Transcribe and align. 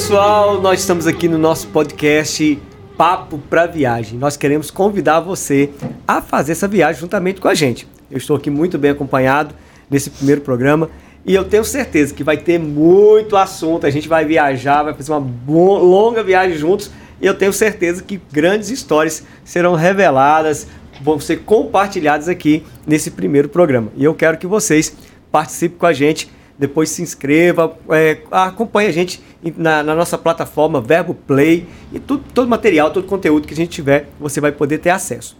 pessoal, 0.00 0.62
nós 0.62 0.80
estamos 0.80 1.06
aqui 1.06 1.28
no 1.28 1.36
nosso 1.36 1.68
podcast 1.68 2.58
Papo 2.96 3.36
para 3.50 3.66
Viagem. 3.66 4.18
Nós 4.18 4.34
queremos 4.34 4.70
convidar 4.70 5.20
você 5.20 5.68
a 6.08 6.22
fazer 6.22 6.52
essa 6.52 6.66
viagem 6.66 7.02
juntamente 7.02 7.38
com 7.38 7.46
a 7.46 7.52
gente. 7.52 7.86
Eu 8.10 8.16
estou 8.16 8.34
aqui 8.34 8.48
muito 8.48 8.78
bem 8.78 8.92
acompanhado 8.92 9.54
nesse 9.90 10.08
primeiro 10.08 10.40
programa 10.40 10.88
e 11.24 11.34
eu 11.34 11.44
tenho 11.44 11.62
certeza 11.66 12.14
que 12.14 12.24
vai 12.24 12.38
ter 12.38 12.58
muito 12.58 13.36
assunto. 13.36 13.86
A 13.86 13.90
gente 13.90 14.08
vai 14.08 14.24
viajar, 14.24 14.84
vai 14.84 14.94
fazer 14.94 15.12
uma 15.12 15.22
longa 15.46 16.22
viagem 16.22 16.56
juntos 16.56 16.90
e 17.20 17.26
eu 17.26 17.34
tenho 17.34 17.52
certeza 17.52 18.02
que 18.02 18.18
grandes 18.32 18.70
histórias 18.70 19.22
serão 19.44 19.74
reveladas, 19.74 20.66
vão 21.02 21.20
ser 21.20 21.40
compartilhadas 21.40 22.26
aqui 22.26 22.64
nesse 22.86 23.10
primeiro 23.10 23.50
programa. 23.50 23.92
E 23.94 24.02
eu 24.02 24.14
quero 24.14 24.38
que 24.38 24.46
vocês 24.46 24.96
participem 25.30 25.76
com 25.76 25.86
a 25.86 25.92
gente 25.92 26.30
depois 26.60 26.90
se 26.90 27.00
inscreva, 27.00 27.74
é, 27.88 28.18
acompanhe 28.30 28.86
a 28.86 28.92
gente 28.92 29.22
na, 29.56 29.82
na, 29.82 29.94
nossa 29.94 30.18
plataforma 30.18 30.78
Verbo 30.78 31.14
Play 31.14 31.66
e 31.90 31.98
tudo, 31.98 32.22
todo 32.34 32.46
material, 32.46 32.90
todo 32.90 33.06
conteúdo 33.06 33.48
que 33.48 33.54
a 33.54 33.56
gente 33.56 33.70
tiver, 33.70 34.10
você 34.20 34.42
vai 34.42 34.52
poder 34.52 34.76
ter 34.76 34.90
acesso. 34.90 35.38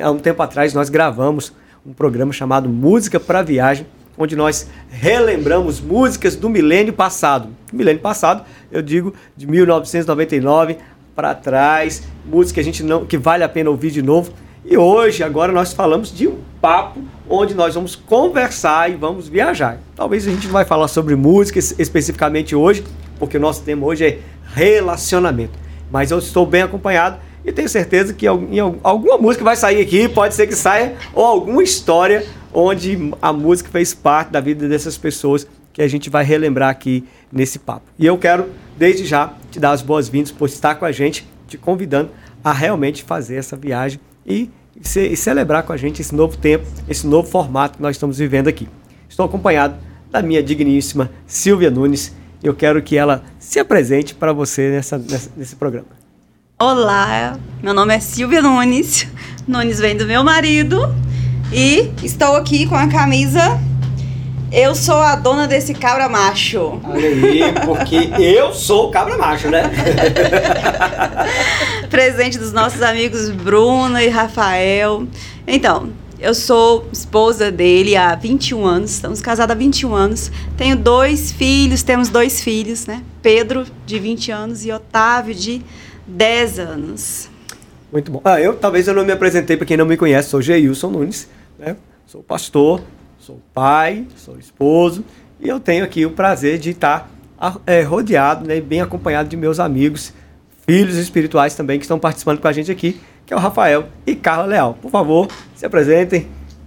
Há 0.00 0.10
um 0.10 0.18
tempo 0.18 0.42
atrás 0.42 0.72
nós 0.72 0.88
gravamos 0.88 1.52
um 1.84 1.92
programa 1.92 2.32
chamado 2.32 2.70
Música 2.70 3.20
para 3.20 3.42
Viagem, 3.42 3.86
onde 4.16 4.34
nós 4.34 4.66
relembramos 4.90 5.78
músicas 5.78 6.36
do 6.36 6.48
milênio 6.48 6.94
passado. 6.94 7.50
milênio 7.70 8.00
passado, 8.00 8.42
eu 8.70 8.80
digo 8.80 9.12
de 9.36 9.46
1999 9.46 10.78
para 11.14 11.34
trás, 11.34 12.02
música 12.24 12.54
que 12.54 12.60
a 12.60 12.64
gente 12.64 12.82
não 12.82 13.04
que 13.04 13.18
vale 13.18 13.44
a 13.44 13.48
pena 13.48 13.68
ouvir 13.68 13.90
de 13.90 14.00
novo. 14.00 14.32
E 14.64 14.76
hoje, 14.76 15.24
agora 15.24 15.52
nós 15.52 15.72
falamos 15.72 16.14
de 16.14 16.28
um 16.28 16.38
papo 16.60 17.02
onde 17.28 17.52
nós 17.52 17.74
vamos 17.74 17.96
conversar 17.96 18.88
e 18.88 18.94
vamos 18.94 19.26
viajar. 19.26 19.80
Talvez 19.96 20.26
a 20.26 20.30
gente 20.30 20.46
não 20.46 20.52
vai 20.52 20.64
falar 20.64 20.86
sobre 20.86 21.16
música 21.16 21.58
especificamente 21.58 22.54
hoje, 22.54 22.84
porque 23.18 23.36
o 23.36 23.40
nosso 23.40 23.62
tema 23.64 23.84
hoje 23.84 24.04
é 24.06 24.18
relacionamento. 24.54 25.58
Mas 25.90 26.12
eu 26.12 26.18
estou 26.20 26.46
bem 26.46 26.62
acompanhado 26.62 27.18
e 27.44 27.50
tenho 27.50 27.68
certeza 27.68 28.14
que 28.14 28.24
alguma 28.26 29.18
música 29.18 29.42
vai 29.42 29.56
sair 29.56 29.82
aqui, 29.82 30.08
pode 30.08 30.34
ser 30.34 30.46
que 30.46 30.54
saia, 30.54 30.94
ou 31.12 31.24
alguma 31.24 31.64
história 31.64 32.24
onde 32.54 33.12
a 33.20 33.32
música 33.32 33.68
fez 33.68 33.92
parte 33.92 34.30
da 34.30 34.38
vida 34.38 34.68
dessas 34.68 34.96
pessoas 34.96 35.44
que 35.72 35.82
a 35.82 35.88
gente 35.88 36.08
vai 36.08 36.22
relembrar 36.22 36.70
aqui 36.70 37.04
nesse 37.32 37.58
papo. 37.58 37.86
E 37.98 38.06
eu 38.06 38.16
quero, 38.16 38.48
desde 38.76 39.06
já, 39.06 39.34
te 39.50 39.58
dar 39.58 39.72
as 39.72 39.82
boas-vindas 39.82 40.30
por 40.30 40.48
estar 40.48 40.76
com 40.76 40.84
a 40.84 40.92
gente, 40.92 41.26
te 41.48 41.58
convidando 41.58 42.10
a 42.44 42.52
realmente 42.52 43.02
fazer 43.02 43.36
essa 43.36 43.56
viagem 43.56 43.98
e 44.24 44.48
e, 44.76 45.16
celebrar 45.16 45.62
com 45.62 45.72
a 45.72 45.76
gente 45.76 46.00
esse 46.00 46.14
novo 46.14 46.36
tempo, 46.36 46.66
esse 46.88 47.06
novo 47.06 47.28
formato 47.28 47.76
que 47.76 47.82
nós 47.82 47.96
estamos 47.96 48.18
vivendo 48.18 48.48
aqui. 48.48 48.68
Estou 49.08 49.26
acompanhado 49.26 49.76
da 50.10 50.22
minha 50.22 50.42
digníssima 50.42 51.10
Silvia 51.26 51.70
Nunes. 51.70 52.14
Eu 52.42 52.54
quero 52.54 52.82
que 52.82 52.96
ela 52.96 53.22
se 53.38 53.58
apresente 53.58 54.14
para 54.14 54.32
você 54.32 54.70
nessa, 54.70 54.98
nessa, 54.98 55.30
nesse 55.36 55.56
programa. 55.56 55.88
Olá, 56.58 57.38
meu 57.62 57.74
nome 57.74 57.94
é 57.94 58.00
Silvia 58.00 58.42
Nunes. 58.42 59.06
Nunes 59.46 59.78
vem 59.78 59.96
do 59.96 60.06
meu 60.06 60.22
marido 60.22 60.78
e 61.52 61.90
estou 62.02 62.36
aqui 62.36 62.66
com 62.66 62.76
a 62.76 62.88
camisa 62.88 63.60
eu 64.52 64.74
sou 64.74 64.96
a 64.96 65.16
dona 65.16 65.48
desse 65.48 65.72
cabra 65.72 66.10
macho. 66.10 66.78
Olha 66.84 67.08
aí, 67.08 67.42
porque 67.64 67.96
eu 68.22 68.52
sou 68.52 68.88
o 68.88 68.90
cabra 68.90 69.16
macho, 69.16 69.48
né? 69.48 69.62
Presente 71.88 72.38
dos 72.38 72.52
nossos 72.52 72.82
amigos 72.82 73.30
Bruna 73.30 74.04
e 74.04 74.08
Rafael. 74.08 75.06
Então, 75.46 75.90
eu 76.20 76.34
sou 76.34 76.86
esposa 76.92 77.50
dele 77.50 77.96
há 77.96 78.14
21 78.14 78.66
anos, 78.66 78.90
estamos 78.90 79.22
casados 79.22 79.56
há 79.56 79.58
21 79.58 79.94
anos. 79.94 80.30
Tenho 80.56 80.76
dois 80.76 81.32
filhos, 81.32 81.82
temos 81.82 82.10
dois 82.10 82.42
filhos, 82.44 82.86
né? 82.86 83.02
Pedro, 83.22 83.64
de 83.86 83.98
20 83.98 84.30
anos, 84.30 84.66
e 84.66 84.70
Otávio, 84.70 85.34
de 85.34 85.62
10 86.06 86.58
anos. 86.58 87.30
Muito 87.90 88.12
bom. 88.12 88.20
Ah, 88.22 88.38
eu 88.38 88.54
talvez 88.54 88.86
eu 88.86 88.94
não 88.94 89.04
me 89.04 89.12
apresentei 89.12 89.56
para 89.56 89.66
quem 89.66 89.78
não 89.78 89.86
me 89.86 89.96
conhece, 89.96 90.28
sou 90.28 90.42
Geilson 90.42 90.90
Nunes, 90.90 91.28
né? 91.58 91.76
Sou 92.06 92.22
pastor, 92.22 92.82
Sou 93.24 93.40
pai, 93.54 94.04
sou 94.16 94.36
esposo 94.36 95.04
e 95.38 95.48
eu 95.48 95.60
tenho 95.60 95.84
aqui 95.84 96.04
o 96.04 96.10
prazer 96.10 96.58
de 96.58 96.70
estar 96.70 97.08
é, 97.64 97.80
rodeado, 97.82 98.44
né, 98.44 98.60
bem 98.60 98.80
acompanhado 98.80 99.28
de 99.28 99.36
meus 99.36 99.60
amigos, 99.60 100.12
filhos 100.66 100.96
espirituais 100.96 101.54
também 101.54 101.78
que 101.78 101.84
estão 101.84 102.00
participando 102.00 102.40
com 102.40 102.48
a 102.48 102.52
gente 102.52 102.72
aqui, 102.72 103.00
que 103.24 103.32
é 103.32 103.36
o 103.36 103.38
Rafael 103.38 103.86
e 104.04 104.16
Carla 104.16 104.46
Leal. 104.46 104.74
Por 104.74 104.90
favor, 104.90 105.28
se 105.54 105.64
apresentem. 105.64 106.26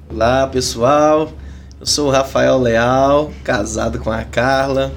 Olá, 0.09 0.47
pessoal. 0.47 1.29
Eu 1.77 1.85
sou 1.85 2.07
o 2.07 2.11
Rafael 2.11 2.57
Leal, 2.57 3.33
casado 3.43 3.99
com 3.99 4.09
a 4.09 4.23
Carla. 4.23 4.93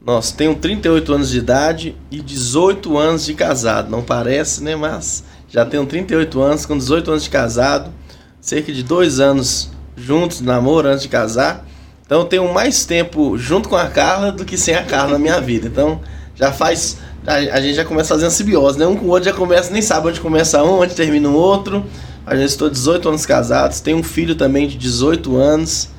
Nós 0.00 0.30
tenho 0.30 0.54
38 0.54 1.12
anos 1.12 1.30
de 1.30 1.38
idade 1.38 1.96
e 2.08 2.22
18 2.22 2.96
anos 2.96 3.26
de 3.26 3.34
casado. 3.34 3.90
Não 3.90 4.04
parece, 4.04 4.62
né? 4.62 4.76
Mas 4.76 5.24
já 5.48 5.66
tenho 5.66 5.84
38 5.84 6.40
anos, 6.40 6.64
com 6.64 6.78
18 6.78 7.10
anos 7.10 7.24
de 7.24 7.30
casado, 7.30 7.92
cerca 8.40 8.72
de 8.72 8.84
dois 8.84 9.18
anos 9.18 9.76
juntos, 9.98 10.40
namoro, 10.40 10.88
antes 10.88 11.02
de 11.02 11.08
casar. 11.08 11.66
Então 12.04 12.20
eu 12.20 12.24
tenho 12.24 12.52
mais 12.52 12.84
tempo 12.84 13.36
junto 13.36 13.68
com 13.68 13.76
a 13.76 13.86
Carla 13.86 14.32
do 14.32 14.44
que 14.44 14.56
sem 14.56 14.74
a 14.74 14.82
Carla 14.82 15.12
na 15.12 15.18
minha 15.18 15.40
vida. 15.40 15.68
Então 15.68 16.00
já 16.34 16.52
faz. 16.52 16.98
A, 17.26 17.34
a 17.34 17.60
gente 17.60 17.74
já 17.74 17.84
começa 17.84 18.14
fazendo 18.14 18.30
simbiose, 18.30 18.78
né? 18.78 18.86
Um 18.86 18.96
com 18.96 19.06
o 19.06 19.08
outro 19.08 19.24
já 19.24 19.34
começa, 19.34 19.70
nem 19.72 19.82
sabe 19.82 20.08
onde 20.08 20.20
começa 20.20 20.62
um, 20.62 20.80
onde 20.80 20.94
termina 20.94 21.28
o 21.28 21.34
outro. 21.34 21.84
A 22.24 22.36
gente 22.36 22.48
estou 22.48 22.70
18 22.70 23.08
anos 23.08 23.26
casados, 23.26 23.80
tenho 23.80 23.98
um 23.98 24.02
filho 24.02 24.34
também 24.34 24.66
de 24.68 24.76
18 24.76 25.36
anos. 25.36 25.90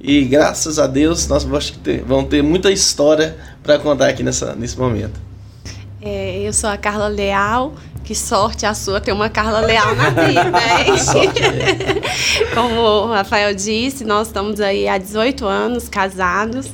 E 0.00 0.22
graças 0.24 0.78
a 0.78 0.86
Deus 0.86 1.26
nós 1.26 1.44
vamos 1.44 1.70
ter, 1.70 2.04
ter 2.30 2.42
muita 2.42 2.70
história 2.70 3.36
para 3.62 3.78
contar 3.78 4.08
aqui 4.08 4.22
nessa, 4.22 4.54
nesse 4.54 4.78
momento. 4.78 5.20
É, 6.00 6.40
eu 6.46 6.52
sou 6.52 6.70
a 6.70 6.76
Carla 6.76 7.08
Leal, 7.08 7.74
que 8.08 8.14
sorte 8.14 8.64
a 8.64 8.72
sua 8.72 9.02
ter 9.02 9.12
uma 9.12 9.28
Carla 9.28 9.60
Leal 9.60 9.94
na 9.94 10.08
vida, 10.08 10.58
hein? 10.80 10.94
Como 12.54 12.80
o 12.80 13.06
Rafael 13.08 13.54
disse, 13.54 14.02
nós 14.02 14.28
estamos 14.28 14.62
aí 14.62 14.88
há 14.88 14.96
18 14.96 15.44
anos 15.44 15.90
casados. 15.90 16.72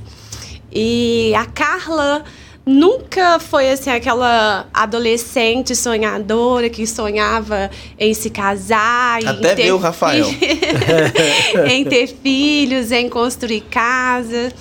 E 0.72 1.34
a 1.34 1.44
Carla 1.44 2.22
nunca 2.64 3.40
foi 3.40 3.68
assim 3.68 3.90
aquela 3.90 4.68
adolescente 4.72 5.74
sonhadora 5.74 6.70
que 6.70 6.86
sonhava 6.86 7.68
em 7.98 8.14
se 8.14 8.30
casar, 8.30 9.18
até 9.26 9.56
ver 9.56 9.72
o 9.72 9.78
Rafael, 9.78 10.28
em 11.68 11.84
ter 11.84 12.06
filhos, 12.06 12.92
em 12.92 13.08
construir 13.08 13.62
casa. 13.62 14.52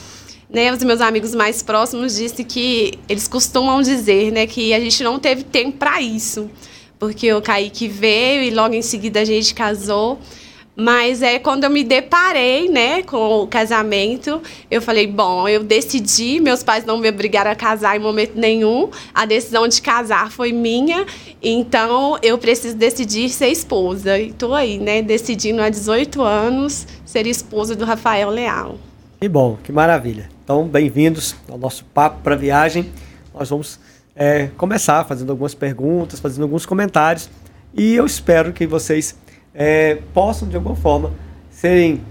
Né, 0.54 0.72
os 0.72 0.84
meus 0.84 1.02
amigos 1.02 1.34
mais 1.34 1.64
próximos 1.64 2.16
disse 2.16 2.44
que 2.44 2.94
eles 3.10 3.28
costumam 3.28 3.82
dizer, 3.82 4.32
né, 4.32 4.46
que 4.46 4.72
a 4.72 4.80
gente 4.80 5.04
não 5.04 5.18
teve 5.18 5.44
tempo 5.44 5.80
para 5.80 6.00
isso, 6.00 6.48
porque 7.00 7.34
o 7.34 7.42
Kaique 7.42 7.88
veio 7.88 8.44
e 8.44 8.52
logo 8.52 8.76
em 8.76 8.84
seguida 8.84 9.22
a 9.22 9.26
gente 9.26 9.56
casou. 9.56 10.20
Mas 10.76 11.24
é 11.24 11.40
quando 11.40 11.64
eu 11.64 11.72
me 11.72 11.84
deparei, 11.84 12.70
né, 12.70 13.02
com 13.02 13.42
o 13.42 13.48
casamento, 13.48 14.42
eu 14.70 14.80
falei, 14.80 15.08
bom, 15.08 15.48
eu 15.48 15.64
decidi, 15.64 16.40
meus 16.40 16.62
pais 16.62 16.86
não 16.86 17.00
me 17.00 17.10
obrigaram 17.10 17.50
a 17.50 17.56
casar 17.56 17.96
em 17.96 18.00
momento 18.00 18.34
nenhum, 18.36 18.92
a 19.12 19.26
decisão 19.26 19.68
de 19.68 19.82
casar 19.82 20.32
foi 20.32 20.52
minha, 20.52 21.04
então 21.42 22.18
eu 22.22 22.38
preciso 22.38 22.76
decidir 22.76 23.30
ser 23.30 23.48
esposa. 23.48 24.20
E 24.20 24.32
tô 24.32 24.54
aí, 24.54 24.78
né, 24.78 25.02
decidindo 25.02 25.64
há 25.64 25.70
18 25.70 26.22
anos 26.22 26.88
ser 27.06 27.26
esposa 27.26 27.76
do 27.76 27.86
Rafael 27.86 28.30
Leal. 28.30 28.78
Que 29.20 29.28
bom, 29.28 29.58
que 29.64 29.72
maravilha. 29.72 30.33
Então, 30.44 30.68
bem-vindos 30.68 31.38
ao 31.50 31.58
nosso 31.58 31.86
papo 31.86 32.20
para 32.22 32.36
viagem. 32.36 32.92
Nós 33.34 33.50
vamos 33.50 33.80
é, 34.14 34.50
começar 34.58 35.06
fazendo 35.06 35.30
algumas 35.30 35.56
perguntas, 35.56 36.20
fazendo 36.20 36.44
alguns 36.44 36.66
comentários 36.66 37.30
e 37.74 37.96
eu 37.96 38.06
espero 38.06 38.52
que 38.52 38.68
vocês 38.68 39.18
é, 39.54 40.00
possam, 40.14 40.46
de 40.50 40.58
alguma 40.58 40.76
forma, 40.76 41.14
serem. 41.50 42.02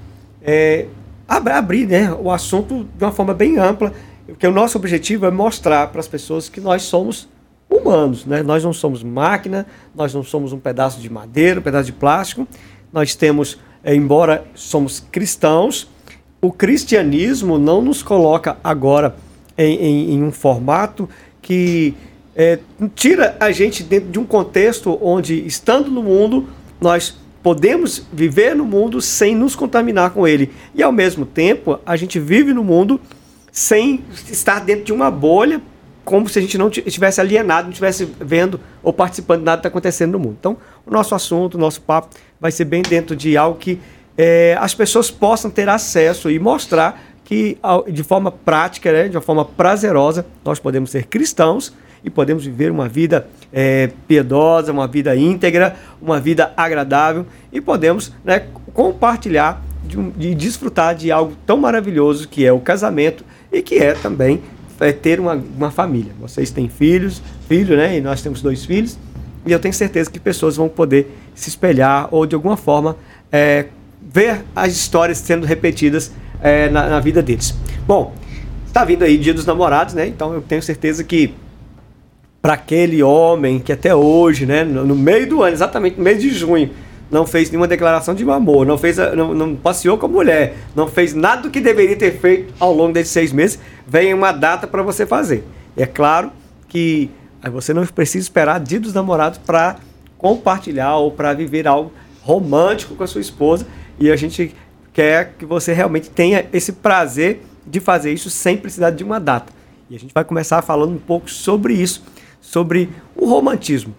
É, 0.40 0.86
abrir 1.28 1.86
né, 1.86 2.10
o 2.10 2.30
assunto 2.30 2.88
de 2.96 3.04
uma 3.04 3.12
forma 3.12 3.34
bem 3.34 3.58
ampla, 3.58 3.92
porque 4.26 4.46
o 4.46 4.50
nosso 4.50 4.78
objetivo 4.78 5.26
é 5.26 5.30
mostrar 5.30 5.88
para 5.88 6.00
as 6.00 6.08
pessoas 6.08 6.48
que 6.48 6.60
nós 6.60 6.82
somos 6.82 7.28
humanos, 7.68 8.24
né? 8.24 8.42
nós 8.42 8.64
não 8.64 8.72
somos 8.72 9.02
máquina, 9.02 9.66
nós 9.94 10.14
não 10.14 10.22
somos 10.22 10.54
um 10.54 10.58
pedaço 10.58 11.00
de 11.00 11.10
madeira, 11.10 11.60
um 11.60 11.62
pedaço 11.62 11.84
de 11.84 11.92
plástico, 11.92 12.48
nós 12.90 13.14
temos, 13.14 13.58
é, 13.84 13.94
embora 13.94 14.44
somos 14.54 15.00
cristãos, 15.00 15.91
o 16.42 16.50
cristianismo 16.50 17.56
não 17.56 17.80
nos 17.80 18.02
coloca 18.02 18.56
agora 18.64 19.14
em, 19.56 19.76
em, 19.76 20.14
em 20.14 20.22
um 20.24 20.32
formato 20.32 21.08
que 21.40 21.94
é, 22.34 22.58
tira 22.96 23.36
a 23.38 23.52
gente 23.52 23.84
dentro 23.84 24.10
de 24.10 24.18
um 24.18 24.24
contexto 24.24 24.98
onde, 25.00 25.46
estando 25.46 25.88
no 25.88 26.02
mundo, 26.02 26.48
nós 26.80 27.16
podemos 27.44 28.04
viver 28.12 28.56
no 28.56 28.64
mundo 28.64 29.00
sem 29.00 29.36
nos 29.36 29.54
contaminar 29.54 30.10
com 30.10 30.26
ele. 30.26 30.50
E 30.74 30.82
ao 30.82 30.90
mesmo 30.90 31.24
tempo, 31.24 31.78
a 31.86 31.94
gente 31.94 32.18
vive 32.18 32.52
no 32.52 32.64
mundo 32.64 33.00
sem 33.52 34.02
estar 34.28 34.58
dentro 34.60 34.84
de 34.84 34.92
uma 34.92 35.12
bolha, 35.12 35.62
como 36.04 36.28
se 36.28 36.40
a 36.40 36.42
gente 36.42 36.58
não 36.58 36.68
estivesse 36.68 37.20
alienado, 37.20 37.64
não 37.64 37.70
estivesse 37.70 38.04
vendo 38.20 38.58
ou 38.82 38.92
participando 38.92 39.40
de 39.40 39.44
nada 39.44 39.58
que 39.58 39.60
está 39.60 39.68
acontecendo 39.68 40.12
no 40.12 40.18
mundo. 40.18 40.36
Então, 40.40 40.56
o 40.84 40.90
nosso 40.90 41.14
assunto, 41.14 41.54
o 41.54 41.58
nosso 41.58 41.80
papo 41.82 42.08
vai 42.40 42.50
ser 42.50 42.64
bem 42.64 42.82
dentro 42.82 43.14
de 43.14 43.36
algo 43.36 43.58
que 43.58 43.78
é, 44.16 44.56
as 44.60 44.74
pessoas 44.74 45.10
possam 45.10 45.50
ter 45.50 45.68
acesso 45.68 46.30
e 46.30 46.38
mostrar 46.38 47.02
que 47.24 47.56
de 47.88 48.02
forma 48.02 48.30
prática, 48.30 48.92
né, 48.92 49.08
de 49.08 49.16
uma 49.16 49.22
forma 49.22 49.44
prazerosa, 49.44 50.26
nós 50.44 50.58
podemos 50.58 50.90
ser 50.90 51.06
cristãos 51.06 51.72
e 52.04 52.10
podemos 52.10 52.44
viver 52.44 52.70
uma 52.70 52.88
vida 52.88 53.26
é, 53.52 53.90
piedosa, 54.08 54.72
uma 54.72 54.86
vida 54.86 55.16
íntegra, 55.16 55.76
uma 56.00 56.20
vida 56.20 56.52
agradável 56.56 57.24
e 57.52 57.60
podemos 57.60 58.12
né, 58.24 58.46
compartilhar 58.74 59.62
de, 59.84 59.96
de, 60.12 60.34
desfrutar 60.34 60.94
de 60.94 61.10
algo 61.10 61.34
tão 61.46 61.56
maravilhoso 61.56 62.28
que 62.28 62.44
é 62.44 62.52
o 62.52 62.60
casamento 62.60 63.24
e 63.52 63.62
que 63.62 63.76
é 63.76 63.92
também 63.94 64.42
é, 64.80 64.92
ter 64.92 65.20
uma, 65.20 65.34
uma 65.56 65.70
família. 65.70 66.12
Vocês 66.20 66.50
têm 66.50 66.68
filhos, 66.68 67.22
filho, 67.48 67.76
né? 67.76 67.96
E 67.96 68.00
nós 68.00 68.20
temos 68.22 68.42
dois 68.42 68.64
filhos 68.64 68.98
e 69.46 69.52
eu 69.52 69.58
tenho 69.58 69.74
certeza 69.74 70.10
que 70.10 70.20
pessoas 70.20 70.56
vão 70.56 70.68
poder 70.68 71.10
se 71.34 71.48
espelhar 71.48 72.08
ou 72.10 72.26
de 72.26 72.34
alguma 72.34 72.56
forma 72.56 72.96
é, 73.30 73.66
ver 74.12 74.44
as 74.54 74.72
histórias 74.72 75.18
sendo 75.18 75.46
repetidas 75.46 76.12
é, 76.40 76.68
na, 76.68 76.88
na 76.88 77.00
vida 77.00 77.22
deles. 77.22 77.54
Bom, 77.86 78.14
está 78.66 78.84
vindo 78.84 79.04
aí 79.04 79.16
Dia 79.16 79.32
dos 79.32 79.46
Namorados, 79.46 79.94
né? 79.94 80.06
Então 80.06 80.34
eu 80.34 80.42
tenho 80.42 80.62
certeza 80.62 81.02
que 81.02 81.34
para 82.40 82.54
aquele 82.54 83.02
homem 83.02 83.60
que 83.60 83.72
até 83.72 83.94
hoje, 83.94 84.44
né, 84.44 84.64
no, 84.64 84.84
no, 84.84 84.96
meio 84.96 85.28
do 85.28 85.42
ano, 85.42 85.52
exatamente 85.52 85.96
no 85.96 86.02
mês 86.02 86.20
de 86.20 86.30
junho, 86.30 86.70
não 87.08 87.24
fez 87.24 87.50
nenhuma 87.50 87.68
declaração 87.68 88.14
de 88.14 88.28
amor, 88.28 88.66
não 88.66 88.76
fez, 88.76 88.96
não, 89.14 89.32
não, 89.32 89.54
passeou 89.54 89.96
com 89.96 90.06
a 90.06 90.08
mulher, 90.08 90.56
não 90.74 90.88
fez 90.88 91.14
nada 91.14 91.42
do 91.42 91.50
que 91.50 91.60
deveria 91.60 91.94
ter 91.94 92.18
feito 92.18 92.52
ao 92.58 92.74
longo 92.74 92.92
desses 92.92 93.12
seis 93.12 93.32
meses, 93.32 93.58
vem 93.86 94.12
uma 94.12 94.32
data 94.32 94.66
para 94.66 94.82
você 94.82 95.06
fazer. 95.06 95.44
E 95.76 95.82
é 95.82 95.86
claro 95.86 96.32
que 96.68 97.10
você 97.52 97.72
não 97.72 97.86
precisa 97.86 98.24
esperar 98.24 98.58
dia 98.58 98.80
dos 98.80 98.92
namorados 98.92 99.38
para 99.38 99.76
compartilhar 100.18 100.96
ou 100.96 101.10
para 101.10 101.32
viver 101.34 101.68
algo 101.68 101.92
romântico 102.22 102.94
com 102.94 103.04
a 103.04 103.06
sua 103.06 103.20
esposa. 103.20 103.66
E 103.98 104.10
a 104.10 104.16
gente 104.16 104.54
quer 104.92 105.34
que 105.38 105.44
você 105.44 105.72
realmente 105.72 106.10
tenha 106.10 106.46
esse 106.52 106.72
prazer 106.72 107.42
de 107.66 107.80
fazer 107.80 108.12
isso 108.12 108.28
sem 108.28 108.56
precisar 108.56 108.90
de 108.90 109.04
uma 109.04 109.18
data. 109.18 109.52
E 109.88 109.96
a 109.96 109.98
gente 109.98 110.12
vai 110.12 110.24
começar 110.24 110.62
falando 110.62 110.94
um 110.94 110.98
pouco 110.98 111.30
sobre 111.30 111.74
isso 111.74 112.02
sobre 112.42 112.90
o 113.16 113.24
romantismo. 113.26 113.94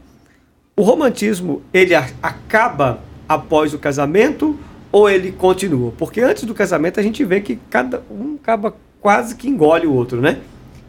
O 0.75 0.83
romantismo, 0.83 1.63
ele 1.73 1.95
acaba 1.95 2.99
após 3.27 3.73
o 3.73 3.79
casamento 3.79 4.59
ou 4.91 5.09
ele 5.09 5.31
continua? 5.31 5.91
Porque 5.97 6.19
antes 6.19 6.43
do 6.43 6.53
casamento 6.53 6.99
a 6.99 7.03
gente 7.03 7.23
vê 7.23 7.39
que 7.39 7.55
cada 7.69 8.03
um 8.11 8.35
acaba 8.35 8.75
quase 8.99 9.35
que 9.35 9.47
engole 9.47 9.87
o 9.87 9.93
outro, 9.93 10.21
né? 10.21 10.39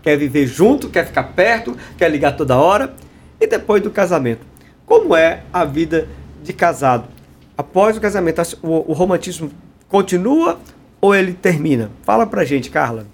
Quer 0.03 0.19
viver 0.19 0.47
junto, 0.47 0.91
quer 0.91 1.07
ficar 1.07 1.23
perto, 1.23 1.77
quer 1.97 2.11
ligar 2.11 2.33
toda 2.33 2.57
hora. 2.57 2.95
E 3.41 3.47
depois 3.47 3.83
do 3.83 3.91
casamento? 3.91 4.45
Como 4.85 5.17
é 5.17 5.43
a 5.53 5.65
vida 5.65 6.09
de 6.43 6.53
casado? 6.53 7.14
Após 7.57 7.97
o 7.97 8.01
casamento, 8.01 8.41
o, 8.63 8.91
o 8.91 8.93
romantismo 8.93 9.51
continua 9.89 10.59
ou 11.01 11.15
ele 11.15 11.33
termina? 11.33 11.91
Fala 12.03 12.27
pra 12.27 12.45
gente, 12.45 12.71
Carla. 12.71 13.07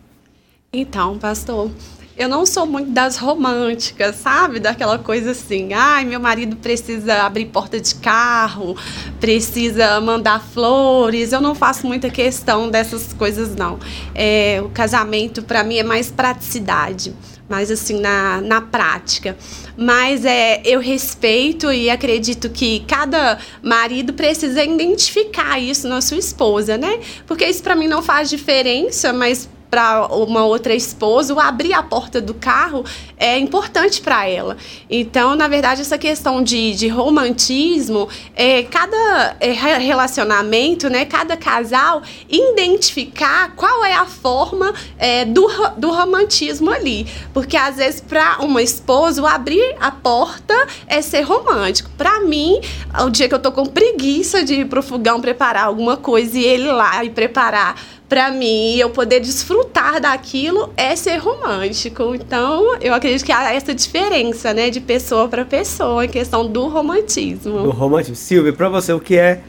Então, 0.73 1.19
pastor, 1.19 1.71
eu 2.17 2.29
não 2.29 2.47
sou 2.47 2.67
muito 2.67 2.91
das 2.91 3.17
românticas, 3.17 4.17
sabe? 4.17 4.61
Daquela 4.61 4.99
coisa 4.99 5.33
assim, 5.33 5.73
ai, 5.73 6.05
meu 6.05 6.21
marido 6.21 6.55
precisa 6.57 7.23
abrir 7.23 7.47
porta 7.47 7.81
de 7.81 7.95
carro, 7.95 8.77
precisa 9.19 10.01
mandar 10.01 10.41
flores. 10.41 11.33
Eu 11.33 11.41
não 11.41 11.55
faço 11.55 11.87
muita 11.87 12.09
questão 12.11 12.71
dessas 12.71 13.13
coisas, 13.13 13.57
não. 13.57 13.79
É, 14.15 14.61
o 14.63 14.69
casamento, 14.69 15.43
para 15.43 15.65
mim, 15.65 15.79
é 15.79 15.83
mais 15.83 16.11
praticidade 16.11 17.15
mais 17.51 17.71
assim 17.71 18.01
na, 18.01 18.41
na 18.41 18.61
prática. 18.61 19.37
Mas 19.77 20.25
é, 20.25 20.63
eu 20.65 20.79
respeito 20.79 21.73
e 21.73 21.91
acredito 21.91 22.49
que 22.49 22.85
cada 22.87 23.39
marido 23.61 24.13
precisa 24.13 24.65
identificar 24.65 25.59
isso 25.59 25.89
na 25.89 26.01
sua 26.01 26.19
esposa, 26.19 26.79
né? 26.79 27.01
Porque 27.27 27.45
isso 27.45 27.63
para 27.63 27.75
mim 27.75 27.89
não 27.89 28.03
faz 28.03 28.31
diferença, 28.31 29.13
mas 29.13 29.49
para 29.71 30.07
uma 30.07 30.45
outra 30.45 30.75
esposa, 30.75 31.33
o 31.33 31.41
abrir 31.41 31.73
a 31.73 31.83
porta 31.83 32.21
do 32.21 32.35
carro 32.35 32.85
é 33.17 33.39
importante 33.39 34.01
para 34.01 34.29
ela. 34.29 34.57
Então, 34.91 35.37
na 35.37 35.47
verdade, 35.47 35.81
essa 35.81 35.97
questão 35.97 36.43
de, 36.43 36.75
de 36.75 36.89
romantismo, 36.89 38.09
é, 38.35 38.65
cada 38.65 39.37
é, 39.39 39.53
relacionamento, 39.53 40.91
né, 40.91 41.05
cada 41.05 41.37
casal 41.37 42.03
identificar 42.29 43.55
qual 43.55 43.85
é 43.85 43.95
a 43.95 44.07
forma 44.07 44.75
é, 44.99 45.25
do, 45.25 45.47
do 45.77 45.91
romantismo 45.91 46.71
ali. 46.71 47.07
Porque, 47.33 47.57
às 47.57 47.77
vezes, 47.77 48.01
para 48.01 48.39
uma 48.41 48.63
esposa, 48.63 49.21
abrir 49.29 49.77
a 49.81 49.91
porta 49.91 50.55
é 50.87 51.01
ser 51.01 51.23
romântico. 51.23 51.91
Para 51.97 52.21
mim, 52.21 52.61
o 53.05 53.11
dia 53.11 53.29
que 53.29 53.35
eu 53.35 53.39
tô 53.39 53.53
com 53.53 53.65
preguiça 53.67 54.43
de 54.43 54.55
ir 54.55 54.65
pro 54.67 54.83
fogão 54.83 55.21
preparar 55.21 55.65
alguma 55.65 55.97
coisa 55.97 56.39
e 56.39 56.45
ele 56.45 56.71
lá 56.73 57.05
e 57.05 57.11
preparar 57.11 57.77
para 58.11 58.33
mim, 58.33 58.75
eu 58.75 58.91
poder 58.91 59.21
desfrutar 59.21 60.01
daquilo 60.01 60.73
é 60.77 60.97
ser 60.97 61.19
romântico. 61.19 62.13
Então, 62.13 62.77
eu 62.81 62.93
acredito 62.93 63.25
que 63.25 63.31
há 63.31 63.55
essa 63.55 63.73
diferença, 63.73 64.53
né, 64.53 64.69
de 64.69 64.81
pessoa 64.81 65.29
para 65.29 65.45
pessoa, 65.45 66.05
em 66.05 66.09
questão 66.09 66.45
do 66.51 66.67
romantismo. 66.67 67.63
Do 67.63 67.71
romantismo. 67.71 68.17
Silvia, 68.17 68.53
para 68.53 68.69
você, 68.69 68.93
o 68.93 68.99
que 68.99 69.17
é, 69.17 69.41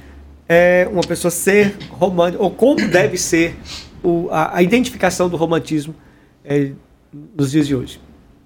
é 0.48 0.88
uma 0.92 1.02
pessoa 1.02 1.32
ser 1.32 1.76
romântica, 1.90 2.44
ou 2.44 2.52
como 2.52 2.88
deve 2.88 3.18
ser 3.18 3.58
o, 4.04 4.30
a, 4.30 4.58
a, 4.58 4.62
identificação 4.62 5.28
do 5.28 5.38
romantismo 5.38 5.96
é, 6.46 6.72
nos 7.36 7.50
dias 7.50 7.66
de 7.66 7.76
hoje? 7.76 8.00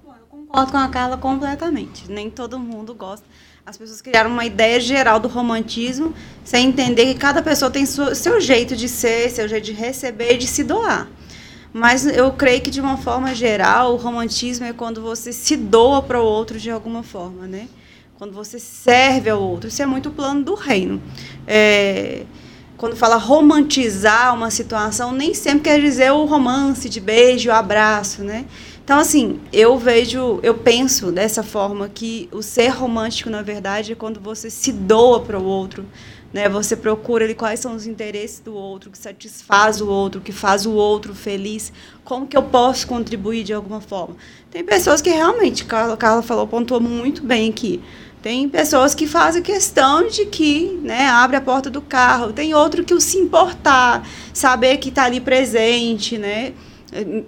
eu 0.08 0.14
concordo 0.30 0.72
com 0.72 0.78
a 0.78 0.88
Carla 0.88 1.18
completamente. 1.18 2.10
Nem 2.10 2.30
todo 2.30 2.58
mundo 2.58 2.96
gosta 2.96 3.26
as 3.66 3.78
pessoas 3.78 4.00
criaram 4.00 4.30
uma 4.30 4.46
ideia 4.46 4.80
geral 4.80 5.20
do 5.20 5.28
romantismo, 5.28 6.14
sem 6.44 6.68
entender 6.68 7.06
que 7.08 7.16
cada 7.16 7.42
pessoa 7.42 7.72
tem 7.72 7.84
seu 7.84 8.40
jeito 8.40 8.76
de 8.76 8.88
ser, 8.88 9.32
seu 9.32 9.48
jeito 9.48 9.66
de 9.66 9.72
receber 9.72 10.36
e 10.36 10.38
de 10.38 10.46
se 10.46 10.64
doar. 10.64 11.10
Mas 11.74 12.06
eu 12.06 12.32
creio 12.32 12.62
que, 12.62 12.70
de 12.70 12.80
uma 12.80 12.96
forma 12.96 13.34
geral, 13.34 13.94
o 13.94 13.96
romantismo 13.96 14.68
é 14.68 14.72
quando 14.72 15.02
você 15.02 15.34
se 15.34 15.58
doa 15.58 16.04
para 16.04 16.22
o 16.22 16.24
outro 16.24 16.60
de 16.60 16.70
alguma 16.70 17.02
forma, 17.02 17.48
né? 17.48 17.68
Quando 18.20 18.34
você 18.34 18.60
serve 18.60 19.32
ao 19.32 19.42
outro. 19.42 19.68
Isso 19.68 19.82
é 19.82 19.86
muito 19.88 20.10
o 20.10 20.12
plano 20.12 20.44
do 20.44 20.54
reino. 20.54 21.02
É, 21.48 22.24
quando 22.78 22.96
fala 22.96 23.16
romantizar 23.16 24.36
uma 24.36 24.52
situação, 24.52 25.12
nem 25.12 25.34
sempre 25.34 25.62
quer 25.62 25.82
dizer 25.82 26.12
o 26.12 26.26
romance 26.26 26.88
de 26.88 27.00
beijo, 27.02 27.50
abraço, 27.50 28.24
né? 28.24 28.46
Então, 28.86 29.00
assim, 29.00 29.40
eu 29.52 29.80
vejo, 29.80 30.40
eu 30.44 30.54
penso 30.54 31.12
dessa 31.12 31.42
forma 31.42 31.90
que 31.90 32.30
o 32.32 32.44
ser 32.44 32.68
romântico, 32.68 33.32
na 33.32 33.42
verdade, 33.42 33.94
é 33.94 33.96
quando 33.96 34.20
você 34.20 34.48
se 34.48 34.72
doa 34.72 35.22
para 35.22 35.40
o 35.40 35.44
outro, 35.44 35.84
né? 36.32 36.48
Você 36.50 36.76
procura 36.76 37.26
ali 37.26 37.34
quais 37.34 37.60
são 37.60 37.76
os 37.76 37.88
interesses 37.88 38.42
do 38.42 38.54
outro, 38.54 38.92
que 38.92 38.98
satisfaz 39.00 39.82
o 39.82 39.88
outro, 39.88 40.22
que 40.22 40.32
faz 40.32 40.68
o 40.68 40.74
outro 40.74 41.16
feliz. 41.16 41.74
Como 42.04 42.28
que 42.28 42.38
eu 42.38 42.44
posso 42.44 42.86
contribuir 42.86 43.44
de 43.44 43.54
alguma 43.56 43.82
forma? 43.82 44.18
Tem 44.52 44.64
pessoas 44.64 45.02
que 45.02 45.10
realmente, 45.10 45.66
Carla, 45.66 45.98
Carla 45.98 46.22
falou, 46.22 46.46
pontuou 46.46 46.80
muito 46.80 47.24
bem 47.24 47.50
aqui. 47.50 47.82
Tem 48.22 48.48
pessoas 48.48 48.94
que 48.94 49.08
fazem 49.08 49.42
questão 49.42 50.08
de 50.08 50.28
que, 50.28 50.80
né, 50.84 51.08
abre 51.08 51.38
a 51.38 51.42
porta 51.42 51.72
do 51.72 51.82
carro. 51.82 52.32
Tem 52.32 52.54
outro 52.54 52.84
que 52.84 52.94
o 52.94 53.02
se 53.02 53.18
importar, 53.18 54.08
saber 54.32 54.78
que 54.78 54.90
está 54.90 55.06
ali 55.06 55.20
presente, 55.20 56.20
né? 56.20 56.54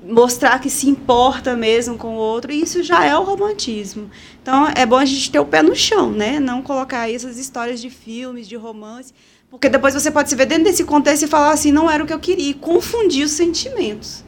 Mostrar 0.08 0.60
que 0.60 0.70
se 0.70 0.90
importa 0.90 1.56
mesmo 1.56 1.98
com 1.98 2.16
o 2.16 2.18
outro, 2.18 2.52
e 2.52 2.62
isso 2.62 2.84
já 2.84 3.06
é 3.06 3.18
o 3.18 3.24
romantismo. 3.24 4.10
Então 4.42 4.68
é 4.76 4.86
bom 4.86 4.98
a 4.98 5.06
gente 5.06 5.32
ter 5.32 5.40
o 5.40 5.46
pé 5.46 5.62
no 5.62 5.76
chão, 5.76 6.12
né? 6.12 6.40
Não 6.40 6.62
colocar 6.62 7.12
essas 7.12 7.38
histórias 7.38 7.82
de 7.82 7.90
filmes, 7.90 8.48
de 8.48 8.56
romance, 8.56 9.14
porque 9.50 9.70
depois 9.70 9.94
você 9.94 10.12
pode 10.12 10.30
se 10.30 10.36
ver 10.36 10.46
dentro 10.46 10.66
desse 10.66 10.84
contexto 10.84 11.24
e 11.24 11.28
falar 11.28 11.52
assim, 11.52 11.72
não 11.72 11.90
era 11.90 12.04
o 12.04 12.08
que 12.08 12.14
eu 12.14 12.20
queria, 12.20 12.52
e 12.52 12.54
confundir 12.54 13.26
os 13.26 13.32
sentimentos. 13.32 14.24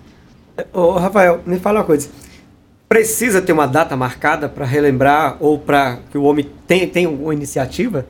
Ô, 0.73 0.91
Rafael, 0.91 1.41
me 1.45 1.59
fala 1.59 1.79
uma 1.79 1.85
coisa. 1.85 2.09
Precisa 2.87 3.41
ter 3.41 3.53
uma 3.53 3.67
data 3.67 3.95
marcada 3.95 4.49
para 4.49 4.65
relembrar 4.65 5.37
ou 5.39 5.59
para 5.59 5.99
que 6.11 6.17
o 6.17 6.23
homem 6.23 6.49
tenha, 6.65 6.87
tenha 6.87 7.09
uma 7.09 7.33
iniciativa? 7.33 8.05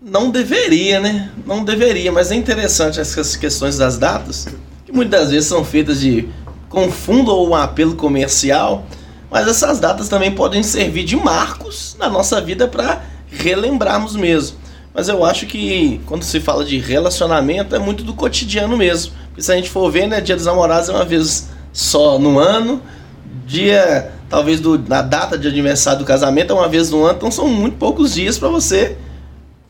Não 0.00 0.30
deveria, 0.30 1.00
né? 1.00 1.32
Não 1.46 1.64
deveria, 1.64 2.12
mas 2.12 2.30
é 2.30 2.34
interessante 2.34 3.00
essas 3.00 3.34
questões 3.34 3.78
das 3.78 3.96
datas 3.96 4.46
que 4.92 4.96
muitas 4.96 5.30
vezes 5.30 5.48
são 5.48 5.64
feitas 5.64 6.00
de 6.00 6.28
com 6.68 6.90
fundo 6.92 7.34
ou 7.34 7.48
um 7.48 7.54
apelo 7.54 7.96
comercial, 7.96 8.84
mas 9.30 9.48
essas 9.48 9.80
datas 9.80 10.08
também 10.08 10.30
podem 10.30 10.62
servir 10.62 11.04
de 11.04 11.16
marcos 11.16 11.96
na 11.98 12.08
nossa 12.08 12.40
vida 12.40 12.68
para 12.68 13.02
relembrarmos 13.30 14.14
mesmo. 14.14 14.58
Mas 14.94 15.08
eu 15.08 15.24
acho 15.24 15.46
que 15.46 16.00
quando 16.06 16.22
se 16.22 16.38
fala 16.38 16.64
de 16.64 16.78
relacionamento 16.78 17.74
é 17.74 17.78
muito 17.78 18.04
do 18.04 18.12
cotidiano 18.12 18.76
mesmo. 18.76 19.12
Porque 19.28 19.42
se 19.42 19.50
a 19.50 19.56
gente 19.56 19.70
for 19.70 19.90
ver, 19.90 20.06
né, 20.06 20.20
Dia 20.20 20.36
dos 20.36 20.44
Namorados 20.44 20.90
é 20.90 20.92
uma 20.92 21.04
vez 21.04 21.48
só 21.72 22.18
no 22.18 22.38
ano, 22.38 22.82
dia 23.46 24.12
talvez 24.28 24.60
do, 24.60 24.78
na 24.78 25.00
data 25.00 25.38
de 25.38 25.48
aniversário 25.48 26.00
do 26.00 26.04
casamento 26.04 26.52
é 26.52 26.54
uma 26.54 26.68
vez 26.68 26.90
no 26.90 27.04
ano, 27.04 27.16
então 27.16 27.30
são 27.30 27.48
muito 27.48 27.76
poucos 27.76 28.14
dias 28.14 28.38
para 28.38 28.48
você 28.48 28.96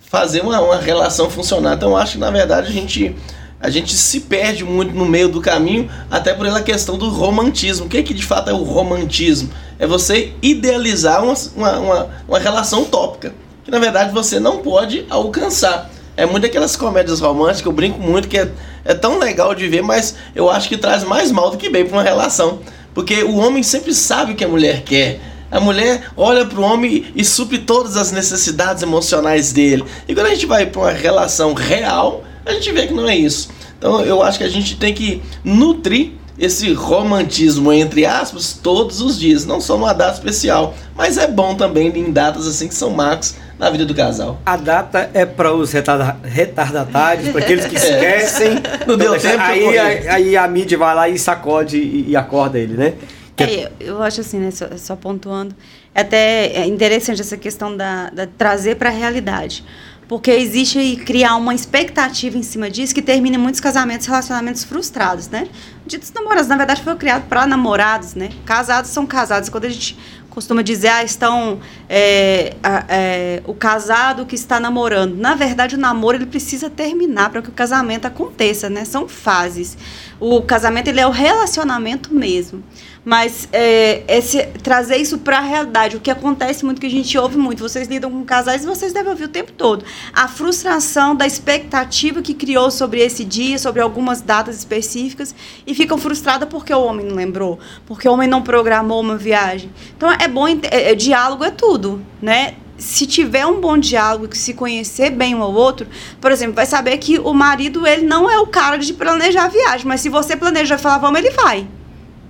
fazer 0.01 0.41
uma, 0.41 0.61
uma 0.61 0.79
relação 0.79 1.31
funcionar. 1.31 1.75
Então 1.75 1.91
eu 1.91 1.97
acho 1.97 2.13
que 2.13 2.19
na 2.19 2.31
verdade 2.31 2.69
a 2.69 2.73
gente 2.73 3.15
a 3.63 3.71
gente 3.71 3.95
se 3.95 4.21
perde 4.21 4.65
muito 4.65 4.93
no 4.93 5.07
meio 5.07 5.29
do 5.29 5.41
caminho, 5.41 5.89
até 6.11 6.35
por 6.35 6.45
ela 6.45 6.61
questão 6.61 6.99
do 6.99 7.09
romantismo. 7.09 7.87
O 7.87 7.89
que, 7.89 7.97
é 7.97 8.03
que 8.03 8.13
de 8.13 8.25
fato 8.25 8.51
é 8.51 8.53
o 8.53 8.65
romantismo? 8.65 9.51
É 9.79 9.87
você 9.87 10.33
idealizar 10.43 11.23
uma, 11.23 11.35
uma, 11.55 11.79
uma, 11.79 12.11
uma 12.29 12.39
relação 12.41 12.83
utópica, 12.83 13.33
que 13.65 13.71
na 13.71 13.79
verdade 13.79 14.13
você 14.13 14.41
não 14.41 14.59
pode 14.59 15.07
alcançar. 15.09 15.89
É 16.17 16.27
muito 16.27 16.45
aquelas 16.45 16.75
comédias 16.75 17.21
românticas, 17.21 17.65
eu 17.65 17.73
brinco 17.73 18.01
muito, 18.01 18.27
que 18.27 18.37
é, 18.37 18.51
é 18.85 18.95
tão 18.95 19.19
legal 19.19 19.55
de 19.55 19.69
ver, 19.69 19.83
mas 19.83 20.17
eu 20.35 20.51
acho 20.51 20.69
que 20.69 20.77
traz 20.77 21.05
mais 21.05 21.31
mal 21.31 21.51
do 21.51 21.57
que 21.57 21.71
bem 21.71 21.85
para 21.85 21.97
uma 21.97 22.03
relação. 22.03 22.59
Porque 22.93 23.23
o 23.23 23.37
homem 23.37 23.63
sempre 23.63 23.95
sabe 23.95 24.33
o 24.33 24.35
que 24.35 24.45
a 24.45 24.49
mulher 24.49 24.83
quer. 24.83 25.21
A 25.51 25.61
mulher 25.61 26.11
olha 26.17 26.45
para 26.45 26.59
o 26.59 26.63
homem 26.63 27.13
e 27.15 27.25
supre 27.25 27.59
todas 27.59 27.97
as 27.97 28.11
necessidades 28.11 28.83
emocionais 28.83 29.53
dele. 29.53 29.85
E 30.09 30.15
quando 30.15 30.27
a 30.27 30.31
gente 30.31 30.47
vai 30.47 30.67
para 30.67 30.81
uma 30.81 30.91
relação 30.91 31.55
real, 31.55 32.25
a 32.45 32.53
gente 32.53 32.73
vê 32.73 32.87
que 32.87 32.95
não 32.95 33.09
é 33.09 33.17
isso. 33.17 33.51
Então 33.79 34.01
eu 34.01 34.23
acho 34.23 34.39
que 34.39 34.45
a 34.45 34.49
gente 34.49 34.77
tem 34.77 34.95
que 34.95 35.23
nutrir 35.45 36.13
esse 36.39 36.73
romantismo, 36.73 37.73
entre 37.73 38.07
aspas, 38.07 38.59
todos 38.61 39.01
os 39.01 39.19
dias, 39.19 39.45
não 39.45 39.61
só 39.61 39.77
numa 39.77 39.93
data 39.93 40.15
especial, 40.15 40.75
mas 40.97 41.19
é 41.19 41.27
bom 41.27 41.55
também 41.55 41.89
em 41.89 42.11
datas 42.11 42.47
assim 42.47 42.69
que 42.69 42.75
são 42.75 42.91
marcos 42.91 43.35
na 43.59 43.71
vida 43.71 43.85
do 43.85 43.95
casal. 43.95 44.41
A 44.45 44.57
data 44.57 45.11
é 45.15 45.25
para 45.25 45.53
os 45.53 45.73
retarda 45.73 46.17
retardatários, 46.25 47.29
para 47.29 47.41
aqueles 47.43 47.67
que 47.67 47.77
esquecem. 47.79 48.55
Não 48.87 48.97
deu 48.97 49.19
tempo, 49.19 49.41
aí, 49.41 49.79
aí, 49.79 50.09
aí, 50.09 50.37
a 50.37 50.49
mídia 50.49 50.77
vai 50.77 50.95
lá 50.95 51.09
e 51.09 51.19
sacode 51.19 51.77
e, 51.77 52.11
e 52.11 52.17
acorda 52.17 52.59
ele, 52.59 52.75
né? 52.75 52.95
É, 53.39 53.71
eu 53.81 54.03
acho 54.03 54.21
assim, 54.21 54.39
né, 54.39 54.51
só, 54.51 54.67
só, 54.77 54.95
pontuando, 54.95 55.55
é 55.95 56.03
até 56.03 56.67
interessante 56.67 57.21
essa 57.21 57.37
questão 57.37 57.77
da, 57.77 58.11
da 58.11 58.27
trazer 58.27 58.77
para 58.77 58.91
a 58.91 58.93
realidade 58.93 59.65
porque 60.13 60.31
existe 60.31 60.97
criar 61.07 61.37
uma 61.37 61.55
expectativa 61.55 62.37
em 62.37 62.43
cima 62.43 62.69
disso 62.69 62.95
que 62.95 63.01
termina 63.01 63.37
em 63.37 63.39
muitos 63.39 63.61
casamentos, 63.61 64.07
relacionamentos 64.07 64.63
frustrados, 64.63 65.27
né? 65.31 65.49
Ditos 65.87 66.13
namorados, 66.13 66.49
na 66.49 66.57
verdade, 66.59 66.83
foi 66.83 66.95
criado 66.97 67.27
para 67.31 67.47
namorados, 67.47 68.15
né? 68.15 68.29
Casados 68.45 68.91
são 68.91 69.07
casados. 69.07 69.49
Quando 69.49 69.65
a 69.65 69.71
gente 69.71 69.97
costuma 70.29 70.61
dizer, 70.61 70.89
ah, 70.89 71.03
estão 71.03 71.61
é, 71.89 72.55
é, 72.91 73.43
o 73.47 73.55
casado 73.55 74.27
que 74.27 74.35
está 74.35 74.61
namorando. 74.61 75.17
Na 75.17 75.35
verdade, 75.35 75.77
o 75.77 75.79
namoro 75.79 76.19
ele 76.19 76.27
precisa 76.27 76.69
terminar 76.69 77.31
para 77.31 77.41
que 77.41 77.49
o 77.49 77.53
casamento 77.53 78.05
aconteça, 78.05 78.69
né? 78.69 78.85
São 78.85 79.09
fases. 79.09 79.79
O 80.25 80.41
casamento 80.41 80.87
ele 80.87 81.01
é 81.01 81.07
o 81.07 81.11
relacionamento 81.11 82.15
mesmo. 82.15 82.63
Mas 83.05 83.49
é, 83.53 84.05
esse, 84.07 84.41
trazer 84.63 84.99
isso 84.99 85.19
para 85.19 85.39
a 85.39 85.41
realidade, 85.41 85.97
o 85.97 86.01
que 86.01 86.13
acontece 86.13 86.65
muito, 86.65 86.81
que 86.81 86.87
a 86.87 86.91
gente 86.91 87.19
ouve 87.19 87.37
muito, 87.37 87.61
vocês 87.61 87.89
lidam 87.89 88.09
com 88.09 88.25
casais 88.25 88.63
e 88.63 88.67
vocês 88.67 88.93
devem 88.93 89.11
ouvir 89.11 89.25
o 89.25 89.29
tempo 89.29 89.51
todo. 89.51 89.85
A 90.13 90.29
frustração 90.29 91.17
da 91.17 91.27
expectativa 91.27 92.23
que 92.23 92.35
criou 92.35 92.71
sobre 92.71 93.01
esse 93.01 93.25
dia, 93.25 93.59
sobre 93.59 93.83
algumas 93.83 94.21
datas 94.21 94.57
específicas, 94.57 95.35
e 95.67 95.75
ficam 95.75 95.99
frustradas 95.99 96.49
porque 96.49 96.73
o 96.73 96.85
homem 96.85 97.05
não 97.05 97.17
lembrou, 97.17 97.59
porque 97.85 98.09
o 98.09 98.13
homem 98.13 98.29
não 98.29 98.43
programou 98.43 99.01
uma 99.01 99.17
viagem. 99.17 99.73
Então 99.97 100.09
é 100.09 100.29
bom, 100.29 100.47
é, 100.47 100.59
é, 100.71 100.95
diálogo 100.95 101.43
é 101.43 101.51
tudo, 101.51 102.01
né? 102.23 102.55
Se 102.83 103.07
tiver 103.07 103.47
um 103.47 103.61
bom 103.61 103.79
diálogo, 103.79 104.29
que 104.29 104.37
se 104.37 104.53
conhecer 104.53 105.11
bem 105.11 105.35
um 105.35 105.43
ao 105.43 105.53
outro, 105.53 105.87
por 106.21 106.33
exemplo, 106.33 106.55
vai 106.55 106.67
saber 106.67 106.99
que 106.99 107.19
o 107.19 107.33
marido 107.33 107.87
ele 107.87 108.03
não 108.03 108.29
é 108.29 108.39
o 108.39 108.47
cara 108.47 108.77
de 108.77 108.93
planejar 108.93 109.45
a 109.45 109.49
viagem, 109.49 109.87
mas 109.87 110.01
se 110.01 110.09
você 110.09 110.37
planeja 110.37 110.75
e 110.75 110.79
falar 110.79 110.99
vamos, 110.99 111.21
ele 111.21 111.31
vai. 111.31 111.67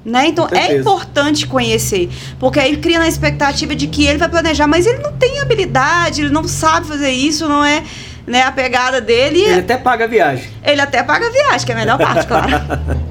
Né? 0.04 0.26
Então 0.26 0.49
é 0.50 0.76
importante 0.76 1.47
conhecer, 1.47 2.11
porque 2.38 2.61
aí 2.61 2.76
cria 2.76 2.99
na 2.99 3.09
expectativa 3.09 3.75
de 3.75 3.87
que 3.87 4.04
ele 4.04 4.18
vai 4.18 4.28
planejar, 4.28 4.66
mas 4.66 4.85
ele 4.85 4.99
não 4.99 5.12
tem 5.12 5.40
habilidade, 5.40 6.23
ele 6.23 6.30
não 6.30 6.47
sabe 6.47 6.87
fazer 6.87 7.11
isso, 7.11 7.49
não 7.49 7.64
é 7.64 7.82
né, 8.26 8.42
a 8.42 8.52
pegada 8.52 9.00
dele. 9.00 9.40
Ele 9.40 9.61
até 9.61 9.78
paga 9.78 10.04
a 10.04 10.09
viagem. 10.09 10.50
Ele 10.62 10.80
até 10.80 11.02
paga 11.02 11.26
a 11.26 11.30
viagem, 11.30 11.64
que 11.64 11.73
é 11.73 11.75
a 11.75 11.78
melhor 11.78 11.99
parte, 11.99 12.26
claro. 12.26 12.50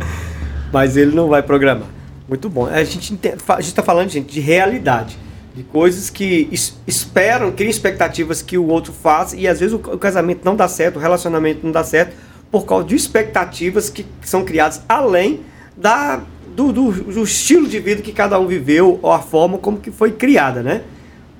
mas 0.71 0.95
ele 0.95 1.15
não 1.15 1.27
vai 1.27 1.41
programar. 1.41 1.87
Muito 2.27 2.49
bom. 2.49 2.67
A 2.67 2.83
gente 2.83 3.19
está 3.59 3.81
falando, 3.81 4.09
gente, 4.09 4.31
de 4.31 4.39
realidade. 4.39 5.17
De 5.55 5.63
coisas 5.63 6.09
que 6.09 6.49
esperam, 6.87 7.51
criam 7.51 7.69
expectativas 7.69 8.41
que 8.41 8.57
o 8.57 8.67
outro 8.67 8.93
faz 8.93 9.33
e 9.33 9.47
às 9.47 9.59
vezes 9.59 9.73
o 9.73 9.79
casamento 9.79 10.45
não 10.45 10.55
dá 10.55 10.67
certo, 10.67 10.95
o 10.95 10.99
relacionamento 10.99 11.59
não 11.63 11.71
dá 11.71 11.83
certo 11.83 12.15
por 12.49 12.65
causa 12.65 12.85
de 12.87 12.95
expectativas 12.95 13.89
que 13.89 14.05
são 14.21 14.45
criadas 14.45 14.81
além 14.87 15.41
da 15.75 16.21
do, 16.55 16.71
do, 16.71 16.91
do, 16.91 17.23
estilo 17.23 17.67
de 17.67 17.79
vida 17.79 18.01
que 18.01 18.11
cada 18.11 18.39
um 18.39 18.45
viveu 18.45 18.99
ou 19.01 19.11
a 19.11 19.19
forma 19.19 19.57
como 19.57 19.77
que 19.77 19.89
foi 19.89 20.11
criada, 20.11 20.61
né? 20.61 20.81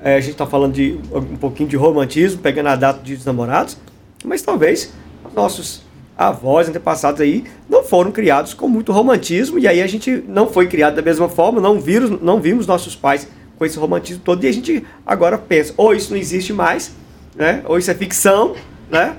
É, 0.01 0.15
a 0.15 0.19
gente 0.19 0.31
está 0.31 0.47
falando 0.47 0.73
de 0.73 0.97
um 1.13 1.35
pouquinho 1.35 1.69
de 1.69 1.75
romantismo, 1.75 2.41
pegando 2.41 2.69
a 2.69 2.75
data 2.75 3.03
de 3.03 3.19
namorados, 3.25 3.77
mas 4.23 4.41
talvez 4.41 4.93
nossos 5.35 5.83
avós, 6.17 6.69
antepassados 6.69 7.21
aí, 7.21 7.43
não 7.69 7.83
foram 7.83 8.11
criados 8.11 8.53
com 8.53 8.67
muito 8.67 8.91
romantismo 8.91 9.59
e 9.59 9.67
aí 9.67 9.81
a 9.81 9.87
gente 9.87 10.23
não 10.27 10.47
foi 10.47 10.67
criado 10.67 10.95
da 10.95 11.01
mesma 11.01 11.27
forma, 11.29 11.59
não, 11.59 11.79
viram, 11.79 12.19
não 12.21 12.39
vimos 12.39 12.65
nossos 12.65 12.95
pais 12.95 13.27
com 13.61 13.65
esse 13.65 13.77
romantismo 13.77 14.23
todo 14.25 14.43
e 14.43 14.47
a 14.47 14.51
gente 14.51 14.83
agora 15.05 15.37
pensa, 15.37 15.71
ou 15.77 15.93
isso 15.93 16.09
não 16.09 16.17
existe 16.17 16.51
mais, 16.51 16.91
né? 17.35 17.61
Ou 17.65 17.77
isso 17.77 17.91
é 17.91 17.93
ficção, 17.93 18.55
né? 18.89 19.15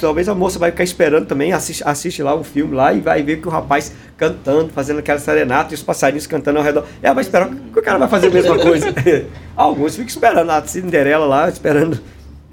Talvez 0.00 0.30
a 0.30 0.34
moça 0.34 0.58
vai 0.58 0.70
ficar 0.70 0.82
esperando 0.82 1.26
também, 1.26 1.52
assiste, 1.52 1.82
assiste 1.84 2.22
lá 2.22 2.34
um 2.34 2.42
filme 2.42 2.74
lá 2.74 2.94
e 2.94 3.00
vai 3.00 3.22
ver 3.22 3.42
que 3.42 3.46
o 3.46 3.50
rapaz 3.50 3.92
cantando, 4.16 4.72
fazendo 4.72 5.00
aquela 5.00 5.18
serenata 5.18 5.72
e 5.72 5.74
os 5.74 5.82
passarinhos 5.82 6.26
cantando 6.26 6.58
ao 6.58 6.64
redor. 6.64 6.86
Ela 7.02 7.12
vai 7.12 7.22
esperar 7.22 7.50
que 7.50 7.78
o 7.78 7.82
cara 7.82 7.98
vai 7.98 8.08
fazer 8.08 8.28
a 8.28 8.30
mesma 8.30 8.58
coisa. 8.58 8.86
Alguns 9.54 9.94
ficam 9.94 10.08
esperando 10.08 10.48
a 10.48 10.64
Cinderela 10.64 11.26
lá, 11.26 11.50
esperando, 11.50 12.00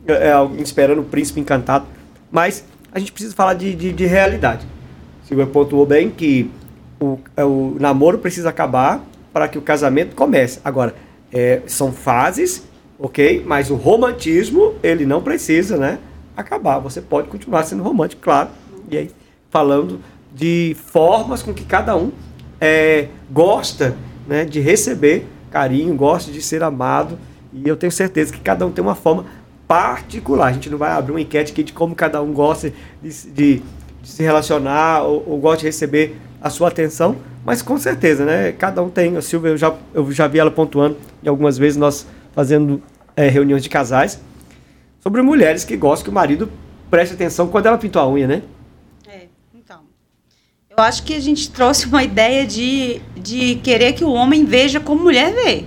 é, 0.08 0.62
esperando 0.62 1.00
o 1.00 1.06
príncipe 1.06 1.40
encantado. 1.40 1.86
Mas 2.30 2.66
a 2.92 3.00
gente 3.00 3.14
precisa 3.14 3.34
falar 3.34 3.54
de, 3.54 3.74
de, 3.76 3.94
de 3.94 4.06
realidade. 4.06 4.68
Silvia 5.26 5.48
pontuou 5.48 5.86
bem 5.86 6.10
que 6.10 6.52
o, 7.00 7.18
é, 7.38 7.46
o 7.46 7.78
namoro 7.80 8.18
precisa 8.18 8.50
acabar 8.50 9.02
para 9.32 9.48
que 9.48 9.58
o 9.58 9.62
casamento 9.62 10.18
comece. 10.18 10.60
Agora, 10.66 10.94
é, 11.32 11.62
são 11.68 11.92
fases, 11.92 12.68
ok? 12.98 13.44
Mas 13.46 13.70
o 13.70 13.76
romantismo, 13.76 14.76
ele 14.82 15.06
não 15.06 15.22
precisa, 15.22 15.78
né? 15.78 16.00
acabar. 16.40 16.80
Você 16.80 17.02
pode 17.02 17.28
continuar 17.28 17.64
sendo 17.64 17.84
romântico, 17.84 18.22
claro. 18.22 18.50
E 18.90 18.98
aí, 18.98 19.12
falando 19.50 20.00
de 20.34 20.76
formas 20.86 21.42
com 21.42 21.54
que 21.54 21.66
cada 21.66 21.96
um 21.96 22.12
é, 22.60 23.08
gosta 23.30 23.96
né, 24.28 24.46
de 24.46 24.60
receber 24.60 25.26
carinho, 25.52 25.94
gosta 25.96 26.32
de 26.32 26.42
ser 26.42 26.64
amado. 26.64 27.18
E 27.52 27.68
eu 27.68 27.76
tenho 27.76 27.92
certeza 27.92 28.32
que 28.34 28.40
cada 28.40 28.66
um 28.66 28.72
tem 28.72 28.84
uma 28.84 28.96
forma 28.96 29.26
particular. 29.68 30.48
A 30.48 30.54
gente 30.54 30.70
não 30.70 30.78
vai 30.78 30.92
abrir 30.92 31.12
uma 31.12 31.22
enquete 31.22 31.52
aqui 31.52 31.64
de 31.64 31.74
como 31.74 31.96
cada 31.96 32.22
um 32.22 32.34
gosta 32.34 32.72
de, 33.02 33.10
de, 33.32 33.62
de 34.02 34.10
se 34.10 34.24
relacionar 34.24 35.04
ou, 35.04 35.24
ou, 35.28 35.40
gosta 35.40 35.60
de 35.60 35.66
receber 35.66 36.16
a 36.42 36.50
sua 36.50 36.70
atenção, 36.70 37.18
mas 37.50 37.64
com 37.64 37.80
certeza, 37.80 38.24
né? 38.26 38.52
Cada 38.52 38.84
um 38.84 38.92
tem. 38.92 39.18
A 39.18 39.24
Silvia, 39.24 39.50
eu 39.50 39.58
já, 39.58 39.76
eu 39.92 40.12
já 40.12 40.28
vi 40.28 40.38
ela 40.38 40.52
pontuando 40.52 40.96
em 41.24 41.28
algumas 41.28 41.58
vezes 41.58 41.78
nós 41.78 42.06
fazendo 42.32 42.80
é, 43.16 43.28
reuniões 43.28 43.64
de 43.64 43.70
casais 43.70 44.22
sobre 45.00 45.24
mulheres 45.24 45.64
que 45.64 45.76
gostam 45.76 46.04
que 46.04 46.10
o 46.12 46.14
marido 46.14 46.52
preste 46.92 47.16
atenção 47.16 47.48
quando 47.48 47.66
ela 47.66 47.80
pintou 47.80 48.04
a 48.04 48.08
unha, 48.08 48.28
né? 48.28 48.44
É, 49.08 49.22
então. 49.52 49.80
Eu 50.70 50.84
acho 50.84 51.02
que 51.02 51.16
a 51.16 51.20
gente 51.20 51.50
trouxe 51.50 51.88
uma 51.88 52.04
ideia 52.04 52.46
de, 52.46 53.02
de 53.18 53.56
querer 53.64 53.94
que 53.94 54.04
o 54.04 54.12
homem 54.12 54.46
veja 54.46 54.80
como 54.80 55.02
mulher 55.02 55.34
vê. 55.34 55.66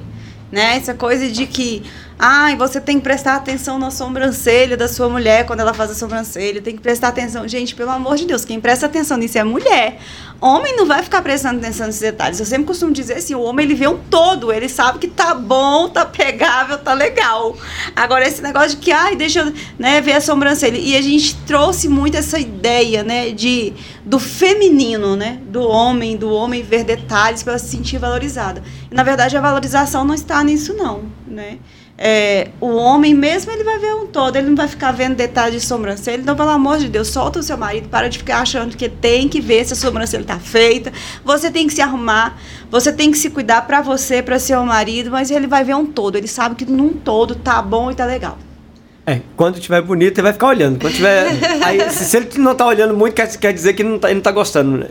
Né? 0.53 0.77
Essa 0.77 0.95
coisa 0.95 1.29
de 1.29 1.49
que 1.49 1.83
Ai, 2.25 2.55
você 2.55 2.81
tem 2.81 2.99
que 2.99 3.03
prestar 3.03 3.35
atenção 3.35 3.81
na 3.81 3.91
sobrancelha 3.91 4.77
da 4.77 4.87
sua 4.87 5.09
mulher 5.09 5.45
quando 5.45 5.59
ela 5.59 5.75
faz 5.75 5.91
a 5.91 5.95
sobrancelha. 5.97 6.63
Tem 6.63 6.77
que 6.77 6.81
prestar 6.81 7.09
atenção. 7.09 7.49
Gente, 7.49 7.75
pelo 7.75 7.91
amor 7.91 8.15
de 8.15 8.27
Deus, 8.27 8.45
quem 8.45 8.61
presta 8.61 8.87
atenção 8.87 9.17
nisso 9.17 9.39
é 9.39 9.43
mulher. 9.43 9.99
Homem 10.41 10.77
não 10.77 10.87
vai 10.87 11.03
ficar 11.03 11.21
prestando 11.21 11.59
atenção 11.59 11.87
nesses 11.87 12.01
detalhes. 12.01 12.39
Eu 12.39 12.47
sempre 12.47 12.67
costumo 12.67 12.93
dizer 12.93 13.15
assim: 13.15 13.35
o 13.35 13.43
homem 13.43 13.67
ele 13.67 13.75
vê 13.75 13.89
um 13.89 13.99
todo, 14.09 14.53
ele 14.53 14.69
sabe 14.69 15.01
que 15.01 15.09
tá 15.09 15.35
bom, 15.35 15.89
tá 15.89 16.07
pegável, 16.07 16.79
tá 16.79 16.95
legal. 16.95 17.57
Agora, 17.97 18.25
esse 18.25 18.41
negócio 18.41 18.71
de 18.71 18.77
que, 18.77 18.93
ai, 18.93 19.17
deixa 19.17 19.41
eu 19.41 19.53
né, 19.77 20.01
ver 20.01 20.13
a 20.13 20.21
sobrancelha. 20.21 20.79
E 20.79 20.97
a 20.97 21.03
gente 21.03 21.35
trouxe 21.39 21.89
muito 21.89 22.17
essa 22.17 22.39
ideia, 22.39 23.03
né, 23.03 23.33
de, 23.33 23.73
do 24.05 24.21
feminino, 24.21 25.17
né, 25.17 25.41
do 25.49 25.63
homem, 25.63 26.17
do 26.17 26.31
homem 26.31 26.63
ver 26.63 26.85
detalhes 26.85 27.43
para 27.43 27.59
se 27.59 27.67
sentir 27.67 27.99
valorizada. 27.99 28.63
E, 28.89 28.95
na 28.95 29.03
verdade, 29.03 29.37
a 29.37 29.41
valorização 29.41 30.05
não 30.05 30.15
está 30.15 30.45
nisso, 30.45 30.73
não, 30.73 31.03
né? 31.27 31.59
É, 32.05 32.49
o 32.61 32.67
homem 32.75 33.15
mesmo 33.15 33.53
ele 33.53 33.63
vai 33.63 33.79
ver 33.79 33.95
um 33.95 34.09
todo, 34.09 34.35
ele 34.35 34.49
não 34.49 34.57
vai 34.57 34.67
ficar 34.67 34.91
vendo 34.91 35.15
detalhes 35.15 35.63
de 35.63 35.69
sobrancelha. 35.69 36.21
Então, 36.21 36.35
pelo 36.35 36.49
amor 36.49 36.79
de 36.79 36.89
Deus, 36.89 37.07
solta 37.07 37.39
o 37.39 37.43
seu 37.45 37.57
marido, 37.57 37.89
para 37.89 38.09
de 38.09 38.19
ficar 38.19 38.41
achando 38.41 38.77
que 38.77 38.89
tem 38.89 39.29
que 39.29 39.41
ver 39.41 39.65
se 39.65 39.73
a 39.73 39.77
sobrancelha 39.77 40.23
está 40.23 40.41
feita. 40.41 40.93
Você 41.25 41.49
tem 41.49 41.65
que 41.65 41.73
se 41.73 41.81
arrumar, 41.81 42.37
você 42.69 42.93
tem 42.93 43.13
que 43.13 43.17
se 43.17 43.31
cuidar 43.31 43.69
para 43.69 43.81
você, 43.81 44.21
para 44.21 44.41
seu 44.41 44.65
marido, 44.65 45.13
mas 45.13 45.31
ele 45.31 45.47
vai 45.47 45.63
ver 45.63 45.77
um 45.77 45.87
todo, 45.87 46.17
ele 46.17 46.27
sabe 46.27 46.57
que 46.57 46.65
num 46.65 46.89
todo 46.89 47.37
tá 47.37 47.63
bom 47.63 47.89
e 47.89 47.95
tá 47.95 48.05
legal. 48.05 48.37
É, 49.07 49.21
quando 49.37 49.59
estiver 49.59 49.81
bonito, 49.81 50.19
ele 50.19 50.23
vai 50.23 50.33
ficar 50.33 50.49
olhando. 50.49 50.81
Quando 50.81 50.95
tiver. 50.95 51.27
aí, 51.65 51.89
se 51.89 52.17
ele 52.17 52.29
não 52.39 52.51
está 52.51 52.67
olhando 52.67 52.97
muito, 52.97 53.15
quer, 53.15 53.29
quer 53.37 53.53
dizer 53.53 53.75
que 53.75 53.85
não 53.85 54.01
tá, 54.01 54.09
ele 54.09 54.15
não 54.15 54.21
está 54.21 54.33
gostando. 54.33 54.77
Né? 54.77 54.89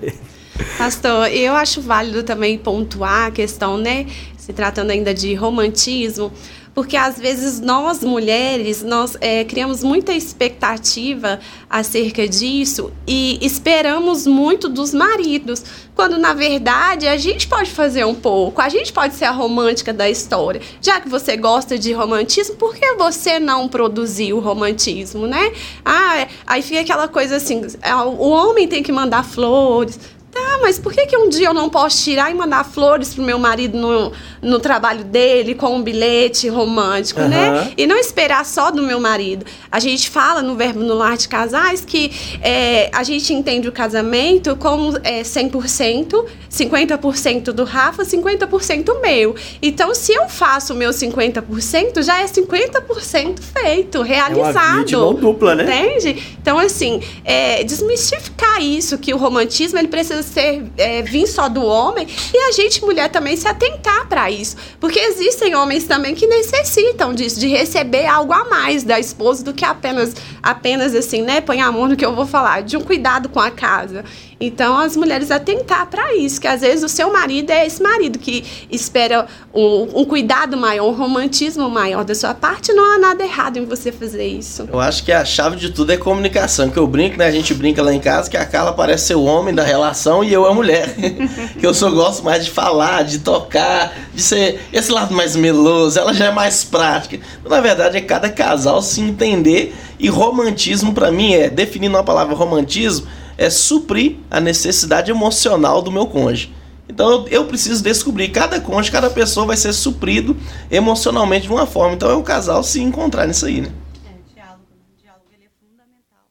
Pastor, 0.77 1.27
eu 1.27 1.55
acho 1.55 1.81
válido 1.81 2.23
também 2.23 2.57
pontuar 2.57 3.27
a 3.27 3.31
questão, 3.31 3.77
né? 3.77 4.05
Se 4.37 4.53
tratando 4.53 4.91
ainda 4.91 5.13
de 5.13 5.33
romantismo, 5.33 6.31
porque 6.73 6.95
às 6.95 7.19
vezes 7.19 7.59
nós 7.59 8.03
mulheres 8.03 8.81
nós 8.81 9.17
é, 9.19 9.43
criamos 9.43 9.83
muita 9.83 10.13
expectativa 10.13 11.39
acerca 11.69 12.27
disso 12.27 12.91
e 13.07 13.37
esperamos 13.41 14.25
muito 14.25 14.69
dos 14.69 14.93
maridos, 14.93 15.63
quando 15.95 16.17
na 16.17 16.33
verdade 16.33 17.07
a 17.07 17.17
gente 17.17 17.47
pode 17.47 17.71
fazer 17.71 18.05
um 18.05 18.15
pouco, 18.15 18.61
a 18.61 18.69
gente 18.69 18.93
pode 18.93 19.15
ser 19.15 19.25
a 19.25 19.31
romântica 19.31 19.93
da 19.93 20.09
história. 20.09 20.61
Já 20.81 20.99
que 20.99 21.09
você 21.09 21.35
gosta 21.35 21.77
de 21.77 21.91
romantismo, 21.93 22.55
por 22.55 22.75
que 22.75 22.93
você 22.93 23.39
não 23.39 23.67
produzir 23.67 24.33
o 24.33 24.39
romantismo, 24.39 25.27
né? 25.27 25.51
Ah, 25.83 26.27
aí 26.47 26.61
fica 26.61 26.81
aquela 26.81 27.07
coisa 27.07 27.35
assim, 27.35 27.61
é, 27.81 27.93
o 27.95 28.29
homem 28.29 28.67
tem 28.67 28.81
que 28.81 28.91
mandar 28.91 29.23
flores, 29.23 29.99
Tá, 30.31 30.59
mas 30.61 30.79
por 30.79 30.93
que, 30.93 31.05
que 31.07 31.17
um 31.17 31.27
dia 31.27 31.47
eu 31.47 31.53
não 31.53 31.69
posso 31.69 32.01
tirar 32.03 32.31
e 32.31 32.33
mandar 32.33 32.63
flores 32.63 33.13
pro 33.13 33.21
meu 33.21 33.37
marido 33.37 33.77
no, 33.77 34.13
no 34.41 34.59
trabalho 34.59 35.03
dele 35.03 35.53
com 35.53 35.75
um 35.75 35.83
bilhete 35.83 36.47
romântico, 36.47 37.19
uhum. 37.19 37.27
né? 37.27 37.73
E 37.75 37.85
não 37.85 37.97
esperar 37.97 38.45
só 38.45 38.71
do 38.71 38.81
meu 38.81 38.97
marido. 38.97 39.45
A 39.69 39.79
gente 39.79 40.09
fala 40.09 40.41
no 40.41 40.55
verbo 40.55 40.79
no 40.79 40.93
lar 40.93 41.17
de 41.17 41.27
casais 41.27 41.83
que 41.83 42.11
é, 42.41 42.89
a 42.93 43.03
gente 43.03 43.33
entende 43.33 43.67
o 43.67 43.73
casamento 43.73 44.55
como 44.55 44.97
é, 45.03 45.21
100%, 45.21 46.25
50% 46.49 47.51
do 47.51 47.65
Rafa, 47.65 48.03
50% 48.03 49.01
meu. 49.01 49.35
Então, 49.61 49.93
se 49.93 50.13
eu 50.13 50.29
faço 50.29 50.73
o 50.73 50.77
meu 50.77 50.91
50%, 50.91 52.01
já 52.03 52.21
é 52.21 52.25
50% 52.25 53.39
feito, 53.39 54.01
realizado. 54.01 54.93
É 54.93 54.97
uma 54.97 55.13
dupla, 55.13 55.55
né? 55.55 55.63
Entende? 55.63 56.37
Então, 56.41 56.57
assim, 56.57 57.01
é, 57.25 57.63
desmistificar 57.65 58.61
isso, 58.61 58.97
que 58.97 59.13
o 59.13 59.17
romantismo 59.17 59.77
ele 59.77 59.89
precisa 59.89 60.20
ser 60.23 60.63
é, 60.77 61.01
vir 61.01 61.27
só 61.27 61.49
do 61.49 61.63
homem 61.63 62.07
e 62.33 62.37
a 62.37 62.51
gente, 62.51 62.81
mulher, 62.83 63.09
também 63.09 63.35
se 63.35 63.47
atentar 63.47 64.07
para 64.07 64.29
isso. 64.29 64.55
Porque 64.79 64.99
existem 64.99 65.55
homens 65.55 65.85
também 65.85 66.15
que 66.15 66.27
necessitam 66.27 67.13
disso, 67.13 67.39
de 67.39 67.47
receber 67.47 68.05
algo 68.05 68.33
a 68.33 68.45
mais 68.45 68.83
da 68.83 68.99
esposa 68.99 69.43
do 69.43 69.53
que 69.53 69.65
apenas, 69.65 70.15
apenas 70.41 70.95
assim, 70.95 71.21
né? 71.21 71.41
Põe 71.41 71.61
amor 71.61 71.89
no 71.89 71.95
que 71.95 72.05
eu 72.05 72.15
vou 72.15 72.25
falar, 72.25 72.61
de 72.61 72.77
um 72.77 72.81
cuidado 72.81 73.29
com 73.29 73.39
a 73.39 73.51
casa. 73.51 74.03
Então, 74.41 74.75
as 74.75 74.97
mulheres 74.97 75.29
atentar 75.29 75.85
para 75.85 76.15
isso, 76.15 76.41
que 76.41 76.47
às 76.47 76.61
vezes 76.61 76.83
o 76.83 76.89
seu 76.89 77.13
marido 77.13 77.51
é 77.51 77.63
esse 77.63 77.81
marido 77.81 78.17
que 78.17 78.43
espera 78.71 79.27
um, 79.53 80.01
um, 80.01 80.03
cuidado 80.03 80.57
maior, 80.57 80.89
um 80.89 80.93
romantismo 80.93 81.69
maior 81.69 82.03
da 82.03 82.15
sua 82.15 82.33
parte, 82.33 82.73
não 82.73 82.95
há 82.95 82.97
nada 82.97 83.23
errado 83.23 83.57
em 83.57 83.65
você 83.65 83.91
fazer 83.91 84.25
isso. 84.25 84.67
Eu 84.73 84.79
acho 84.79 85.03
que 85.03 85.11
a 85.11 85.23
chave 85.23 85.57
de 85.57 85.69
tudo 85.69 85.91
é 85.91 85.97
comunicação, 85.97 86.71
que 86.71 86.77
eu 86.77 86.87
brinco, 86.87 87.17
né? 87.17 87.27
A 87.27 87.31
gente 87.31 87.53
brinca 87.53 87.83
lá 87.83 87.93
em 87.93 87.99
casa 87.99 88.31
que 88.31 88.37
a 88.37 88.43
Carla 88.43 88.73
parece 88.73 89.07
ser 89.07 89.15
o 89.15 89.23
homem 89.23 89.53
da 89.53 89.63
relação 89.63 90.10
e 90.23 90.33
eu 90.33 90.45
a 90.45 90.53
mulher. 90.53 90.93
que 91.59 91.65
eu 91.65 91.73
só 91.73 91.89
gosto 91.89 92.23
mais 92.23 92.43
de 92.43 92.51
falar, 92.51 93.03
de 93.03 93.19
tocar, 93.19 93.93
de 94.13 94.21
ser 94.21 94.59
esse 94.73 94.91
lado 94.91 95.13
mais 95.13 95.35
meloso, 95.35 95.97
ela 95.97 96.13
já 96.13 96.25
é 96.25 96.31
mais 96.31 96.63
prática. 96.63 97.19
Na 97.47 97.61
verdade, 97.61 97.97
é 97.97 98.01
cada 98.01 98.29
casal 98.29 98.81
se 98.81 98.99
entender 98.99 99.73
e 99.97 100.09
romantismo 100.09 100.93
para 100.93 101.11
mim 101.11 101.33
é, 101.33 101.49
definindo 101.49 101.97
a 101.97 102.03
palavra 102.03 102.35
romantismo, 102.35 103.07
é 103.37 103.49
suprir 103.49 104.17
a 104.29 104.39
necessidade 104.39 105.09
emocional 105.09 105.81
do 105.81 105.91
meu 105.91 106.07
cônjuge. 106.07 106.53
Então 106.91 107.25
eu, 107.29 107.45
preciso 107.45 107.81
descobrir, 107.81 108.29
cada 108.29 108.59
cônjuge, 108.59 108.91
cada 108.91 109.09
pessoa 109.09 109.45
vai 109.45 109.55
ser 109.55 109.71
suprido 109.71 110.35
emocionalmente 110.69 111.47
de 111.47 111.53
uma 111.53 111.65
forma. 111.65 111.95
Então 111.95 112.11
é 112.11 112.13
o 112.13 112.21
casal 112.21 112.61
se 112.63 112.81
encontrar 112.81 113.25
nisso 113.25 113.45
aí, 113.45 113.61
né? 113.61 113.71
É, 114.05 114.33
diálogo, 114.33 114.65
diálogo 115.01 115.25
ele 115.33 115.45
é 115.45 115.49
fundamental. 115.57 116.27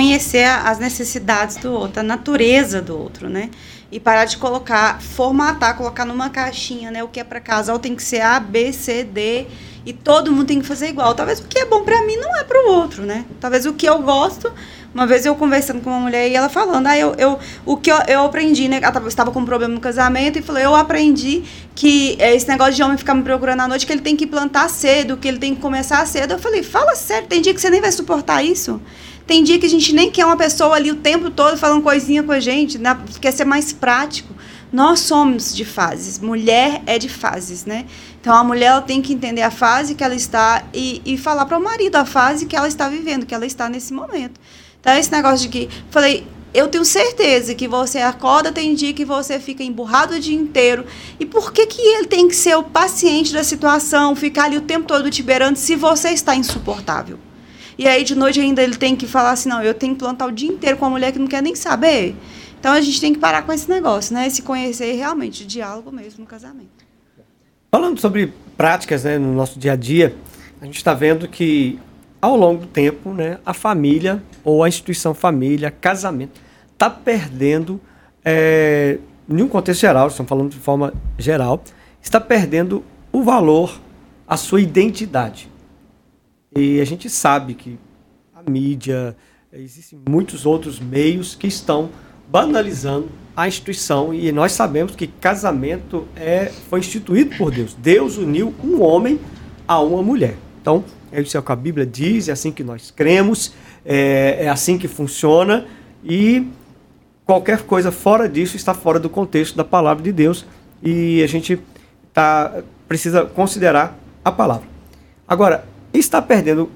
Conhecer 0.00 0.46
as 0.46 0.78
necessidades 0.78 1.56
do 1.56 1.70
outro, 1.74 2.00
a 2.00 2.02
natureza 2.02 2.80
do 2.80 2.98
outro, 2.98 3.28
né? 3.28 3.50
E 3.92 4.00
parar 4.00 4.24
de 4.24 4.38
colocar, 4.38 4.98
formatar, 4.98 5.76
colocar 5.76 6.06
numa 6.06 6.30
caixinha, 6.30 6.90
né? 6.90 7.04
O 7.04 7.08
que 7.08 7.20
é 7.20 7.24
para 7.24 7.38
casal 7.38 7.78
tem 7.78 7.94
que 7.94 8.02
ser 8.02 8.22
A, 8.22 8.40
B, 8.40 8.72
C, 8.72 9.04
D 9.04 9.46
e 9.84 9.92
todo 9.92 10.32
mundo 10.32 10.46
tem 10.46 10.58
que 10.58 10.66
fazer 10.66 10.88
igual. 10.88 11.14
Talvez 11.14 11.40
o 11.40 11.46
que 11.46 11.58
é 11.58 11.66
bom 11.66 11.84
para 11.84 12.00
mim 12.06 12.16
não 12.16 12.34
é 12.34 12.44
para 12.44 12.66
o 12.66 12.72
outro, 12.72 13.02
né? 13.04 13.26
Talvez 13.38 13.66
o 13.66 13.74
que 13.74 13.86
eu 13.86 14.00
gosto 14.00 14.50
uma 14.92 15.06
vez 15.06 15.24
eu 15.24 15.36
conversando 15.36 15.80
com 15.80 15.90
uma 15.90 16.00
mulher 16.00 16.28
e 16.28 16.34
ela 16.34 16.48
falando, 16.48 16.86
ah, 16.86 16.98
eu, 16.98 17.14
eu, 17.16 17.38
o 17.64 17.76
que 17.76 17.92
eu, 17.92 17.98
eu 18.08 18.24
aprendi, 18.24 18.68
né? 18.68 18.80
Ela 18.82 19.06
estava 19.06 19.30
com 19.30 19.40
um 19.40 19.44
problema 19.44 19.72
no 19.72 19.80
casamento 19.80 20.38
e 20.38 20.42
falou, 20.42 20.60
eu 20.60 20.74
aprendi 20.74 21.44
que 21.74 22.16
é, 22.18 22.34
esse 22.34 22.48
negócio 22.48 22.74
de 22.74 22.82
homem 22.82 22.96
ficar 22.96 23.14
me 23.14 23.22
procurando 23.22 23.60
à 23.60 23.68
noite, 23.68 23.86
que 23.86 23.92
ele 23.92 24.00
tem 24.00 24.16
que 24.16 24.26
plantar 24.26 24.68
cedo, 24.68 25.16
que 25.16 25.28
ele 25.28 25.38
tem 25.38 25.54
que 25.54 25.60
começar 25.60 26.04
cedo. 26.06 26.32
Eu 26.32 26.38
falei, 26.38 26.62
fala 26.62 26.96
sério, 26.96 27.28
tem 27.28 27.40
dia 27.40 27.54
que 27.54 27.60
você 27.60 27.70
nem 27.70 27.80
vai 27.80 27.92
suportar 27.92 28.42
isso? 28.42 28.80
Tem 29.30 29.44
dia 29.44 29.60
que 29.60 29.66
a 29.66 29.70
gente 29.70 29.92
nem 29.92 30.10
quer 30.10 30.26
uma 30.26 30.36
pessoa 30.36 30.74
ali 30.74 30.90
o 30.90 30.96
tempo 30.96 31.30
todo 31.30 31.56
falando 31.56 31.84
coisinha 31.84 32.20
com 32.20 32.32
a 32.32 32.40
gente, 32.40 32.78
né? 32.78 32.98
quer 33.20 33.30
ser 33.30 33.44
mais 33.44 33.72
prático. 33.72 34.34
Nós 34.72 34.98
somos 34.98 35.54
de 35.54 35.64
fases, 35.64 36.18
mulher 36.18 36.82
é 36.84 36.98
de 36.98 37.08
fases, 37.08 37.64
né? 37.64 37.86
Então 38.20 38.34
a 38.34 38.42
mulher 38.42 38.82
tem 38.82 39.00
que 39.00 39.12
entender 39.12 39.42
a 39.42 39.50
fase 39.52 39.94
que 39.94 40.02
ela 40.02 40.16
está 40.16 40.64
e, 40.74 41.00
e 41.06 41.16
falar 41.16 41.46
para 41.46 41.56
o 41.56 41.62
marido 41.62 41.94
a 41.94 42.04
fase 42.04 42.44
que 42.44 42.56
ela 42.56 42.66
está 42.66 42.88
vivendo, 42.88 43.24
que 43.24 43.32
ela 43.32 43.46
está 43.46 43.68
nesse 43.68 43.92
momento. 43.92 44.40
Então, 44.80 44.94
esse 44.94 45.12
negócio 45.12 45.48
de 45.48 45.48
que. 45.48 45.68
Falei, 45.92 46.26
eu 46.52 46.66
tenho 46.66 46.84
certeza 46.84 47.54
que 47.54 47.68
você 47.68 47.98
acorda, 47.98 48.50
tem 48.50 48.74
dia 48.74 48.92
que 48.92 49.04
você 49.04 49.38
fica 49.38 49.62
emburrado 49.62 50.16
o 50.16 50.18
dia 50.18 50.36
inteiro. 50.36 50.84
E 51.20 51.24
por 51.24 51.52
que, 51.52 51.66
que 51.66 51.80
ele 51.80 52.08
tem 52.08 52.26
que 52.26 52.34
ser 52.34 52.56
o 52.56 52.64
paciente 52.64 53.32
da 53.32 53.44
situação, 53.44 54.16
ficar 54.16 54.46
ali 54.46 54.56
o 54.56 54.62
tempo 54.62 54.88
todo 54.88 55.08
te 55.08 55.22
beirando 55.22 55.56
se 55.56 55.76
você 55.76 56.08
está 56.08 56.34
insuportável? 56.34 57.29
E 57.80 57.88
aí, 57.88 58.04
de 58.04 58.14
noite 58.14 58.38
ainda, 58.38 58.62
ele 58.62 58.76
tem 58.76 58.94
que 58.94 59.06
falar 59.06 59.30
assim: 59.30 59.48
não, 59.48 59.62
eu 59.62 59.72
tenho 59.72 59.94
que 59.94 60.00
plantar 60.00 60.26
o 60.26 60.30
dia 60.30 60.50
inteiro 60.50 60.76
com 60.76 60.84
uma 60.84 60.90
mulher 60.90 61.12
que 61.12 61.18
não 61.18 61.26
quer 61.26 61.42
nem 61.42 61.54
saber. 61.54 62.14
Então, 62.58 62.74
a 62.74 62.80
gente 62.82 63.00
tem 63.00 63.10
que 63.10 63.18
parar 63.18 63.40
com 63.40 63.50
esse 63.54 63.70
negócio, 63.70 64.12
né? 64.12 64.28
Se 64.28 64.42
conhecer 64.42 64.92
realmente, 64.92 65.46
diálogo 65.46 65.90
mesmo 65.90 66.20
no 66.20 66.26
casamento. 66.26 66.68
Falando 67.70 67.98
sobre 67.98 68.34
práticas 68.54 69.04
né, 69.04 69.16
no 69.16 69.32
nosso 69.32 69.58
dia 69.58 69.72
a 69.72 69.76
dia, 69.76 70.14
a 70.60 70.66
gente 70.66 70.76
está 70.76 70.92
vendo 70.92 71.26
que 71.26 71.78
ao 72.20 72.36
longo 72.36 72.62
do 72.62 72.66
tempo, 72.66 73.14
né, 73.14 73.38
a 73.46 73.54
família 73.54 74.22
ou 74.44 74.62
a 74.62 74.68
instituição 74.68 75.14
família, 75.14 75.70
casamento, 75.70 76.38
está 76.74 76.90
perdendo, 76.90 77.80
é, 78.22 78.98
em 79.26 79.40
um 79.40 79.48
contexto 79.48 79.80
geral, 79.80 80.08
estamos 80.08 80.28
falando 80.28 80.50
de 80.50 80.58
forma 80.58 80.92
geral, 81.16 81.64
está 82.02 82.20
perdendo 82.20 82.84
o 83.10 83.22
valor, 83.22 83.80
a 84.28 84.36
sua 84.36 84.60
identidade. 84.60 85.48
E 86.56 86.80
a 86.80 86.84
gente 86.84 87.08
sabe 87.08 87.54
que 87.54 87.78
a 88.34 88.48
mídia, 88.50 89.16
existem 89.52 89.98
muitos 90.08 90.46
outros 90.46 90.80
meios 90.80 91.34
que 91.34 91.46
estão 91.46 91.90
banalizando 92.28 93.08
a 93.36 93.48
instituição 93.48 94.12
e 94.14 94.30
nós 94.32 94.52
sabemos 94.52 94.94
que 94.94 95.06
casamento 95.06 96.06
é, 96.16 96.46
foi 96.68 96.80
instituído 96.80 97.36
por 97.36 97.50
Deus. 97.50 97.74
Deus 97.74 98.16
uniu 98.16 98.54
um 98.62 98.82
homem 98.82 99.18
a 99.66 99.80
uma 99.80 100.02
mulher. 100.02 100.36
Então, 100.60 100.84
é 101.12 101.20
isso 101.20 101.40
que 101.40 101.52
a 101.52 101.56
Bíblia 101.56 101.86
diz, 101.86 102.28
é 102.28 102.32
assim 102.32 102.52
que 102.52 102.62
nós 102.62 102.90
cremos, 102.90 103.52
é, 103.84 104.38
é 104.40 104.48
assim 104.48 104.76
que 104.78 104.86
funciona 104.86 105.66
e 106.04 106.46
qualquer 107.24 107.62
coisa 107.62 107.90
fora 107.90 108.28
disso 108.28 108.56
está 108.56 108.74
fora 108.74 108.98
do 108.98 109.08
contexto 109.08 109.56
da 109.56 109.64
palavra 109.64 110.02
de 110.02 110.12
Deus 110.12 110.44
e 110.82 111.22
a 111.22 111.26
gente 111.26 111.60
tá, 112.12 112.62
precisa 112.88 113.24
considerar 113.24 113.96
a 114.24 114.30
palavra. 114.30 114.68
Agora, 115.26 115.64
está 115.98 116.22
perdendo 116.22 116.70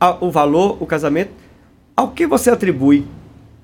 a, 0.00 0.16
o 0.24 0.30
valor, 0.30 0.76
o 0.80 0.86
casamento, 0.86 1.30
ao 1.96 2.10
que 2.10 2.26
você 2.26 2.50
atribui? 2.50 3.06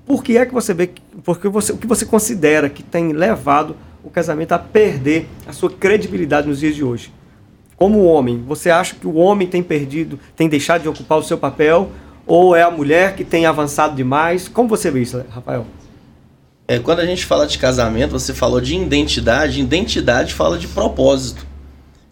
Por 0.05 0.23
que 0.23 0.37
é 0.37 0.45
que 0.45 0.53
você 0.53 0.73
vê, 0.73 0.89
porque 1.23 1.47
você, 1.47 1.71
o 1.71 1.77
que 1.77 1.87
você 1.87 2.05
considera 2.05 2.69
que 2.69 2.83
tem 2.83 3.13
levado 3.13 3.75
o 4.03 4.09
casamento 4.09 4.51
a 4.51 4.59
perder 4.59 5.27
a 5.47 5.53
sua 5.53 5.69
credibilidade 5.69 6.47
nos 6.47 6.59
dias 6.59 6.75
de 6.75 6.83
hoje? 6.83 7.11
como 7.83 8.05
homem, 8.05 8.41
você 8.47 8.69
acha 8.69 8.95
que 8.95 9.05
o 9.05 9.15
homem 9.15 9.45
tem 9.45 9.61
perdido, 9.61 10.17
tem 10.37 10.47
deixado 10.47 10.83
de 10.83 10.87
ocupar 10.87 11.17
o 11.17 11.23
seu 11.23 11.37
papel, 11.37 11.91
ou 12.25 12.55
é 12.55 12.61
a 12.61 12.71
mulher 12.71 13.13
que 13.13 13.25
tem 13.25 13.45
avançado 13.45 13.93
demais? 13.93 14.47
Como 14.47 14.69
você 14.69 14.89
vê 14.89 15.01
isso, 15.01 15.21
Rafael? 15.29 15.65
É, 16.65 16.79
quando 16.79 16.99
a 16.99 17.05
gente 17.05 17.25
fala 17.25 17.45
de 17.45 17.57
casamento, 17.57 18.11
você 18.11 18.33
falou 18.33 18.61
de 18.61 18.73
identidade, 18.73 19.59
identidade 19.59 20.33
fala 20.33 20.57
de 20.57 20.65
propósito. 20.65 21.45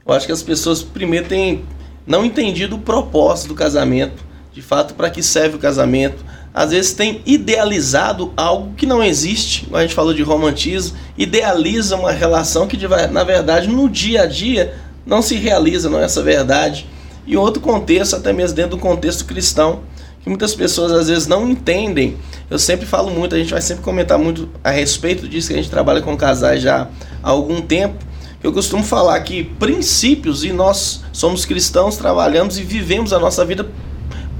Eu 0.06 0.14
acho 0.14 0.26
que 0.26 0.34
as 0.34 0.44
pessoas 0.44 0.84
primeiro 0.84 1.30
têm 1.30 1.64
não 2.06 2.26
entendido 2.26 2.76
o 2.76 2.80
propósito 2.80 3.50
do 3.50 3.56
casamento, 3.56 4.24
de 4.54 4.62
fato 4.62 4.94
para 4.94 5.10
que 5.10 5.24
serve 5.24 5.56
o 5.56 5.60
casamento. 5.60 6.24
Às 6.54 6.72
vezes 6.72 6.94
tem 6.94 7.22
idealizado 7.26 8.34
algo 8.36 8.74
que 8.76 8.86
não 8.86 9.02
existe, 9.02 9.68
a 9.72 9.82
gente 9.82 9.94
falou 9.94 10.14
de 10.14 10.22
romantismo, 10.22 10.98
idealiza 11.18 11.96
uma 11.96 12.12
relação 12.12 12.68
que 12.68 12.78
na 13.10 13.24
verdade 13.24 13.70
no 13.70 13.90
dia 13.90 14.24
a 14.24 14.26
dia 14.26 14.74
não 15.06 15.22
se 15.22 15.36
realiza, 15.36 15.90
não 15.90 16.00
é 16.00 16.04
essa 16.04 16.22
verdade. 16.22 16.86
E 17.26 17.38
outro 17.38 17.62
contexto, 17.62 18.16
até 18.16 18.34
mesmo 18.34 18.56
dentro 18.56 18.72
do 18.72 18.78
contexto 18.78 19.26
cristão, 19.26 19.82
que 20.22 20.30
muitas 20.30 20.54
pessoas 20.54 20.92
às 20.92 21.08
vezes 21.08 21.28
não 21.28 21.50
entendem. 21.50 22.18
Eu 22.50 22.60
sempre 22.60 22.86
falo 22.86 23.10
muito, 23.10 23.34
a 23.34 23.38
gente 23.38 23.52
vai 23.52 23.62
sempre 23.62 23.84
comentar 23.84 24.18
muito 24.18 24.50
a 24.64 24.70
respeito 24.70 25.28
disso, 25.28 25.48
que 25.48 25.54
a 25.54 25.58
gente 25.58 25.70
trabalha 25.70 26.02
com 26.02 26.16
casais 26.18 26.62
já 26.62 26.88
há 27.24 27.30
algum 27.30 27.62
tempo. 27.62 28.11
Eu 28.44 28.52
costumo 28.52 28.84
falar 28.84 29.20
que 29.22 29.44
princípios, 29.44 30.44
e 30.44 30.52
nós 30.52 31.02
somos 31.14 31.46
cristãos, 31.46 31.98
trabalhamos 31.98 32.58
e 32.58 32.64
vivemos 32.64 33.14
a 33.14 33.20
nossa 33.20 33.46
vida 33.46 33.70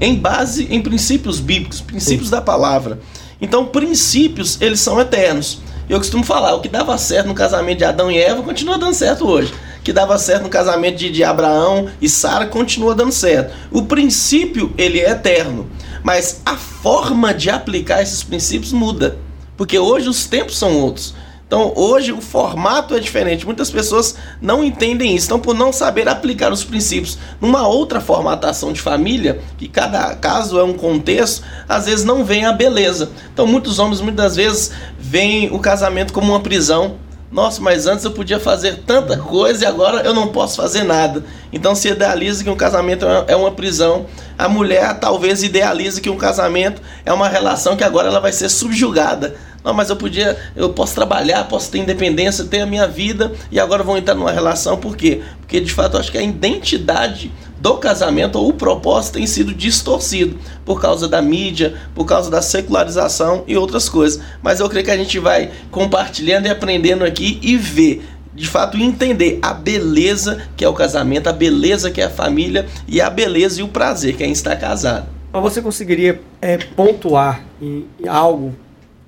em 0.00 0.16
base 0.16 0.66
em 0.70 0.82
princípios 0.82 1.38
bíblicos, 1.38 1.80
princípios 1.80 2.28
Sim. 2.28 2.32
da 2.32 2.40
palavra. 2.40 2.98
Então, 3.40 3.66
princípios, 3.66 4.60
eles 4.60 4.80
são 4.80 5.00
eternos. 5.00 5.60
Eu 5.88 5.98
costumo 5.98 6.24
falar, 6.24 6.54
o 6.54 6.60
que 6.60 6.68
dava 6.68 6.96
certo 6.98 7.28
no 7.28 7.34
casamento 7.34 7.78
de 7.78 7.84
Adão 7.84 8.10
e 8.10 8.18
Eva 8.18 8.42
continua 8.42 8.78
dando 8.78 8.94
certo 8.94 9.26
hoje 9.26 9.52
que 9.82 9.92
dava 9.92 10.18
certo 10.18 10.44
no 10.44 10.48
casamento 10.48 10.96
de, 10.96 11.10
de 11.10 11.24
Abraão 11.24 11.88
e 12.00 12.08
Sara 12.08 12.46
continua 12.46 12.94
dando 12.94 13.12
certo. 13.12 13.52
O 13.70 13.82
princípio, 13.82 14.72
ele 14.78 15.00
é 15.00 15.10
eterno, 15.10 15.68
mas 16.02 16.40
a 16.44 16.56
forma 16.56 17.34
de 17.34 17.50
aplicar 17.50 18.02
esses 18.02 18.22
princípios 18.22 18.72
muda, 18.72 19.18
porque 19.56 19.78
hoje 19.78 20.08
os 20.08 20.26
tempos 20.26 20.56
são 20.56 20.78
outros. 20.78 21.14
Então, 21.52 21.70
hoje 21.76 22.12
o 22.12 22.20
formato 22.22 22.94
é 22.94 22.98
diferente. 22.98 23.44
Muitas 23.44 23.70
pessoas 23.70 24.14
não 24.40 24.64
entendem 24.64 25.14
isso. 25.14 25.26
Então, 25.26 25.38
por 25.38 25.54
não 25.54 25.70
saber 25.70 26.08
aplicar 26.08 26.50
os 26.50 26.64
princípios 26.64 27.18
numa 27.42 27.68
outra 27.68 28.00
formatação 28.00 28.72
de 28.72 28.80
família, 28.80 29.38
que 29.58 29.68
cada 29.68 30.14
caso 30.14 30.58
é 30.58 30.64
um 30.64 30.72
contexto, 30.72 31.44
às 31.68 31.84
vezes 31.84 32.06
não 32.06 32.24
vem 32.24 32.46
a 32.46 32.52
beleza. 32.54 33.10
Então, 33.34 33.46
muitos 33.46 33.78
homens 33.78 34.00
muitas 34.00 34.34
vezes 34.34 34.70
veem 34.98 35.50
o 35.52 35.58
casamento 35.58 36.14
como 36.14 36.32
uma 36.32 36.40
prisão. 36.40 36.96
Nossa, 37.30 37.62
mas 37.62 37.86
antes 37.86 38.04
eu 38.04 38.10
podia 38.10 38.38
fazer 38.38 38.82
tanta 38.86 39.16
coisa 39.16 39.64
e 39.64 39.66
agora 39.66 40.02
eu 40.02 40.12
não 40.12 40.28
posso 40.28 40.56
fazer 40.56 40.84
nada. 40.84 41.24
Então 41.50 41.74
se 41.74 41.88
idealiza 41.88 42.44
que 42.44 42.50
um 42.50 42.56
casamento 42.56 43.06
é 43.26 43.34
uma 43.34 43.50
prisão. 43.50 44.04
A 44.36 44.50
mulher 44.50 45.00
talvez 45.00 45.42
idealize 45.42 45.98
que 45.98 46.10
um 46.10 46.16
casamento 46.18 46.82
é 47.06 47.12
uma 47.12 47.28
relação 47.28 47.74
que 47.74 47.84
agora 47.84 48.08
ela 48.08 48.20
vai 48.20 48.32
ser 48.32 48.50
subjugada. 48.50 49.34
Não, 49.64 49.72
mas 49.72 49.90
eu 49.90 49.96
podia, 49.96 50.36
eu 50.56 50.70
posso 50.70 50.94
trabalhar, 50.94 51.44
posso 51.44 51.70
ter 51.70 51.78
independência, 51.78 52.44
ter 52.44 52.60
a 52.60 52.66
minha 52.66 52.86
vida 52.86 53.32
e 53.50 53.60
agora 53.60 53.82
vou 53.82 53.96
entrar 53.96 54.14
numa 54.14 54.32
relação, 54.32 54.76
por 54.76 54.96
quê? 54.96 55.22
Porque 55.40 55.60
de 55.60 55.72
fato 55.72 55.96
eu 55.96 56.00
acho 56.00 56.10
que 56.10 56.18
a 56.18 56.22
identidade 56.22 57.30
do 57.60 57.74
casamento 57.74 58.40
ou 58.40 58.48
o 58.48 58.54
propósito 58.54 59.14
tem 59.14 59.26
sido 59.26 59.54
distorcido 59.54 60.36
por 60.64 60.80
causa 60.80 61.06
da 61.06 61.22
mídia, 61.22 61.74
por 61.94 62.04
causa 62.04 62.28
da 62.28 62.42
secularização 62.42 63.44
e 63.46 63.56
outras 63.56 63.88
coisas. 63.88 64.20
Mas 64.42 64.58
eu 64.58 64.68
creio 64.68 64.84
que 64.84 64.90
a 64.90 64.96
gente 64.96 65.20
vai 65.20 65.50
compartilhando 65.70 66.46
e 66.46 66.50
aprendendo 66.50 67.04
aqui 67.04 67.38
e 67.40 67.56
ver 67.56 68.04
de 68.34 68.48
fato 68.48 68.76
entender 68.78 69.38
a 69.42 69.54
beleza 69.54 70.42
que 70.56 70.64
é 70.64 70.68
o 70.68 70.72
casamento, 70.72 71.28
a 71.28 71.32
beleza 71.32 71.90
que 71.90 72.00
é 72.00 72.04
a 72.04 72.10
família 72.10 72.66
e 72.88 73.00
a 73.00 73.08
beleza 73.08 73.60
e 73.60 73.62
o 73.62 73.68
prazer 73.68 74.16
que 74.16 74.24
é 74.24 74.28
estar 74.28 74.56
casado. 74.56 75.06
Mas 75.32 75.42
você 75.42 75.62
conseguiria 75.62 76.20
é, 76.40 76.56
pontuar 76.58 77.42
em 77.60 77.86
algo 78.08 78.54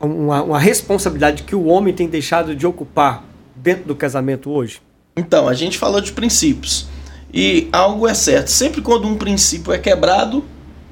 uma, 0.04 0.42
uma 0.42 0.58
responsabilidade 0.58 1.42
que 1.42 1.56
o 1.56 1.64
homem 1.64 1.94
tem 1.94 2.06
deixado 2.08 2.54
de 2.54 2.66
ocupar 2.66 3.24
dentro 3.56 3.84
do 3.84 3.94
casamento 3.94 4.50
hoje? 4.50 4.80
Então, 5.16 5.48
a 5.48 5.54
gente 5.54 5.78
falou 5.78 6.00
de 6.00 6.12
princípios. 6.12 6.86
E 7.32 7.68
algo 7.72 8.06
é 8.06 8.14
certo: 8.14 8.48
sempre 8.48 8.80
quando 8.80 9.08
um 9.08 9.16
princípio 9.16 9.72
é 9.72 9.78
quebrado, 9.78 10.44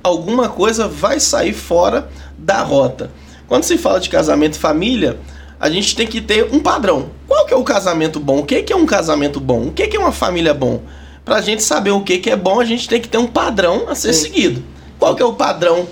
alguma 0.03 0.48
coisa 0.48 0.88
vai 0.88 1.20
sair 1.20 1.53
fora 1.53 2.09
da 2.37 2.62
rota. 2.62 3.11
Quando 3.46 3.64
se 3.64 3.79
fala 3.79 4.01
de 4.01 4.09
casamento 4.09 4.55
e 4.55 4.59
família, 4.59 5.18
a 5.61 5.70
gente 5.70 5.94
tem 5.94 6.07
que 6.07 6.20
ter 6.20 6.48
um 6.53 6.59
padrão. 6.59 7.11
Qual 7.29 7.46
que 7.46 7.55
é 7.55 7.57
o 7.57 7.62
casamento 7.62 8.18
bom? 8.18 8.40
O 8.40 8.44
que 8.44 8.72
é 8.72 8.77
um 8.77 8.87
casamento 8.87 9.38
bom? 9.38 9.68
O 9.68 9.72
que 9.72 9.96
é 9.96 9.98
uma 9.98 10.11
família 10.11 10.53
bom? 10.53 10.83
Para 11.25 11.37
a 11.37 11.40
gente 11.40 11.62
saber 11.62 11.92
o 11.92 12.03
que 12.03 12.29
é 12.29 12.35
bom, 12.35 12.59
a 12.59 12.64
gente 12.64 12.88
tem 12.88 13.01
que 13.01 13.09
ter 13.09 13.18
um 13.18 13.29
padrão 13.29 13.88
a 13.88 13.94
ser 13.94 14.12
Sim. 14.12 14.22
seguido. 14.25 14.64
Qual 14.98 15.14
que 15.14 15.22
é 15.22 15.27
o 15.27 15.35
padrão 15.35 15.87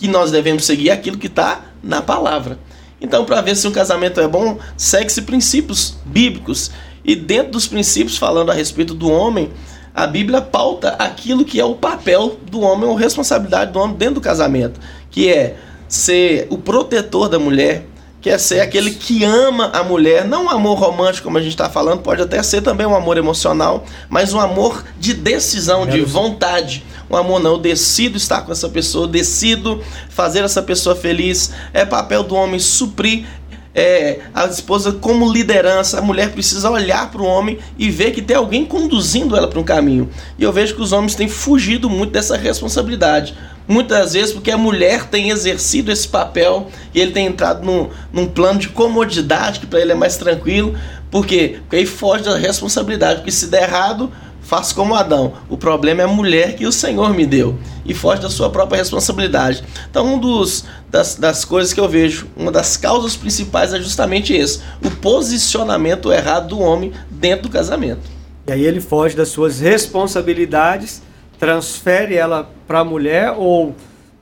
que 0.00 0.08
nós 0.08 0.30
devemos 0.30 0.64
seguir? 0.64 0.90
Aquilo 0.90 1.18
que 1.18 1.26
está 1.26 1.60
na 1.82 2.00
palavra. 2.00 2.58
Então, 3.00 3.24
para 3.26 3.42
ver 3.42 3.54
se 3.54 3.68
um 3.68 3.70
casamento 3.70 4.18
é 4.18 4.26
bom, 4.26 4.58
segue-se 4.76 5.22
princípios 5.22 5.96
bíblicos. 6.06 6.70
E 7.04 7.14
dentro 7.14 7.52
dos 7.52 7.66
princípios, 7.66 8.16
falando 8.16 8.50
a 8.50 8.54
respeito 8.54 8.94
do 8.94 9.10
homem, 9.10 9.50
a 9.94 10.06
Bíblia 10.06 10.40
pauta 10.40 10.90
aquilo 10.98 11.44
que 11.44 11.60
é 11.60 11.64
o 11.64 11.74
papel 11.74 12.38
do 12.50 12.60
homem 12.60 12.88
ou 12.88 12.94
responsabilidade 12.94 13.72
do 13.72 13.78
homem 13.78 13.96
dentro 13.96 14.14
do 14.14 14.20
casamento, 14.22 14.80
que 15.10 15.28
é 15.28 15.56
ser 15.86 16.46
o 16.48 16.56
protetor 16.56 17.28
da 17.28 17.38
mulher, 17.38 17.86
que 18.20 18.28
é 18.28 18.36
ser 18.36 18.60
aquele 18.60 18.90
que 18.90 19.24
ama 19.24 19.70
a 19.72 19.82
mulher, 19.82 20.26
não 20.26 20.44
um 20.44 20.50
amor 20.50 20.78
romântico, 20.78 21.24
como 21.24 21.38
a 21.38 21.40
gente 21.40 21.52
está 21.52 21.70
falando, 21.70 22.02
pode 22.02 22.20
até 22.20 22.42
ser 22.42 22.60
também 22.60 22.86
um 22.86 22.94
amor 22.94 23.16
emocional, 23.16 23.84
mas 24.08 24.34
um 24.34 24.40
amor 24.40 24.84
de 24.98 25.14
decisão, 25.14 25.86
de 25.86 26.02
vontade. 26.02 26.84
Um 27.10 27.16
amor 27.16 27.40
não, 27.40 27.52
eu 27.52 27.58
decido 27.58 28.16
estar 28.16 28.42
com 28.42 28.52
essa 28.52 28.68
pessoa, 28.68 29.08
decido 29.08 29.82
fazer 30.08 30.44
essa 30.44 30.62
pessoa 30.62 30.94
feliz. 30.94 31.50
É 31.72 31.84
papel 31.84 32.22
do 32.22 32.36
homem 32.36 32.60
suprir 32.60 33.26
é, 33.74 34.20
a 34.34 34.46
esposa 34.46 34.92
como 34.92 35.32
liderança, 35.32 35.98
a 35.98 36.02
mulher 36.02 36.32
precisa 36.32 36.68
olhar 36.70 37.10
para 37.10 37.22
o 37.22 37.24
homem 37.24 37.58
e 37.78 37.90
ver 37.90 38.12
que 38.12 38.20
tem 38.20 38.36
alguém 38.36 38.64
conduzindo 38.64 39.36
ela 39.36 39.48
para 39.48 39.60
um 39.60 39.64
caminho. 39.64 40.08
E 40.38 40.42
eu 40.42 40.52
vejo 40.52 40.74
que 40.74 40.82
os 40.82 40.92
homens 40.92 41.14
têm 41.14 41.28
fugido 41.28 41.88
muito 41.88 42.12
dessa 42.12 42.36
responsabilidade. 42.36 43.34
Muitas 43.70 44.14
vezes 44.14 44.32
porque 44.32 44.50
a 44.50 44.58
mulher 44.58 45.04
tem 45.04 45.30
exercido 45.30 45.92
esse 45.92 46.08
papel 46.08 46.66
e 46.92 47.00
ele 47.00 47.12
tem 47.12 47.26
entrado 47.26 47.64
num, 47.64 47.88
num 48.12 48.26
plano 48.26 48.58
de 48.58 48.68
comodidade 48.68 49.60
que 49.60 49.66
para 49.66 49.80
ele 49.80 49.92
é 49.92 49.94
mais 49.94 50.16
tranquilo. 50.16 50.76
Por 51.08 51.24
quê? 51.24 51.58
Porque 51.60 51.76
aí 51.76 51.86
foge 51.86 52.24
da 52.24 52.36
responsabilidade. 52.36 53.20
Porque 53.20 53.30
se 53.30 53.46
der 53.46 53.68
errado, 53.68 54.10
faço 54.42 54.74
como 54.74 54.96
Adão. 54.96 55.34
O 55.48 55.56
problema 55.56 56.02
é 56.02 56.04
a 56.04 56.08
mulher 56.08 56.56
que 56.56 56.66
o 56.66 56.72
Senhor 56.72 57.14
me 57.14 57.24
deu 57.24 57.60
e 57.86 57.94
foge 57.94 58.20
da 58.20 58.28
sua 58.28 58.50
própria 58.50 58.78
responsabilidade. 58.78 59.62
Então, 59.88 60.14
um 60.14 60.18
dos 60.18 60.64
das, 60.90 61.14
das 61.14 61.44
coisas 61.44 61.72
que 61.72 61.78
eu 61.78 61.88
vejo, 61.88 62.26
uma 62.36 62.50
das 62.50 62.76
causas 62.76 63.14
principais 63.14 63.72
é 63.72 63.78
justamente 63.78 64.34
esse: 64.34 64.62
o 64.84 64.90
posicionamento 64.90 66.12
errado 66.12 66.48
do 66.48 66.58
homem 66.58 66.92
dentro 67.08 67.42
do 67.42 67.52
casamento. 67.52 68.00
E 68.48 68.50
aí 68.50 68.64
ele 68.64 68.80
foge 68.80 69.14
das 69.14 69.28
suas 69.28 69.60
responsabilidades, 69.60 71.02
transfere 71.40 72.14
ela 72.14 72.48
para 72.68 72.80
a 72.80 72.84
mulher 72.84 73.32
ou 73.36 73.74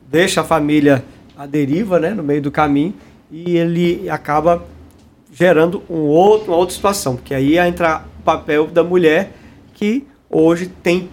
deixa 0.09 0.40
a 0.40 0.44
família 0.44 1.04
à 1.37 1.44
deriva, 1.44 1.98
né, 1.98 2.11
no 2.11 2.22
meio 2.22 2.40
do 2.40 2.50
caminho, 2.50 2.94
e 3.31 3.57
ele 3.57 4.09
acaba 4.09 4.64
gerando 5.33 5.83
um 5.90 6.02
outro, 6.02 6.52
uma 6.52 6.57
outra 6.57 6.74
situação, 6.74 7.16
porque 7.16 7.35
aí 7.35 7.59
entra 7.59 8.04
o 8.20 8.22
papel 8.22 8.68
da 8.68 8.83
mulher 8.83 9.33
que 9.74 10.07
hoje 10.31 10.68
tem, 10.83 11.11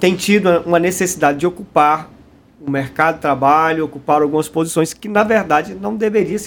tem 0.00 0.14
tido 0.14 0.62
uma 0.64 0.78
necessidade 0.78 1.38
de 1.38 1.46
ocupar 1.46 2.08
o 2.64 2.70
mercado 2.70 3.16
de 3.16 3.22
trabalho, 3.22 3.84
ocupar 3.84 4.22
algumas 4.22 4.48
posições 4.48 4.94
que, 4.94 5.08
na 5.08 5.24
verdade, 5.24 5.74
não 5.74 5.96
deveria 5.96 6.38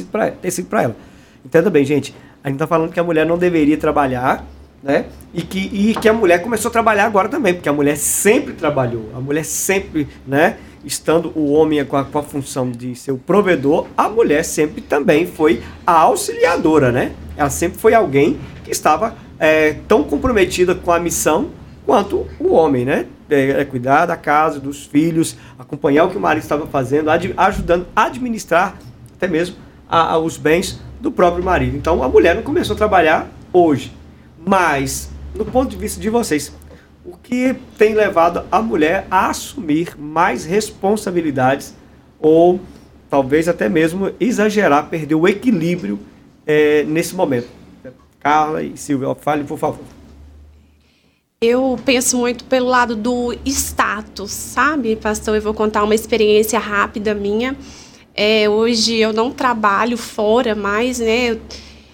ter 0.41 0.51
sido 0.51 0.67
para 0.69 0.83
ela. 0.83 0.95
Entenda 1.43 1.69
bem, 1.69 1.83
gente. 1.83 2.15
A 2.43 2.47
gente 2.47 2.55
está 2.55 2.67
falando 2.67 2.91
que 2.91 2.99
a 2.99 3.03
mulher 3.03 3.25
não 3.25 3.37
deveria 3.37 3.77
trabalhar, 3.77 4.45
né? 4.85 5.05
E 5.33 5.41
que, 5.41 5.59
e 5.59 5.95
que 5.95 6.07
a 6.07 6.13
mulher 6.13 6.43
começou 6.43 6.69
a 6.69 6.71
trabalhar 6.71 7.05
agora 7.05 7.27
também, 7.27 7.55
porque 7.55 7.67
a 7.67 7.73
mulher 7.73 7.97
sempre 7.97 8.53
trabalhou. 8.53 9.09
A 9.15 9.19
mulher 9.19 9.43
sempre, 9.43 10.07
né? 10.27 10.57
Estando 10.85 11.31
o 11.35 11.51
homem 11.51 11.83
com 11.83 11.97
a, 11.97 12.05
com 12.05 12.19
a 12.19 12.23
função 12.23 12.69
de 12.69 12.95
ser 12.95 13.11
o 13.11 13.17
provedor, 13.17 13.87
a 13.97 14.07
mulher 14.07 14.45
sempre 14.45 14.81
também 14.81 15.25
foi 15.25 15.63
a 15.87 15.93
auxiliadora, 16.01 16.91
né? 16.91 17.13
Ela 17.35 17.49
sempre 17.49 17.79
foi 17.79 17.95
alguém 17.95 18.37
que 18.63 18.71
estava 18.71 19.15
é, 19.39 19.77
tão 19.87 20.03
comprometida 20.03 20.75
com 20.75 20.91
a 20.91 20.99
missão 20.99 21.49
quanto 21.83 22.27
o 22.39 22.53
homem, 22.53 22.85
né? 22.85 23.07
É, 23.27 23.61
é 23.61 23.65
cuidar 23.65 24.05
da 24.05 24.15
casa, 24.15 24.59
dos 24.59 24.85
filhos, 24.85 25.35
acompanhar 25.57 26.05
o 26.05 26.11
que 26.11 26.17
o 26.17 26.19
marido 26.19 26.43
estava 26.43 26.67
fazendo, 26.67 27.09
ad, 27.09 27.33
ajudando 27.35 27.87
a 27.95 28.05
administrar 28.05 28.77
até 29.17 29.27
mesmo 29.27 29.55
a, 29.89 30.13
a, 30.13 30.17
os 30.19 30.37
bens 30.37 30.79
do 31.01 31.11
próprio 31.11 31.43
marido. 31.43 31.75
Então 31.75 32.03
a 32.03 32.07
mulher 32.07 32.35
não 32.35 32.43
começou 32.43 32.75
a 32.75 32.77
trabalhar 32.77 33.27
hoje. 33.51 33.91
Mas, 34.45 35.09
no 35.33 35.43
ponto 35.43 35.71
de 35.71 35.77
vista 35.77 35.99
de 35.99 36.09
vocês, 36.09 36.51
o 37.03 37.17
que 37.17 37.55
tem 37.77 37.95
levado 37.95 38.45
a 38.51 38.61
mulher 38.61 39.07
a 39.09 39.29
assumir 39.29 39.99
mais 39.99 40.45
responsabilidades 40.45 41.73
ou 42.19 42.59
talvez 43.09 43.47
até 43.47 43.67
mesmo 43.67 44.11
exagerar, 44.19 44.87
perder 44.89 45.15
o 45.15 45.27
equilíbrio 45.27 45.99
é, 46.45 46.83
nesse 46.83 47.15
momento? 47.15 47.47
Carla 48.19 48.61
e 48.61 48.77
Silvia, 48.77 49.13
fale 49.15 49.43
por 49.43 49.57
favor. 49.57 49.83
Eu 51.41 51.77
penso 51.85 52.17
muito 52.17 52.43
pelo 52.45 52.67
lado 52.67 52.95
do 52.95 53.35
status, 53.45 54.31
sabe, 54.31 54.95
pastor? 54.95 55.35
Eu 55.35 55.41
vou 55.41 55.53
contar 55.53 55.83
uma 55.83 55.93
experiência 55.93 56.57
rápida 56.57 57.13
minha. 57.13 57.55
É, 58.15 58.49
hoje 58.49 58.95
eu 58.95 59.11
não 59.11 59.31
trabalho 59.31 59.97
fora 59.97 60.55
mais, 60.55 60.99
né? 60.99 61.31
Eu, 61.31 61.41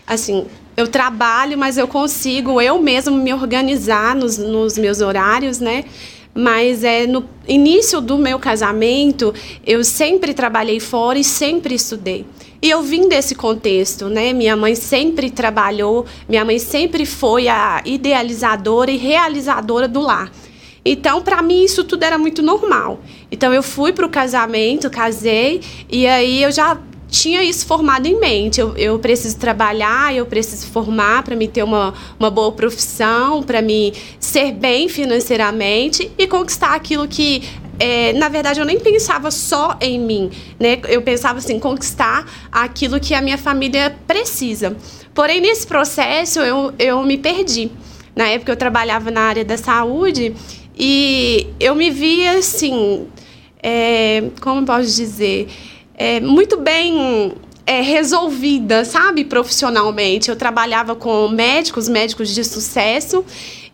assim, 0.05 0.45
eu 0.75 0.87
trabalho, 0.87 1.57
mas 1.57 1.77
eu 1.77 1.87
consigo 1.87 2.61
eu 2.61 2.81
mesmo 2.81 3.15
me 3.15 3.33
organizar 3.33 4.15
nos, 4.15 4.37
nos 4.37 4.77
meus 4.77 5.01
horários, 5.01 5.59
né? 5.59 5.85
Mas 6.33 6.83
é 6.83 7.05
no 7.05 7.25
início 7.47 7.99
do 7.99 8.17
meu 8.17 8.39
casamento, 8.39 9.33
eu 9.65 9.83
sempre 9.83 10.33
trabalhei 10.33 10.79
fora 10.79 11.19
e 11.19 11.23
sempre 11.23 11.75
estudei. 11.75 12.25
E 12.61 12.69
eu 12.69 12.81
vim 12.81 13.09
desse 13.09 13.35
contexto, 13.35 14.07
né? 14.07 14.31
Minha 14.33 14.55
mãe 14.55 14.75
sempre 14.75 15.29
trabalhou, 15.29 16.05
minha 16.29 16.45
mãe 16.45 16.59
sempre 16.59 17.05
foi 17.05 17.47
a 17.47 17.81
idealizadora 17.83 18.91
e 18.91 18.97
realizadora 18.97 19.87
do 19.87 19.99
lar. 19.99 20.31
Então, 20.85 21.21
para 21.21 21.41
mim, 21.41 21.63
isso 21.63 21.83
tudo 21.83 22.03
era 22.03 22.17
muito 22.17 22.41
normal. 22.41 23.01
Então, 23.31 23.53
eu 23.53 23.61
fui 23.61 23.91
para 23.93 24.05
o 24.05 24.09
casamento, 24.09 24.89
casei, 24.89 25.61
e 25.89 26.07
aí 26.07 26.41
eu 26.41 26.51
já 26.51 26.77
tinha 27.11 27.43
isso 27.43 27.65
formado 27.65 28.07
em 28.07 28.17
mente. 28.17 28.61
Eu, 28.61 28.75
eu 28.77 28.97
preciso 28.97 29.37
trabalhar, 29.37 30.15
eu 30.15 30.25
preciso 30.25 30.65
formar 30.67 31.21
para 31.23 31.35
me 31.35 31.47
ter 31.47 31.61
uma, 31.61 31.93
uma 32.17 32.31
boa 32.31 32.53
profissão, 32.53 33.43
para 33.43 33.61
me 33.61 33.93
ser 34.17 34.53
bem 34.53 34.87
financeiramente 34.87 36.09
e 36.17 36.25
conquistar 36.25 36.73
aquilo 36.73 37.07
que 37.07 37.43
é, 37.77 38.13
na 38.13 38.29
verdade, 38.29 38.59
eu 38.59 38.65
nem 38.65 38.79
pensava 38.79 39.31
só 39.31 39.75
em 39.81 39.99
mim, 39.99 40.29
né? 40.59 40.79
Eu 40.87 41.01
pensava 41.01 41.39
assim, 41.39 41.59
conquistar 41.59 42.25
aquilo 42.51 42.99
que 42.99 43.13
a 43.13 43.21
minha 43.21 43.39
família 43.39 43.95
precisa. 44.05 44.77
Porém, 45.15 45.41
nesse 45.41 45.65
processo, 45.65 46.39
eu, 46.39 46.73
eu 46.77 47.03
me 47.03 47.17
perdi. 47.17 47.71
Na 48.15 48.27
época 48.27 48.51
eu 48.51 48.55
trabalhava 48.55 49.09
na 49.09 49.21
área 49.21 49.43
da 49.43 49.57
saúde 49.57 50.35
e 50.77 51.47
eu 51.59 51.73
me 51.73 51.89
via 51.89 52.37
assim, 52.37 53.07
é, 53.63 54.25
como 54.41 54.63
posso 54.63 54.95
dizer, 54.95 55.47
é, 55.97 56.19
muito 56.19 56.57
bem 56.57 57.33
é, 57.65 57.81
resolvida, 57.81 58.83
sabe, 58.83 59.23
profissionalmente. 59.23 60.29
Eu 60.29 60.35
trabalhava 60.35 60.95
com 60.95 61.27
médicos, 61.29 61.87
médicos 61.87 62.33
de 62.33 62.43
sucesso, 62.43 63.23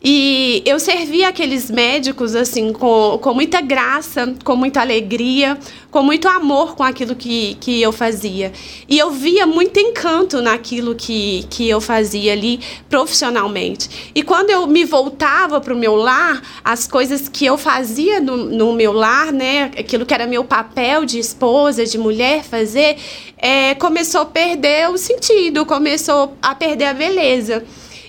e 0.04 0.62
eu 0.64 0.80
servia 0.80 1.30
aqueles 1.30 1.72
médicos 1.72 2.36
assim 2.36 2.72
com, 2.72 3.18
com 3.20 3.34
muita 3.34 3.62
graça, 3.62 4.36
com 4.44 4.56
muita 4.56 4.80
alegria, 4.80 5.58
com 5.90 6.04
muito 6.04 6.28
amor 6.28 6.76
com 6.76 6.84
aquilo 6.84 7.16
que, 7.16 7.56
que 7.60 7.82
eu 7.82 7.92
fazia. 7.92 8.52
E 8.88 8.98
eu 8.98 9.10
via 9.10 9.48
muito 9.48 9.80
encanto 9.80 10.40
naquilo 10.40 10.94
que, 10.94 11.46
que 11.50 11.68
eu 11.68 11.82
fazia 11.82 12.34
ali 12.34 12.60
profissionalmente. 12.88 14.12
E 14.14 14.22
quando 14.22 14.52
eu 14.52 14.68
me 14.68 14.86
voltava 14.86 15.60
para 15.60 15.74
o 15.74 15.78
meu 15.78 15.96
lar, 15.96 16.44
as 16.64 16.88
coisas 16.88 17.28
que 17.28 17.46
eu 17.46 17.58
fazia 17.58 18.20
no, 18.20 18.38
no 18.38 18.74
meu 18.74 18.94
lar, 18.94 19.34
né, 19.34 19.72
aquilo 19.78 20.06
que 20.06 20.14
era 20.14 20.28
meu 20.28 20.44
papel 20.44 21.06
de 21.06 21.18
esposa, 21.18 21.86
de 21.86 21.98
mulher 21.98 22.44
fazer, 22.44 22.98
é, 23.36 23.74
começou 23.76 24.22
a 24.22 24.26
perder 24.26 24.90
o 24.90 24.98
sentido, 24.98 25.66
começou 25.66 26.38
a 26.40 26.54
perder 26.54 26.86
a 26.86 26.94
beleza. 26.94 27.66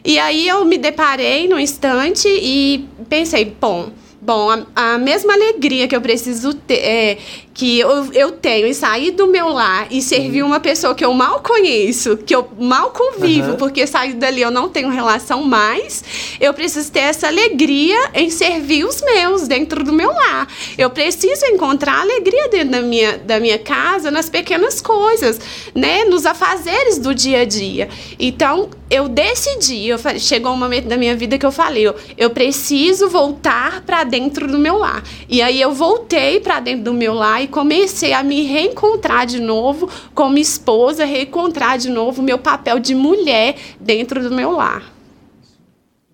E 0.08 0.18
aí 0.18 0.48
eu 0.48 0.64
me 0.64 0.78
deparei 0.78 1.46
no 1.46 1.60
instante 1.60 2.26
e 2.26 2.88
pensei, 3.10 3.44
bom, 3.44 3.90
bom, 4.18 4.48
a, 4.74 4.94
a 4.94 4.98
mesma 4.98 5.34
alegria 5.34 5.86
que 5.86 5.94
eu 5.94 6.00
preciso 6.00 6.54
ter, 6.54 6.78
é, 6.78 7.18
que 7.58 7.80
eu, 7.80 8.12
eu 8.12 8.30
tenho 8.30 8.68
em 8.68 8.72
sair 8.72 9.10
do 9.10 9.26
meu 9.26 9.48
lar 9.48 9.88
e 9.90 10.00
servir 10.00 10.44
uma 10.44 10.60
pessoa 10.60 10.94
que 10.94 11.04
eu 11.04 11.12
mal 11.12 11.40
conheço, 11.40 12.16
que 12.16 12.32
eu 12.32 12.48
mal 12.56 12.92
convivo, 12.92 13.50
uhum. 13.50 13.56
porque 13.56 13.84
sair 13.84 14.14
dali 14.14 14.40
eu 14.40 14.50
não 14.52 14.68
tenho 14.68 14.88
relação 14.90 15.42
mais, 15.42 16.04
eu 16.40 16.54
preciso 16.54 16.92
ter 16.92 17.00
essa 17.00 17.26
alegria 17.26 18.10
em 18.14 18.30
servir 18.30 18.84
os 18.84 19.02
meus 19.02 19.48
dentro 19.48 19.82
do 19.82 19.92
meu 19.92 20.08
lar. 20.08 20.46
Eu 20.78 20.88
preciso 20.88 21.46
encontrar 21.46 22.02
alegria 22.02 22.48
dentro 22.48 22.70
da 22.70 22.80
minha, 22.80 23.18
da 23.18 23.40
minha 23.40 23.58
casa, 23.58 24.08
nas 24.08 24.30
pequenas 24.30 24.80
coisas, 24.80 25.40
né? 25.74 26.04
Nos 26.04 26.26
afazeres 26.26 26.96
do 26.96 27.12
dia 27.12 27.40
a 27.40 27.44
dia. 27.44 27.88
Então, 28.20 28.70
eu 28.88 29.08
decidi, 29.08 29.88
eu 29.88 29.98
chegou 30.18 30.52
um 30.52 30.56
momento 30.56 30.86
da 30.86 30.96
minha 30.96 31.16
vida 31.16 31.36
que 31.36 31.44
eu 31.44 31.52
falei, 31.52 31.86
eu, 31.86 31.94
eu 32.16 32.30
preciso 32.30 33.08
voltar 33.08 33.82
para 33.82 34.04
dentro 34.04 34.46
do 34.46 34.58
meu 34.58 34.78
lar. 34.78 35.02
E 35.28 35.42
aí 35.42 35.60
eu 35.60 35.72
voltei 35.72 36.38
para 36.40 36.60
dentro 36.60 36.84
do 36.84 36.94
meu 36.94 37.12
lar 37.14 37.42
e 37.42 37.47
comecei 37.48 38.12
a 38.12 38.22
me 38.22 38.42
reencontrar 38.42 39.26
de 39.26 39.40
novo 39.40 39.90
como 40.14 40.38
esposa, 40.38 41.04
reencontrar 41.04 41.78
de 41.78 41.88
novo 41.88 42.20
o 42.20 42.24
meu 42.24 42.38
papel 42.38 42.78
de 42.78 42.94
mulher 42.94 43.56
dentro 43.80 44.22
do 44.22 44.34
meu 44.34 44.52
lar. 44.52 44.92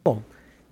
Bom, 0.02 0.22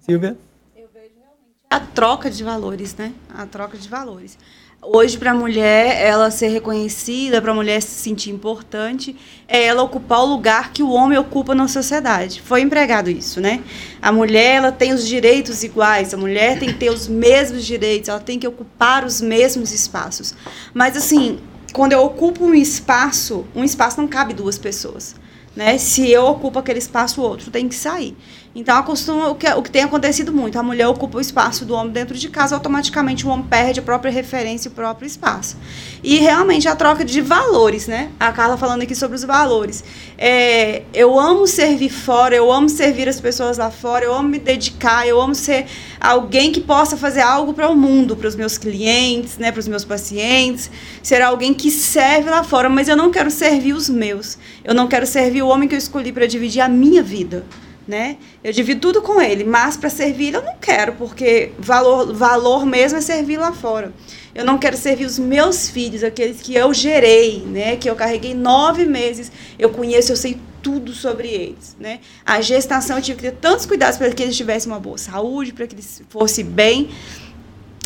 Silvia? 0.01 0.37
Eu 0.75 0.89
vejo 0.93 1.15
realmente 1.17 1.67
a 1.69 1.81
troca 1.81 2.31
de 2.31 2.43
valores, 2.43 2.95
né? 2.95 3.13
A 3.35 3.47
troca 3.47 3.77
de 3.77 3.89
valores 3.89 4.39
hoje 4.85 5.17
para 5.17 5.31
a 5.31 5.35
mulher 5.35 5.97
ela 6.05 6.29
ser 6.31 6.49
reconhecida, 6.49 7.41
para 7.41 7.53
a 7.53 7.55
mulher 7.55 7.81
se 7.81 8.03
sentir 8.03 8.31
importante, 8.31 9.15
é 9.47 9.65
ela 9.65 9.83
ocupar 9.83 10.21
o 10.21 10.27
lugar 10.27 10.73
que 10.73 10.83
o 10.83 10.91
homem 10.91 11.17
ocupa 11.17 11.55
na 11.55 11.69
sociedade. 11.69 12.43
Foi 12.43 12.61
empregado 12.61 13.09
isso, 13.09 13.41
né? 13.41 13.63
A 14.01 14.11
mulher 14.11 14.57
ela 14.57 14.73
tem 14.73 14.93
os 14.93 15.07
direitos 15.07 15.63
iguais, 15.63 16.13
a 16.13 16.17
mulher 16.17 16.59
tem 16.59 16.71
que 16.71 16.79
ter 16.79 16.91
os 16.91 17.07
mesmos 17.07 17.65
direitos, 17.65 18.09
ela 18.09 18.19
tem 18.19 18.41
que 18.41 18.49
ocupar 18.49 19.05
os 19.05 19.21
mesmos 19.21 19.73
espaços. 19.73 20.35
Mas 20.75 20.97
assim, 20.97 21.39
quando 21.73 21.93
eu 21.93 22.01
ocupo 22.01 22.45
um 22.45 22.55
espaço, 22.55 23.47
um 23.55 23.63
espaço 23.63 24.01
não 24.01 24.09
cabe 24.09 24.35
duas 24.35 24.59
pessoas. 24.59 25.15
Né? 25.55 25.79
Se 25.79 26.11
eu 26.11 26.25
ocupo 26.25 26.59
aquele 26.59 26.79
espaço, 26.79 27.21
o 27.21 27.25
outro 27.25 27.51
tem 27.51 27.69
que 27.69 27.75
sair. 27.75 28.17
Então, 28.55 28.77
acostuma, 28.77 29.31
o, 29.31 29.35
que, 29.35 29.49
o 29.49 29.63
que 29.63 29.71
tem 29.71 29.83
acontecido 29.83 30.31
muito, 30.31 30.59
a 30.59 30.63
mulher 30.63 30.87
ocupa 30.87 31.17
o 31.17 31.21
espaço 31.23 31.65
do 31.65 31.73
homem 31.75 31.91
dentro 31.91 32.19
de 32.19 32.29
casa, 32.29 32.55
automaticamente 32.55 33.27
o 33.27 33.31
homem 33.31 33.47
perde 33.47 33.81
a 33.81 33.83
própria 33.83 34.13
referência 34.13 34.69
e 34.69 34.71
o 34.71 34.75
próprio 34.75 35.07
espaço. 35.07 35.57
E 36.03 36.19
realmente 36.19 36.69
a 36.69 36.77
troca 36.77 37.03
de 37.03 37.23
valores, 37.23 37.87
né? 37.87 38.11
A 38.21 38.31
Carla 38.31 38.59
falando 38.59 38.83
aqui 38.83 38.95
sobre 38.95 39.17
os 39.17 39.25
valores. 39.25 39.83
É, 40.19 40.83
eu 40.93 41.19
amo 41.19 41.47
servir 41.47 41.89
fora, 41.89 42.37
eu 42.37 42.53
amo 42.53 42.69
servir 42.69 43.09
as 43.09 43.19
pessoas 43.19 43.57
lá 43.57 43.71
fora, 43.71 44.05
eu 44.05 44.15
amo 44.15 44.29
me 44.29 44.39
dedicar, 44.39 45.09
eu 45.09 45.19
amo 45.19 45.35
ser 45.35 45.65
alguém 45.99 46.53
que 46.53 46.61
possa 46.61 46.95
fazer 46.95 47.23
algo 47.23 47.55
para 47.55 47.71
o 47.71 47.77
mundo, 47.77 48.15
para 48.15 48.29
os 48.29 48.37
meus 48.37 48.59
clientes, 48.59 49.39
né, 49.39 49.51
para 49.51 49.61
os 49.61 49.69
meus 49.69 49.85
pacientes, 49.85 50.71
ser 51.03 51.23
alguém 51.23 51.55
que 51.55 51.71
serve 51.71 52.29
lá 52.29 52.45
fora, 52.45 52.69
mas 52.69 52.87
eu 52.87 52.97
não 52.99 53.11
quero 53.11 53.31
servir 53.31 53.73
os 53.73 53.89
meus. 53.89 54.37
Eu 54.63 54.75
não 54.75 54.89
quero 54.89 55.07
servir 55.07 55.43
o 55.43 55.49
homem 55.49 55.67
que 55.67 55.75
eu 55.75 55.79
escolhi 55.79 56.13
para 56.13 56.27
dividir 56.27 56.61
a 56.61 56.69
minha 56.69 57.03
vida 57.03 57.47
né? 57.87 58.17
Eu 58.43 58.53
divido 58.53 58.81
tudo 58.81 59.03
com 59.03 59.21
ele, 59.21 59.45
mas 59.45 59.77
para 59.77 59.91
servir 59.91 60.35
eu 60.35 60.43
não 60.43 60.55
quero, 60.61 60.93
porque 60.95 61.53
valor, 61.59 62.13
valor 62.13 62.65
mesmo 62.65 62.99
é 62.99 63.01
servir 63.01 63.39
lá 63.39 63.53
fora. 63.53 63.93
Eu 64.35 64.45
não 64.45 64.59
quero 64.59 64.77
servir 64.77 65.05
os 65.05 65.19
meus 65.19 65.69
filhos, 65.69 66.03
aqueles 66.03 66.41
que 66.41 66.55
eu 66.55 66.73
gerei, 66.73 67.41
né? 67.41 67.77
Que 67.77 67.89
eu 67.91 67.95
carreguei 67.95 68.35
nove 68.35 68.85
meses, 68.85 69.31
eu 69.59 69.71
conheço, 69.71 70.13
eu 70.13 70.17
sei 70.17 70.39
tudo 70.63 70.93
sobre 70.93 71.29
eles, 71.29 71.77
né? 71.79 72.01
A 72.25 72.41
gestação 72.41 72.97
eu 72.97 73.03
tive 73.03 73.17
que 73.17 73.23
ter 73.25 73.37
tantos 73.37 73.67
cuidados 73.67 73.99
para 73.99 74.11
que 74.11 74.23
eles 74.23 74.37
tivessem 74.37 74.71
uma 74.71 74.79
boa 74.79 74.97
saúde, 74.97 75.53
para 75.53 75.67
que 75.67 75.75
eles 75.75 76.03
fossem 76.09 76.45
bem 76.45 76.91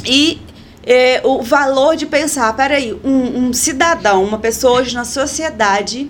e 0.04 0.40
é, 0.84 1.20
o 1.24 1.42
valor 1.42 1.96
de 1.96 2.06
pensar, 2.06 2.54
peraí, 2.54 2.92
um, 3.04 3.48
um 3.48 3.52
cidadão, 3.52 4.22
uma 4.22 4.38
pessoa 4.38 4.80
hoje 4.80 4.94
na 4.94 5.04
sociedade 5.04 6.08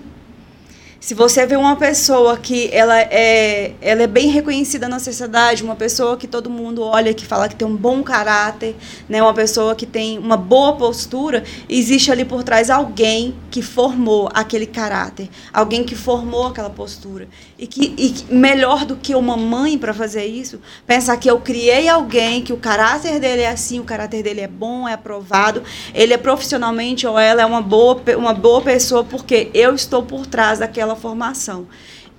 se 0.99 1.13
você 1.13 1.45
vê 1.45 1.55
uma 1.55 1.75
pessoa 1.75 2.37
que 2.37 2.69
ela 2.73 2.99
é, 2.99 3.73
ela 3.81 4.03
é 4.03 4.07
bem 4.07 4.29
reconhecida 4.29 4.87
na 4.89 4.99
sociedade, 4.99 5.63
uma 5.63 5.75
pessoa 5.75 6.17
que 6.17 6.27
todo 6.27 6.49
mundo 6.49 6.81
olha, 6.81 7.13
que 7.13 7.25
fala 7.25 7.47
que 7.47 7.55
tem 7.55 7.67
um 7.67 7.75
bom 7.75 8.01
caráter, 8.01 8.75
né, 9.07 9.21
uma 9.21 9.33
pessoa 9.33 9.75
que 9.75 9.85
tem 9.85 10.17
uma 10.17 10.35
boa 10.35 10.73
postura, 10.73 11.43
existe 11.69 12.11
ali 12.11 12.25
por 12.25 12.43
trás 12.43 12.69
alguém 12.69 13.35
que 13.51 13.61
formou 13.61 14.29
aquele 14.33 14.65
caráter, 14.65 15.29
alguém 15.53 15.83
que 15.83 15.95
formou 15.95 16.47
aquela 16.47 16.69
postura. 16.69 17.27
E 17.59 17.67
que, 17.67 17.93
e 17.97 18.33
melhor 18.33 18.85
do 18.85 18.95
que 18.95 19.15
uma 19.15 19.37
mãe 19.37 19.77
para 19.77 19.93
fazer 19.93 20.25
isso, 20.25 20.59
pensar 20.85 21.17
que 21.17 21.29
eu 21.29 21.39
criei 21.39 21.87
alguém, 21.87 22.41
que 22.41 22.53
o 22.53 22.57
caráter 22.57 23.19
dele 23.19 23.41
é 23.41 23.49
assim, 23.49 23.79
o 23.79 23.83
caráter 23.83 24.23
dele 24.23 24.41
é 24.41 24.47
bom, 24.47 24.87
é 24.87 24.93
aprovado, 24.93 25.63
ele 25.93 26.13
é 26.13 26.17
profissionalmente 26.17 27.05
ou 27.05 27.17
ela 27.17 27.41
é 27.41 27.45
uma 27.45 27.61
boa, 27.61 28.01
uma 28.17 28.33
boa 28.33 28.61
pessoa 28.61 29.03
porque 29.03 29.49
eu 29.53 29.75
estou 29.75 30.03
por 30.03 30.25
trás 30.25 30.59
daquela 30.59 30.86
aquela 30.87 30.95
formação. 30.95 31.67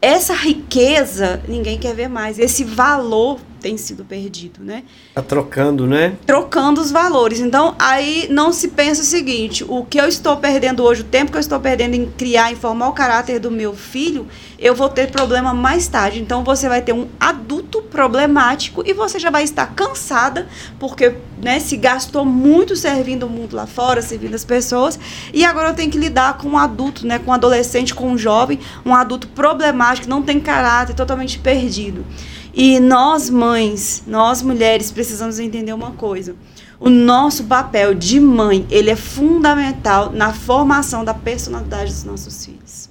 Essa 0.01 0.35
riqueza 0.35 1.43
ninguém 1.49 1.79
quer 1.79 1.95
ver 1.95 2.09
mais. 2.09 2.39
Esse 2.39 2.63
valor 2.63 3.41
tem 3.61 3.77
sido 3.77 4.05
perdido, 4.05 4.63
né? 4.63 4.85
Tá 5.15 5.23
trocando, 5.23 5.87
né? 5.87 6.17
Trocando 6.27 6.81
os 6.81 6.91
valores. 6.91 7.41
Então, 7.41 7.75
aí 7.79 8.27
não 8.31 8.53
se 8.53 8.69
pensa 8.69 9.03
o 9.03 9.05
seguinte: 9.05 9.65
o 9.69 9.85
que 9.85 10.01
eu 10.01 10.07
estou 10.07 10.37
perdendo 10.37 10.83
hoje, 10.83 11.03
o 11.03 11.05
tempo 11.05 11.31
que 11.31 11.37
eu 11.37 11.41
estou 11.41 11.61
perdendo 11.61 11.95
em 11.95 12.07
criar, 12.07 12.53
em 12.53 12.57
formar 12.57 12.89
o 12.89 12.93
caráter 12.93 13.39
do 13.39 13.51
meu 13.51 13.75
filho, 13.75 14.27
eu 14.59 14.75
vou 14.75 14.89
ter 14.89 15.11
problema 15.11 15.53
mais 15.53 15.87
tarde. 15.89 16.21
Então, 16.21 16.43
você 16.43 16.69
vai 16.69 16.83
ter 16.83 16.93
um 16.93 17.09
adulto 17.19 17.83
problemático 17.83 18.83
e 18.87 18.93
você 18.93 19.19
já 19.19 19.31
vai 19.31 19.43
estar 19.43 19.67
cansada, 19.75 20.49
porque 20.79 21.15
né, 21.43 21.61
se 21.61 21.77
gastou 21.77 22.25
muito 22.25 22.75
servindo 22.77 23.25
o 23.25 23.31
mundo 23.31 23.55
lá 23.55 23.67
fora, 23.67 24.03
servindo 24.03 24.35
as 24.35 24.45
pessoas, 24.45 24.99
e 25.33 25.45
agora 25.45 25.71
eu 25.71 25.75
tenho 25.75 25.91
que 25.91 25.99
lidar 25.99 26.39
com 26.39 26.49
um 26.49 26.59
adulto, 26.59 27.07
né, 27.07 27.19
com 27.19 27.31
um 27.31 27.35
adolescente, 27.35 27.95
com 27.95 28.11
um 28.11 28.19
jovem, 28.19 28.59
um 28.85 28.95
adulto 28.95 29.29
problemático, 29.29 30.09
não 30.09 30.23
tem 30.23 30.41
caráter, 30.41 30.95
totalmente 30.95 31.39
perdido. 31.39 32.05
E 32.53 32.81
nós, 32.81 33.31
mães, 33.31 34.03
nós 34.07 34.43
mulheres, 34.43 34.91
precisamos 34.91 35.39
entender 35.39 35.73
uma 35.73 35.93
coisa. 35.93 36.35
O 36.81 36.89
nosso 36.89 37.45
papel 37.45 37.95
de 37.95 38.21
mãe, 38.21 38.67
ele 38.71 38.91
é 38.91 38.97
fundamental 38.97 40.13
na 40.13 40.33
formação 40.33 41.05
da 41.05 41.13
personalidade 41.13 41.91
dos 41.91 42.05
nossos 42.05 42.45
filhos. 42.45 42.89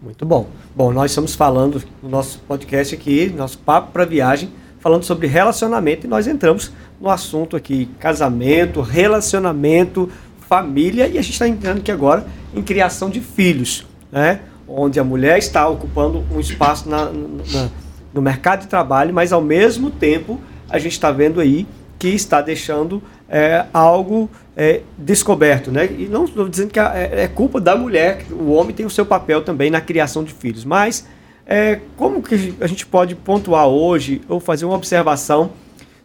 Muito 0.00 0.24
bom. 0.24 0.48
Bom, 0.76 0.92
nós 0.92 1.10
estamos 1.10 1.34
falando 1.34 1.82
no 2.02 2.08
nosso 2.08 2.38
podcast 2.40 2.94
aqui, 2.94 3.32
nosso 3.36 3.58
papo 3.58 3.90
para 3.92 4.04
viagem, 4.04 4.50
falando 4.78 5.02
sobre 5.02 5.26
relacionamento 5.26 6.06
e 6.06 6.10
nós 6.10 6.26
entramos 6.26 6.70
no 7.00 7.08
assunto 7.08 7.56
aqui 7.56 7.88
casamento, 7.98 8.80
relacionamento, 8.80 10.10
família 10.48 11.08
e 11.08 11.18
a 11.18 11.22
gente 11.22 11.32
está 11.32 11.48
entrando 11.48 11.78
aqui 11.78 11.90
agora 11.90 12.26
em 12.54 12.62
criação 12.62 13.08
de 13.08 13.20
filhos, 13.20 13.86
né? 14.12 14.40
Onde 14.68 15.00
a 15.00 15.04
mulher 15.04 15.38
está 15.38 15.66
ocupando 15.68 16.24
um 16.30 16.38
espaço 16.38 16.88
na, 16.88 17.06
na 17.06 17.68
no 18.14 18.22
mercado 18.22 18.60
de 18.60 18.68
trabalho, 18.68 19.12
mas 19.12 19.32
ao 19.32 19.42
mesmo 19.42 19.90
tempo 19.90 20.40
a 20.70 20.78
gente 20.78 20.92
está 20.92 21.10
vendo 21.10 21.40
aí 21.40 21.66
que 21.98 22.08
está 22.08 22.40
deixando 22.40 23.02
é, 23.28 23.66
algo 23.72 24.30
é, 24.56 24.82
descoberto, 24.96 25.70
né? 25.70 25.86
E 25.86 26.06
não 26.06 26.24
estou 26.24 26.48
dizendo 26.48 26.70
que 26.70 26.78
é, 26.78 27.24
é, 27.24 27.28
culpa 27.28 27.60
da 27.60 27.76
mulher, 27.76 28.24
o 28.30 28.52
homem 28.52 28.74
tem 28.74 28.86
o 28.86 28.90
seu 28.90 29.04
papel 29.04 29.42
também 29.42 29.70
na 29.70 29.80
criação 29.80 30.22
de 30.22 30.32
filhos, 30.32 30.64
mas 30.64 31.06
é, 31.46 31.80
como 31.96 32.22
que 32.22 32.54
a 32.60 32.66
gente 32.66 32.86
pode 32.86 33.14
pontuar 33.14 33.66
hoje 33.66 34.22
ou 34.28 34.38
fazer 34.38 34.64
uma 34.64 34.76
observação 34.76 35.50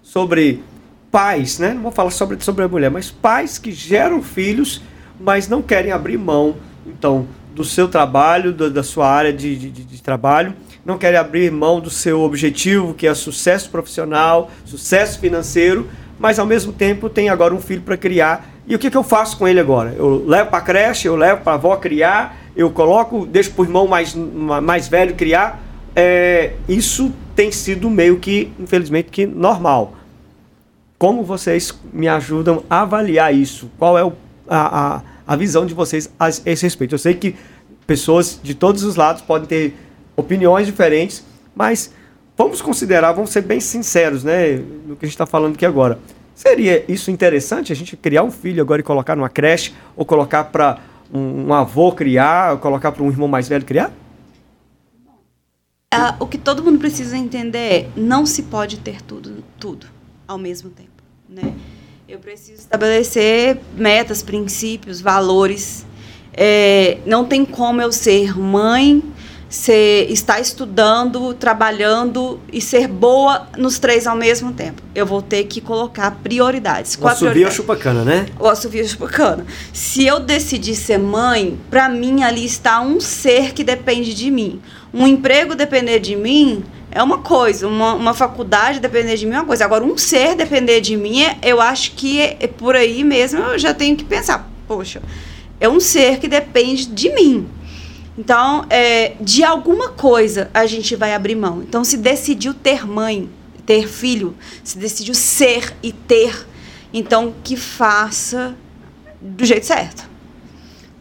sobre 0.02 0.64
pais, 1.12 1.60
né? 1.60 1.74
Não 1.74 1.82
vou 1.82 1.92
falar 1.92 2.12
sobre, 2.12 2.42
sobre 2.44 2.64
a 2.64 2.68
mulher, 2.68 2.90
mas 2.90 3.12
pais 3.12 3.58
que 3.58 3.72
geram 3.72 4.22
filhos, 4.22 4.82
mas 5.20 5.48
não 5.48 5.62
querem 5.62 5.92
abrir 5.92 6.18
mão, 6.18 6.56
então, 6.86 7.28
do 7.54 7.64
seu 7.64 7.88
trabalho, 7.88 8.54
do, 8.54 8.70
da 8.70 8.84
sua 8.84 9.08
área 9.08 9.34
de, 9.34 9.56
de, 9.56 9.70
de 9.70 10.02
trabalho, 10.02 10.54
não 10.86 10.98
quer 10.98 11.16
abrir 11.16 11.52
mão 11.52 11.80
do 11.80 11.90
seu 11.90 12.22
objetivo, 12.22 12.94
que 12.94 13.08
é 13.08 13.14
sucesso 13.14 13.70
profissional, 13.70 14.50
sucesso 14.66 15.20
financeiro, 15.20 15.88
mas 16.18 16.40
ao 16.40 16.46
mesmo 16.46 16.74
tempo 16.74 17.10
tem 17.10 17.30
agora 17.30 17.54
um 17.54 17.62
filho 17.62 17.82
para 17.82 17.98
criar. 17.98 18.50
E 18.68 18.76
o 18.76 18.80
que, 18.80 18.90
que 18.90 18.98
eu 18.98 19.04
faço 19.04 19.38
com 19.38 19.48
ele 19.48 19.60
agora? 19.60 19.96
Eu 19.98 20.26
levo 20.26 20.50
para 20.50 20.60
a 20.60 20.62
creche, 20.62 21.08
eu 21.08 21.16
levo 21.16 21.42
para 21.42 21.54
a 21.54 21.56
avó 21.56 21.76
criar, 21.78 22.38
eu 22.56 22.70
coloco, 22.70 23.26
deixo 23.26 23.52
para 23.52 23.62
o 23.62 23.66
irmão 23.66 23.88
mais, 23.88 24.14
mais 24.14 24.88
velho 24.88 25.16
criar. 25.16 25.60
É, 25.96 26.54
isso 26.68 27.12
tem 27.36 27.52
sido 27.52 27.90
meio 27.90 28.20
que, 28.20 28.52
infelizmente, 28.60 29.10
que 29.10 29.26
normal. 29.26 29.94
Como 30.98 31.24
vocês 31.24 31.74
me 31.94 32.08
ajudam 32.08 32.64
a 32.70 32.82
avaliar 32.82 33.34
isso? 33.34 33.72
Qual 33.80 33.98
é 33.98 34.04
o, 34.04 34.12
a, 34.48 34.96
a, 34.96 35.02
a 35.26 35.36
visão 35.36 35.66
de 35.66 35.74
vocês 35.74 36.10
a 36.20 36.28
esse 36.30 36.64
respeito? 36.64 36.94
Eu 36.94 37.00
sei 37.00 37.14
que 37.14 37.36
pessoas 37.88 38.40
de 38.44 38.54
todos 38.54 38.84
os 38.84 38.96
lados 38.96 39.22
podem 39.22 39.48
ter 39.48 39.76
opiniões 40.20 40.66
diferentes, 40.68 41.24
mas 41.56 41.92
vamos 42.38 42.62
considerar, 42.62 43.12
vamos 43.12 43.32
ser 43.32 43.42
bem 43.42 43.60
sinceros, 43.60 44.24
né, 44.24 44.58
no 44.88 44.96
que 44.96 45.06
a 45.06 45.08
gente 45.08 45.16
está 45.16 45.26
falando 45.26 45.56
aqui 45.56 45.66
agora. 45.66 46.00
Seria 46.34 46.86
isso 46.88 47.12
interessante 47.12 47.74
a 47.74 47.76
gente 47.76 47.98
criar 47.98 48.24
um 48.24 48.32
filho 48.32 48.62
agora 48.62 48.80
e 48.80 48.84
colocar 48.84 49.16
numa 49.16 49.28
creche, 49.28 49.74
ou 49.96 50.06
colocar 50.06 50.46
para 50.46 50.80
um, 51.14 51.54
avô 51.54 51.92
criar, 51.92 52.54
ou 52.54 52.60
colocar 52.60 52.94
para 52.94 53.04
um 53.04 53.10
irmão 53.10 53.28
mais 53.28 53.50
velho 53.50 53.66
criar? 53.66 53.92
Ah, 55.94 56.16
o 56.20 56.28
que 56.28 56.38
todo 56.38 56.64
mundo 56.64 56.80
precisa 56.80 57.18
entender 57.18 57.58
é 57.58 57.88
não 57.96 58.26
se 58.26 58.44
pode 58.44 58.80
ter 58.80 59.02
tudo, 59.02 59.44
tudo 59.60 59.88
ao 60.28 60.38
mesmo 60.38 60.70
tempo, 60.70 61.04
né? 61.28 61.54
Eu 62.08 62.20
preciso 62.20 62.62
estabelecer 62.62 63.60
metas, 63.76 64.24
princípios, 64.24 65.02
valores. 65.02 65.86
É, 66.32 67.00
não 67.06 67.26
tem 67.26 67.44
como 67.44 67.82
eu 67.82 67.92
ser 67.92 68.40
mãe, 68.40 69.04
ser, 69.50 70.12
estar 70.12 70.40
estudando, 70.40 71.34
trabalhando 71.34 72.40
e 72.54 72.62
ser 72.62 72.88
boa 72.88 73.48
nos 73.58 73.80
três 73.80 74.06
ao 74.06 74.16
mesmo 74.16 74.54
tempo. 74.54 74.82
Eu 74.94 75.06
vou 75.06 75.22
ter 75.22 75.46
que 75.46 75.60
colocar 75.60 76.12
prioridades. 76.24 76.98
O 77.02 77.08
assovio 77.08 77.48
é 77.48 77.52
chupacana, 77.52 78.06
né? 78.06 78.28
O 78.40 78.48
assovio 78.48 78.84
é 78.84 78.88
chupacana. 78.88 79.46
Se 79.74 80.06
eu 80.06 80.20
decidir 80.20 80.76
ser 80.76 81.00
mãe, 81.00 81.58
para 81.70 81.90
mim 81.90 82.22
ali 82.22 82.46
está 82.46 82.80
um 82.80 83.00
ser 83.00 83.54
que 83.54 83.64
depende 83.64 84.14
de 84.14 84.30
mim. 84.30 84.62
Um 84.94 85.08
emprego 85.08 85.56
depender 85.56 86.00
de 86.00 86.16
mim 86.16 86.64
é 86.92 87.02
uma 87.02 87.20
coisa, 87.20 87.68
uma, 87.68 87.94
uma 87.94 88.14
faculdade 88.14 88.80
depender 88.80 89.16
de 89.16 89.26
mim 89.26 89.34
é 89.34 89.40
uma 89.40 89.46
coisa. 89.46 89.66
Agora, 89.66 89.84
um 89.84 89.98
ser 89.98 90.36
depender 90.36 90.82
de 90.82 90.96
mim, 90.96 91.24
é, 91.24 91.38
eu 91.44 91.60
acho 91.60 91.92
que 91.92 92.20
é, 92.20 92.38
é 92.40 92.48
por 92.48 92.76
aí 92.76 93.04
mesmo 93.04 93.40
eu 93.40 93.60
já 93.60 93.74
tenho 93.74 93.96
que 93.96 94.04
pensar, 94.04 94.50
poxa, 94.68 95.02
é 95.60 95.68
um 95.68 95.80
ser 95.80 96.20
que 96.20 96.28
depende 96.28 96.86
de 96.86 97.10
mim. 97.14 97.48
Então, 98.20 98.66
é, 98.70 99.14
de 99.22 99.46
alguma 99.46 99.92
coisa 99.92 100.50
a 100.54 100.66
gente 100.66 100.94
vai 100.94 101.14
abrir 101.14 101.36
mão. 101.36 101.64
Então, 101.64 101.86
se 101.86 101.96
decidiu 101.96 102.54
ter 102.54 102.86
mãe, 102.86 103.30
ter 103.66 103.88
filho, 103.88 104.36
se 104.62 104.78
decidiu 104.78 105.14
ser 105.14 105.74
e 105.82 105.94
ter, 105.94 106.46
então 106.94 107.34
que 107.42 107.56
faça 107.56 108.54
do 109.22 109.46
jeito 109.46 109.66
certo. 109.66 110.04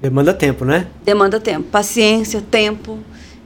Demanda 0.01 0.33
tempo, 0.33 0.65
né? 0.65 0.87
Demanda 1.05 1.41
tempo, 1.41 1.69
paciência, 1.71 2.41
tempo 2.41 3.01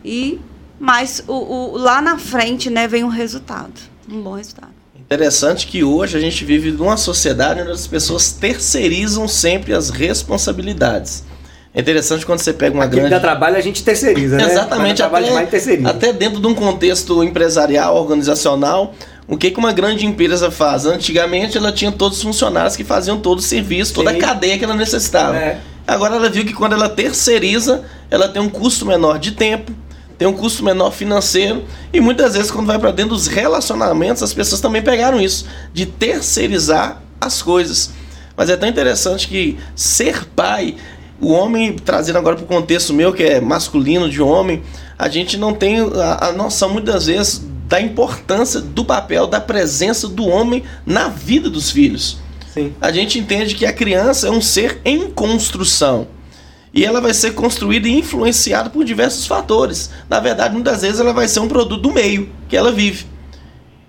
e 0.05 0.39
mas 0.79 1.25
o, 1.27 1.33
o, 1.33 1.77
lá 1.79 2.03
na 2.03 2.19
frente, 2.19 2.69
né, 2.69 2.87
vem 2.87 3.05
um 3.05 3.09
resultado, 3.09 3.73
um 4.11 4.21
bom 4.21 4.33
resultado. 4.33 4.73
Interessante 4.99 5.67
que 5.67 5.83
hoje 5.83 6.19
a 6.19 6.21
gente 6.21 6.45
vive 6.45 6.73
numa 6.73 6.97
sociedade 6.99 7.63
onde 7.63 7.71
as 7.71 7.87
pessoas 7.87 8.33
terceirizam 8.33 9.27
sempre 9.29 9.73
as 9.73 9.89
responsabilidades. 9.89 11.25
É 11.75 11.81
interessante 11.81 12.27
quando 12.27 12.41
você 12.41 12.53
pega 12.53 12.75
uma 12.75 12.85
Aquilo 12.85 13.01
grande. 13.01 13.15
dá 13.15 13.21
trabalho 13.21 13.57
a 13.57 13.61
gente 13.61 13.83
terceiriza, 13.83 14.37
né? 14.37 14.45
Exatamente, 14.45 15.03
até, 15.03 15.47
terceiriza. 15.47 15.89
até 15.89 16.13
dentro 16.13 16.39
de 16.39 16.47
um 16.47 16.55
contexto 16.55 17.25
empresarial, 17.25 17.97
organizacional, 17.97 18.95
o 19.27 19.39
que, 19.39 19.51
que 19.51 19.59
uma 19.59 19.73
grande 19.73 20.05
empresa 20.05 20.51
faz? 20.51 20.85
Antigamente 20.85 21.57
ela 21.57 21.73
tinha 21.73 21.91
todos 21.91 22.19
os 22.19 22.23
funcionários 22.23 22.77
que 22.77 22.85
faziam 22.85 23.19
todo 23.19 23.39
o 23.39 23.43
serviço, 23.43 23.95
toda 23.95 24.11
Sim. 24.11 24.19
a 24.19 24.21
cadeia 24.21 24.59
que 24.59 24.65
ela 24.65 24.75
necessitava. 24.75 25.37
É. 25.39 25.61
Agora 25.87 26.17
ela 26.17 26.29
viu 26.29 26.45
que 26.45 26.53
quando 26.53 26.75
ela 26.75 26.91
terceiriza, 26.91 27.83
ela 28.11 28.29
tem 28.29 28.43
um 28.43 28.51
custo 28.51 28.85
menor 28.85 29.19
de 29.19 29.33
tempo, 29.33 29.73
tem 30.19 30.29
um 30.29 30.33
custo 30.35 30.63
menor 30.63 30.93
financeiro 30.93 31.65
e 31.91 32.01
muitas 32.01 32.35
vezes 32.35 32.51
quando 32.51 32.67
vai 32.67 32.79
para 32.79 32.91
dentro 32.91 33.15
dos 33.15 33.29
relacionamentos, 33.29 34.23
as 34.23 34.35
pessoas 34.35 34.61
também 34.61 34.83
pegaram 34.83 35.19
isso, 35.19 35.47
de 35.73 35.87
terceirizar 35.87 37.01
as 37.19 37.41
coisas. 37.41 37.91
Mas 38.37 38.51
é 38.51 38.57
tão 38.57 38.69
interessante 38.69 39.29
que 39.29 39.59
ser 39.75 40.25
pai 40.25 40.77
o 41.23 41.31
homem, 41.31 41.73
trazendo 41.73 42.19
agora 42.19 42.35
para 42.35 42.45
o 42.45 42.49
contexto 42.49 42.93
meu, 42.93 43.13
que 43.13 43.23
é 43.23 43.41
masculino, 43.41 44.11
de 44.11 44.21
homem, 44.21 44.61
a 44.99 45.09
gente 45.09 45.37
não 45.37 45.55
tem 45.55 45.79
a, 45.79 46.27
a 46.27 46.33
noção 46.33 46.71
muitas 46.71 47.07
vezes 47.07 47.47
da 47.69 47.81
importância 47.81 48.61
do 48.61 48.85
papel, 48.85 49.29
da 49.29 49.41
presença 49.41 50.09
do 50.09 50.27
homem 50.27 50.65
na 50.85 51.09
vida 51.09 51.49
dos 51.49 51.71
filhos. 51.71 52.19
Sim. 52.53 52.75
A 52.81 52.91
gente 52.91 53.21
entende 53.21 53.55
que 53.55 53.65
a 53.65 53.73
criança 53.73 54.27
é 54.27 54.31
um 54.33 54.41
ser 54.41 54.81
em 54.85 55.09
construção. 55.13 56.09
E 56.75 56.85
ela 56.85 57.01
vai 57.01 57.15
ser 57.15 57.35
construída 57.35 57.87
e 57.87 57.97
influenciada 57.99 58.69
por 58.69 58.85
diversos 58.85 59.25
fatores. 59.25 59.91
Na 60.11 60.19
verdade, 60.19 60.53
muitas 60.53 60.83
vezes 60.83 60.99
ela 60.99 61.13
vai 61.13 61.29
ser 61.29 61.39
um 61.39 61.49
produto 61.49 61.83
do 61.83 61.93
meio 61.93 62.31
que 62.49 62.57
ela 62.57 62.73
vive. 62.73 63.07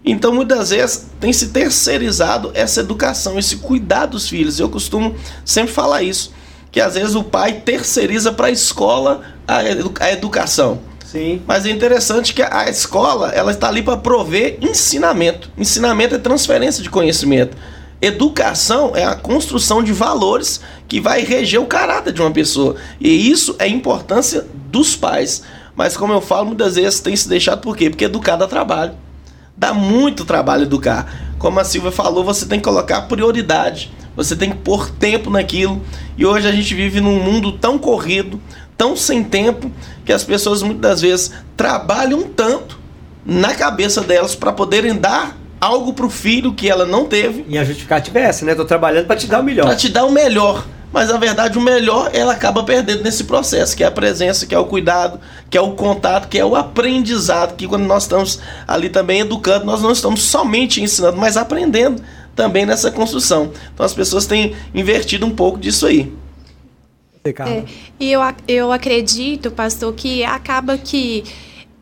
Então, 0.06 0.34
muitas 0.34 0.70
vezes, 0.70 1.08
tem 1.20 1.34
se 1.34 1.48
terceirizado 1.48 2.52
essa 2.54 2.82
educação, 2.82 3.40
esse 3.40 3.56
cuidar 3.56 4.06
dos 4.06 4.30
filhos. 4.30 4.60
Eu 4.60 4.70
costumo 4.70 5.16
sempre 5.44 5.74
falar 5.74 6.04
isso 6.04 6.32
que 6.74 6.82
às 6.82 6.96
vezes 6.96 7.14
o 7.14 7.24
pai 7.24 7.62
terceiriza 7.64 8.32
para 8.32 8.48
a 8.48 8.52
escola 8.52 9.22
a, 9.48 10.12
educação. 10.12 10.80
Sim. 11.06 11.40
Mas 11.46 11.68
é 11.68 11.70
interessante 11.70 12.34
que 12.34 12.42
a 12.42 12.68
escola 12.68 13.30
ela 13.30 13.52
está 13.52 13.68
ali 13.68 13.84
para 13.84 13.96
prover 13.96 14.58
ensinamento. 14.60 15.52
Ensinamento 15.56 16.16
é 16.16 16.18
transferência 16.18 16.82
de 16.82 16.90
conhecimento. 16.90 17.56
Educação 18.02 18.94
é 18.96 19.06
a 19.06 19.14
construção 19.14 19.84
de 19.84 19.94
valores 19.94 20.62
que 20.88 21.00
vai 21.00 21.22
reger 21.22 21.62
o 21.62 21.68
caráter 21.68 22.12
de 22.12 22.20
uma 22.20 22.32
pessoa. 22.32 22.76
E 23.00 23.30
isso 23.30 23.56
é 23.60 23.68
importância 23.68 24.44
dos 24.72 24.96
pais. 24.96 25.44
Mas 25.76 25.96
como 25.96 26.12
eu 26.12 26.22
falo, 26.22 26.48
muitas 26.48 26.74
vezes 26.74 27.00
tem 27.00 27.16
se 27.16 27.30
deixado 27.30 27.62
por 27.62 27.78
quê? 27.78 27.92
Porque 27.92 28.06
educar 28.06 28.36
dá 28.36 28.48
trabalho. 28.48 28.96
Dá 29.56 29.76
muito 29.76 30.26
trabalho 30.26 30.64
educar. 30.64 31.36
Como 31.38 31.60
a 31.60 31.64
Silvia 31.64 31.92
falou, 31.92 32.24
você 32.24 32.48
tem 32.48 32.60
que 32.60 32.66
colocar 32.66 33.04
prioridade. 33.04 33.92
Você 34.16 34.36
tem 34.36 34.52
que 34.52 34.58
pôr 34.58 34.90
tempo 34.90 35.30
naquilo. 35.30 35.82
E 36.18 36.26
hoje 36.26 36.48
a 36.48 36.52
gente 36.52 36.74
vive 36.74 37.02
num 37.02 37.20
mundo 37.20 37.52
tão 37.54 37.78
corrido, 37.78 38.40
tão 38.78 38.96
sem 38.96 39.24
tempo, 39.24 39.72
que 40.06 40.14
as 40.14 40.24
pessoas 40.24 40.62
muitas 40.62 41.02
vezes 41.02 41.32
trabalham 41.58 42.24
tanto 42.24 42.80
na 43.26 43.54
cabeça 43.54 44.02
delas 44.02 44.36
para 44.36 44.52
poderem 44.52 44.96
dar 44.96 45.38
algo 45.60 45.94
para 45.94 46.06
o 46.06 46.10
filho 46.10 46.54
que 46.54 46.70
ela 46.70 46.86
não 46.86 47.06
teve. 47.06 47.46
E 47.48 47.58
a 47.58 47.64
justificativa 47.64 48.20
é 48.20 48.24
essa, 48.24 48.46
né? 48.46 48.54
Tô 48.54 48.66
trabalhando 48.66 49.08
para 49.08 49.16
te 49.16 49.28
dar 49.28 49.40
o 49.40 49.44
melhor. 49.44 49.66
Para 49.66 49.76
te 49.76 49.90
dar 49.90 50.06
o 50.06 50.12
melhor. 50.12 50.66
Mas 50.92 51.10
na 51.10 51.18
verdade 51.18 51.58
o 51.58 51.62
melhor 51.62 52.12
ela 52.14 52.34
acaba 52.34 52.64
perdendo 52.64 53.02
nesse 53.02 53.24
processo, 53.24 53.76
que 53.76 53.84
é 53.84 53.88
a 53.88 53.92
presença, 53.92 54.46
que 54.46 54.54
é 54.54 54.60
o 54.60 54.66
cuidado, 54.66 55.20
que 55.50 55.58
é 55.58 55.62
o 55.62 55.72
contato, 55.72 56.28
que 56.28 56.38
é 56.38 56.46
o 56.46 56.56
aprendizado, 56.56 57.56
que 57.56 57.68
quando 57.68 57.86
nós 57.86 58.04
estamos 58.04 58.40
ali 58.68 58.90
também 58.90 59.22
educando, 59.22 59.66
nós 59.66 59.82
não 59.82 59.92
estamos 59.92 60.22
somente 60.22 60.84
ensinando, 60.84 61.18
mas 61.18 61.36
aprendendo 61.36 62.00
também 62.36 62.66
nessa 62.66 62.92
construção. 62.92 63.52
Então 63.74 63.86
as 63.86 63.94
pessoas 63.94 64.26
têm 64.26 64.56
invertido 64.74 65.26
um 65.26 65.32
pouco 65.32 65.60
disso 65.60 65.86
aí. 65.86 66.12
É, 67.26 67.64
e 68.00 68.12
eu, 68.12 68.22
eu 68.48 68.72
acredito, 68.72 69.50
pastor, 69.50 69.94
que 69.94 70.26
acaba 70.26 70.78
que 70.78 71.24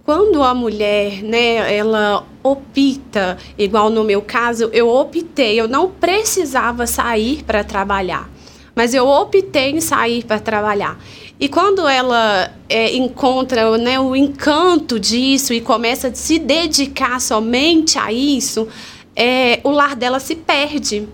quando 0.06 0.44
a 0.44 0.54
mulher, 0.54 1.24
né, 1.24 1.76
ela 1.76 2.26
opta, 2.44 3.38
igual 3.58 3.90
no 3.90 4.04
meu 4.04 4.22
caso, 4.22 4.70
eu 4.74 4.88
optei, 4.88 5.60
eu 5.60 5.68
não 5.68 5.90
precisava 5.90 6.86
sair 6.86 7.44
para 7.44 7.64
trabalhar, 7.64 8.30
mas 8.76 8.94
eu 8.94 9.08
optei 9.08 9.72
em 9.72 9.82
sair 9.82 10.24
para 10.24 10.40
trabalhar. 10.40 11.00
E 11.40 11.50
quando 11.50 11.88
ela 11.88 12.52
é, 12.70 12.96
encontra 12.96 13.76
né, 13.78 14.00
o 14.00 14.16
encanto 14.16 15.00
disso 15.00 15.54
e 15.54 15.60
começa 15.60 16.10
a 16.10 16.14
se 16.14 16.38
dedicar 16.38 17.20
somente 17.20 17.98
a 17.98 18.14
isso, 18.14 18.68
é, 19.16 19.60
o 19.64 19.72
lar 19.72 19.96
dela 19.96 20.20
se 20.20 20.36
perde. 20.36 21.08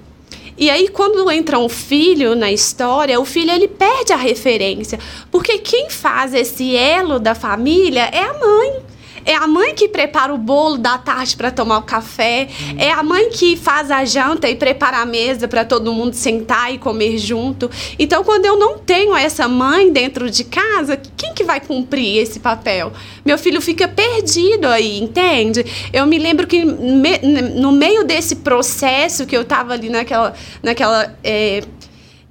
E 0.58 0.72
aí, 0.72 0.88
quando 0.88 1.30
entra 1.30 1.60
um 1.60 1.70
filho 1.70 2.36
na 2.36 2.52
história, 2.52 3.20
o 3.20 3.26
filho 3.26 3.52
ele 3.52 3.68
perde 3.68 4.12
a 4.12 4.16
referência. 4.16 5.00
Porque 5.30 5.60
quem 5.60 5.90
faz 5.90 6.34
esse 6.34 6.76
elo 6.76 7.20
da 7.20 7.36
família 7.36 8.10
é 8.12 8.24
a 8.24 8.34
mãe. 8.34 8.82
É 9.28 9.36
a 9.36 9.46
mãe 9.46 9.76
que 9.76 9.90
prepara 9.90 10.34
o 10.34 10.38
bolo 10.38 10.78
da 10.78 10.98
tarde 10.98 11.36
para 11.36 11.52
tomar 11.52 11.80
o 11.80 11.82
café. 11.82 12.48
Hum. 12.50 12.76
É 12.78 12.92
a 12.94 13.04
mãe 13.04 13.30
que 13.30 13.58
faz 13.58 13.92
a 13.92 14.06
janta 14.06 14.50
e 14.50 14.56
prepara 14.56 15.00
a 15.00 15.06
mesa 15.06 15.50
para 15.50 15.66
todo 15.66 15.92
mundo 15.92 16.14
sentar 16.14 16.74
e 16.74 16.78
comer 16.78 17.18
junto. 17.18 17.70
Então, 18.00 18.24
quando 18.24 18.46
eu 18.46 18.58
não 18.58 18.78
tenho 18.78 19.14
essa 19.14 19.46
mãe 19.46 19.92
dentro 19.92 20.32
de 20.32 20.46
casa, 20.46 20.98
quem 21.18 21.34
que 21.34 21.44
vai 21.44 21.60
cumprir 21.60 22.20
esse 22.20 22.40
papel? 22.40 22.94
Meu 23.26 23.38
filho 23.38 23.62
fica 23.62 23.86
perdido 23.86 24.66
aí, 24.66 24.98
entende? 24.98 25.66
Eu 25.92 26.06
me 26.06 26.18
lembro 26.18 26.48
que 26.48 26.64
me, 26.64 27.18
no 27.60 27.74
meio 27.74 28.06
desse 28.06 28.38
processo 28.38 29.26
que 29.26 29.36
eu 29.36 29.42
estava 29.42 29.74
ali 29.74 29.90
naquela, 29.90 30.34
naquela 30.64 31.14
é, 31.22 31.64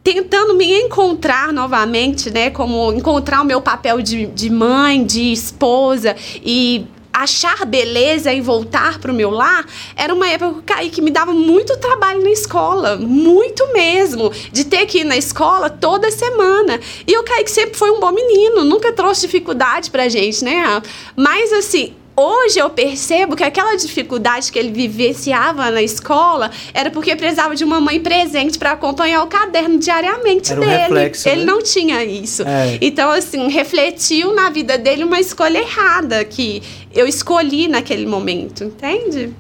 tentando 0.07 0.55
me 0.55 0.73
encontrar 0.83 1.53
novamente, 1.53 2.31
né? 2.31 2.49
Como 2.49 2.93
encontrar 2.93 3.43
o 3.43 3.45
meu 3.45 3.61
papel 3.61 4.01
de, 4.01 4.27
de 4.27 4.49
mãe, 4.49 5.05
de 5.05 5.33
esposa 5.33 6.15
e 6.45 6.87
achar 7.17 7.65
beleza 7.65 8.31
em 8.31 8.43
voltar 8.43 8.99
para 8.99 9.11
o 9.11 9.15
meu 9.15 9.31
lar, 9.31 9.65
era 9.97 10.13
uma 10.13 10.29
época 10.29 10.75
que 10.91 11.01
me 11.01 11.11
dava 11.11 11.33
muito 11.33 11.75
trabalho 11.79 12.23
na 12.23 12.31
escola, 12.31 12.97
muito 12.99 13.73
mesmo, 13.73 14.31
de 14.53 14.65
ter 14.65 14.85
que 14.85 14.99
ir 14.99 15.05
na 15.05 15.17
escola 15.17 15.71
toda 15.71 16.11
semana. 16.11 16.79
E 17.07 17.17
o 17.17 17.23
Kaique 17.23 17.51
sempre 17.51 17.79
foi 17.79 17.91
um 17.91 18.01
bom 18.01 18.13
menino, 18.13 18.65
nunca 18.65 18.93
trouxe 18.93 19.23
dificuldade 19.23 19.91
pra 19.91 20.11
gente, 20.11 20.45
né? 20.45 20.83
Mas 21.17 21.53
assim, 21.55 21.95
Hoje 22.19 22.59
eu 22.59 22.71
percebo 22.71 23.37
que 23.37 23.45
aquela 23.45 23.77
dificuldade 23.77 24.51
que 24.51 24.59
ele 24.59 24.71
vivenciava 24.73 25.71
na 25.71 25.83
escola 25.83 26.51
era 26.73 26.91
porque 26.91 27.15
precisava 27.15 27.55
de 27.55 27.63
uma 27.63 27.79
mãe 27.79 28.01
presente 28.01 28.59
para 28.59 28.73
acompanhar 28.73 29.23
o 29.23 29.27
caderno 29.27 29.79
diariamente 29.79 30.51
Era 30.51 30.61
um 30.61 30.65
dele. 30.65 30.77
reflexo, 30.79 31.29
ele 31.29 31.45
né? 31.45 31.53
não 31.53 31.63
tinha 31.63 32.03
isso. 32.05 32.43
É. 32.43 32.79
Então, 32.81 33.11
assim, 33.11 33.49
refletiu 33.49 34.35
na 34.35 34.49
vida 34.49 34.79
dele 34.79 35.05
uma 35.05 35.21
escolha 35.21 35.59
errada 35.59 36.25
que 36.25 36.63
eu 36.95 37.07
escolhi 37.07 37.69
naquele 37.69 38.07
momento, 38.07 38.65
entende? 38.65 39.35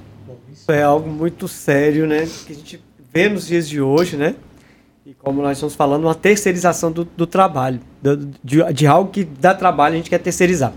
Isso 0.52 0.70
é 0.70 0.82
algo 0.82 1.08
muito 1.08 1.48
sério, 1.48 2.06
né? 2.06 2.28
Que 2.46 2.52
a 2.52 2.56
gente 2.56 2.80
vê 3.14 3.26
nos 3.30 3.46
dias 3.46 3.66
de 3.66 3.80
hoje, 3.80 4.18
né? 4.18 4.34
E 5.06 5.14
como 5.14 5.40
nós 5.40 5.56
estamos 5.56 5.74
falando, 5.74 6.04
uma 6.04 6.14
terceirização 6.14 6.92
do, 6.92 7.04
do 7.16 7.26
trabalho, 7.26 7.80
do- 8.02 8.16
de, 8.44 8.62
de 8.74 8.86
algo 8.86 9.10
que 9.10 9.24
dá 9.24 9.54
trabalho, 9.54 9.94
a 9.94 9.96
gente 9.96 10.10
quer 10.10 10.18
terceirizar. 10.18 10.74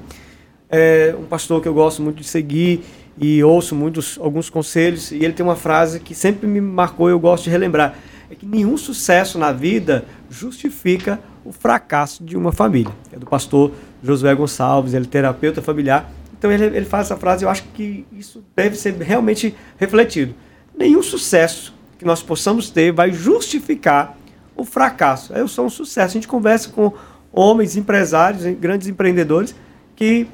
É 0.70 1.16
um 1.20 1.26
pastor 1.26 1.62
que 1.62 1.68
eu 1.68 1.74
gosto 1.74 2.02
muito 2.02 2.18
de 2.18 2.24
seguir 2.24 2.84
e 3.18 3.44
ouço 3.44 3.76
muitos 3.76 4.18
alguns 4.22 4.50
conselhos, 4.50 5.12
e 5.12 5.18
ele 5.18 5.34
tem 5.34 5.46
uma 5.46 5.56
frase 5.56 6.00
que 6.00 6.16
sempre 6.16 6.48
me 6.48 6.62
marcou 6.62 7.10
e 7.10 7.12
eu 7.12 7.20
gosto 7.20 7.46
de 7.46 7.50
relembrar: 7.50 7.96
é 8.30 8.36
que 8.36 8.46
nenhum 8.46 8.78
sucesso 8.78 9.38
na 9.38 9.52
vida 9.52 10.06
justifica 10.30 11.20
o 11.44 11.52
fracasso 11.52 12.24
de 12.24 12.38
uma 12.38 12.52
família. 12.52 12.94
É 13.12 13.18
do 13.18 13.26
pastor 13.26 13.72
Josué 14.04 14.34
Gonçalves, 14.36 14.94
ele 14.94 15.06
é 15.06 15.08
terapeuta 15.08 15.62
familiar. 15.62 16.12
Então 16.38 16.52
ele, 16.52 16.66
ele 16.66 16.86
faz 16.86 17.08
essa 17.08 17.18
frase, 17.18 17.44
eu 17.44 17.50
acho 17.50 17.64
que 17.74 18.06
isso 18.14 18.44
deve 18.56 18.76
ser 18.76 18.94
realmente 18.94 19.54
refletido. 19.78 20.34
Nenhum 20.78 21.04
sucesso 21.04 21.74
que 21.98 22.06
nós 22.06 22.24
possamos 22.24 22.70
ter 22.70 22.94
vai 22.94 23.12
justificar 23.12 24.18
o 24.56 24.64
fracasso. 24.64 25.34
Eu 25.34 25.48
sou 25.48 25.66
um 25.66 25.70
sucesso. 25.70 26.12
A 26.12 26.14
gente 26.14 26.28
conversa 26.28 26.70
com 26.70 26.94
homens, 27.32 27.76
empresários, 27.76 28.46
grandes 28.58 28.88
empreendedores 28.88 29.54
que 29.96 30.28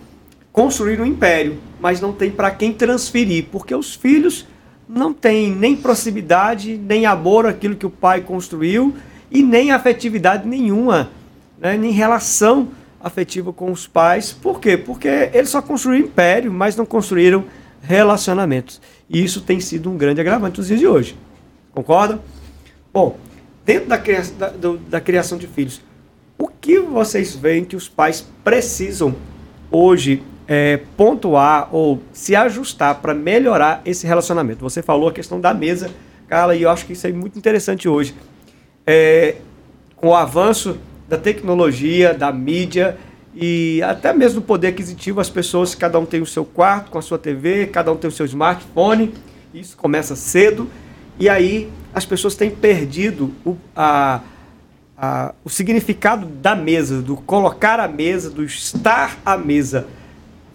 construíram 0.56 1.04
um 1.04 1.08
império, 1.08 1.58
mas 1.82 2.00
não 2.00 2.14
tem 2.14 2.32
para 2.32 2.50
quem 2.50 2.72
transferir, 2.72 3.48
porque 3.52 3.76
os 3.76 3.94
filhos 3.94 4.48
não 4.88 5.14
têm 5.14 5.54
nem 5.54 5.76
proximidade, 5.76 6.78
nem 6.78 7.06
amor 7.06 7.46
àquilo 7.46 7.76
que 7.76 7.86
o 7.86 7.90
pai 7.90 8.22
construiu 8.22 8.96
e 9.30 9.44
nem 9.44 9.72
afetividade 9.72 10.48
nenhuma, 10.48 11.10
né? 11.60 11.76
nem 11.78 11.92
relação 11.92 12.70
afetiva 13.04 13.52
com 13.52 13.70
os 13.70 13.86
pais. 13.86 14.32
Por 14.32 14.62
quê? 14.62 14.78
Porque 14.78 15.30
eles 15.34 15.50
só 15.50 15.62
construíram 15.62 16.06
império, 16.08 16.54
mas 16.54 16.74
não 16.78 16.86
construíram 16.86 17.44
relacionamentos. 17.82 18.80
E 19.10 19.22
isso 19.22 19.42
tem 19.42 19.60
sido 19.60 19.92
um 19.92 19.98
grande 19.98 20.22
agravante 20.22 20.60
nos 20.60 20.68
dias 20.68 20.80
de 20.80 20.88
hoje. 20.88 21.18
Concorda? 21.74 22.22
Bom, 22.94 23.18
dentro 23.66 23.90
da, 23.90 23.98
cria- 23.98 24.24
da- 24.40 24.50
do- 24.52 24.78
da 24.78 25.02
criação 25.02 25.38
de 25.38 25.48
filhos, 25.48 25.82
o 26.38 26.48
que 26.48 26.80
vocês 26.80 27.36
veem 27.36 27.66
que 27.66 27.76
os 27.76 27.90
pais 27.90 28.26
precisam 28.42 29.14
hoje 29.70 30.24
é, 30.48 30.80
pontuar 30.98 31.70
ou 31.72 32.02
se 32.14 32.36
ajustar 32.36 32.96
para 32.96 33.14
melhorar 33.14 33.82
esse 33.86 34.06
relacionamento? 34.06 34.62
Você 34.62 34.82
falou 34.82 35.10
a 35.10 35.12
questão 35.14 35.40
da 35.40 35.54
mesa, 35.54 35.90
Carla, 36.28 36.56
e 36.56 36.62
eu 36.64 36.70
acho 36.70 36.86
que 36.86 36.94
isso 36.94 37.06
é 37.08 37.12
muito 37.12 37.38
interessante 37.38 37.88
hoje. 37.88 38.16
É, 38.86 39.36
com 39.96 40.10
o 40.10 40.16
avanço 40.16 40.78
da 41.08 41.18
tecnologia, 41.18 42.14
da 42.14 42.32
mídia 42.32 42.98
e 43.36 43.82
até 43.84 44.14
mesmo 44.14 44.40
do 44.42 44.46
poder 44.46 44.68
aquisitivo, 44.68 45.20
as 45.20 45.30
pessoas, 45.30 45.76
cada 45.76 46.00
um 46.00 46.06
tem 46.06 46.22
o 46.22 46.26
seu 46.26 46.46
quarto 46.46 46.90
com 46.92 46.98
a 46.98 47.02
sua 47.02 47.18
TV, 47.18 47.68
cada 47.68 47.92
um 47.92 47.96
tem 47.96 48.08
o 48.08 48.12
seu 48.12 48.26
smartphone, 48.26 49.14
isso 49.54 49.76
começa 49.78 50.16
cedo, 50.16 50.70
e 51.20 51.28
aí 51.30 51.70
as 51.94 52.06
pessoas 52.06 52.36
têm 52.36 52.50
perdido 52.50 53.32
o, 53.46 53.56
a, 53.76 54.22
a- 54.98 55.34
o 55.44 55.50
significado 55.50 56.26
da 56.26 56.56
mesa, 56.56 57.02
do 57.02 57.16
colocar 57.18 57.80
a 57.80 57.88
mesa, 57.88 58.30
do 58.30 58.44
estar 58.44 59.18
à 59.26 59.38
mesa. 59.38 59.86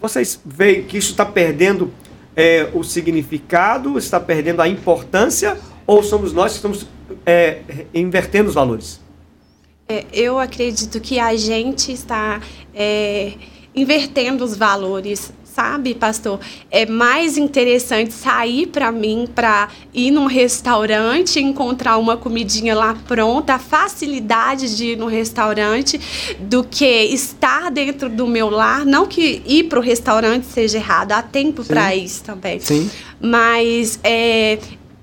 Vocês 0.01 0.39
veem 0.43 0.83
que 0.83 0.97
isso 0.97 1.11
está 1.11 1.25
perdendo 1.25 1.93
é, 2.35 2.69
o 2.73 2.83
significado, 2.83 3.97
está 3.97 4.19
perdendo 4.19 4.61
a 4.61 4.67
importância, 4.67 5.57
ou 5.85 6.01
somos 6.01 6.33
nós 6.33 6.53
que 6.53 6.57
estamos 6.57 6.87
é, 7.25 7.61
invertendo 7.93 8.49
os 8.49 8.55
valores? 8.55 8.99
É, 9.87 10.05
eu 10.11 10.39
acredito 10.39 10.99
que 10.99 11.19
a 11.19 11.35
gente 11.35 11.91
está 11.91 12.41
é, 12.73 13.33
invertendo 13.75 14.43
os 14.43 14.55
valores, 14.55 15.31
sabe, 15.53 15.93
pastor? 15.93 16.39
É 16.69 16.85
mais 16.85 17.37
interessante 17.37 18.13
sair 18.13 18.67
para 18.67 18.91
mim 18.91 19.27
para 19.33 19.67
ir 19.93 20.11
num 20.11 20.25
restaurante, 20.25 21.39
encontrar 21.39 21.97
uma 21.97 22.15
comidinha 22.15 22.75
lá 22.75 22.95
pronta, 23.07 23.55
a 23.55 23.59
facilidade 23.59 24.75
de 24.75 24.91
ir 24.91 24.97
no 24.97 25.07
restaurante, 25.07 25.99
do 26.39 26.63
que 26.63 26.85
estar 26.85 27.69
dentro 27.69 28.09
do 28.09 28.27
meu 28.27 28.49
lar. 28.49 28.85
Não 28.85 29.05
que 29.05 29.41
ir 29.45 29.63
para 29.65 29.79
o 29.79 29.81
restaurante 29.81 30.45
seja 30.45 30.77
errado, 30.77 31.11
há 31.11 31.21
tempo 31.21 31.63
para 31.63 31.95
isso 31.95 32.23
também. 32.23 32.59
Sim. 32.59 32.89
Mas 33.19 33.99
é, 34.03 34.57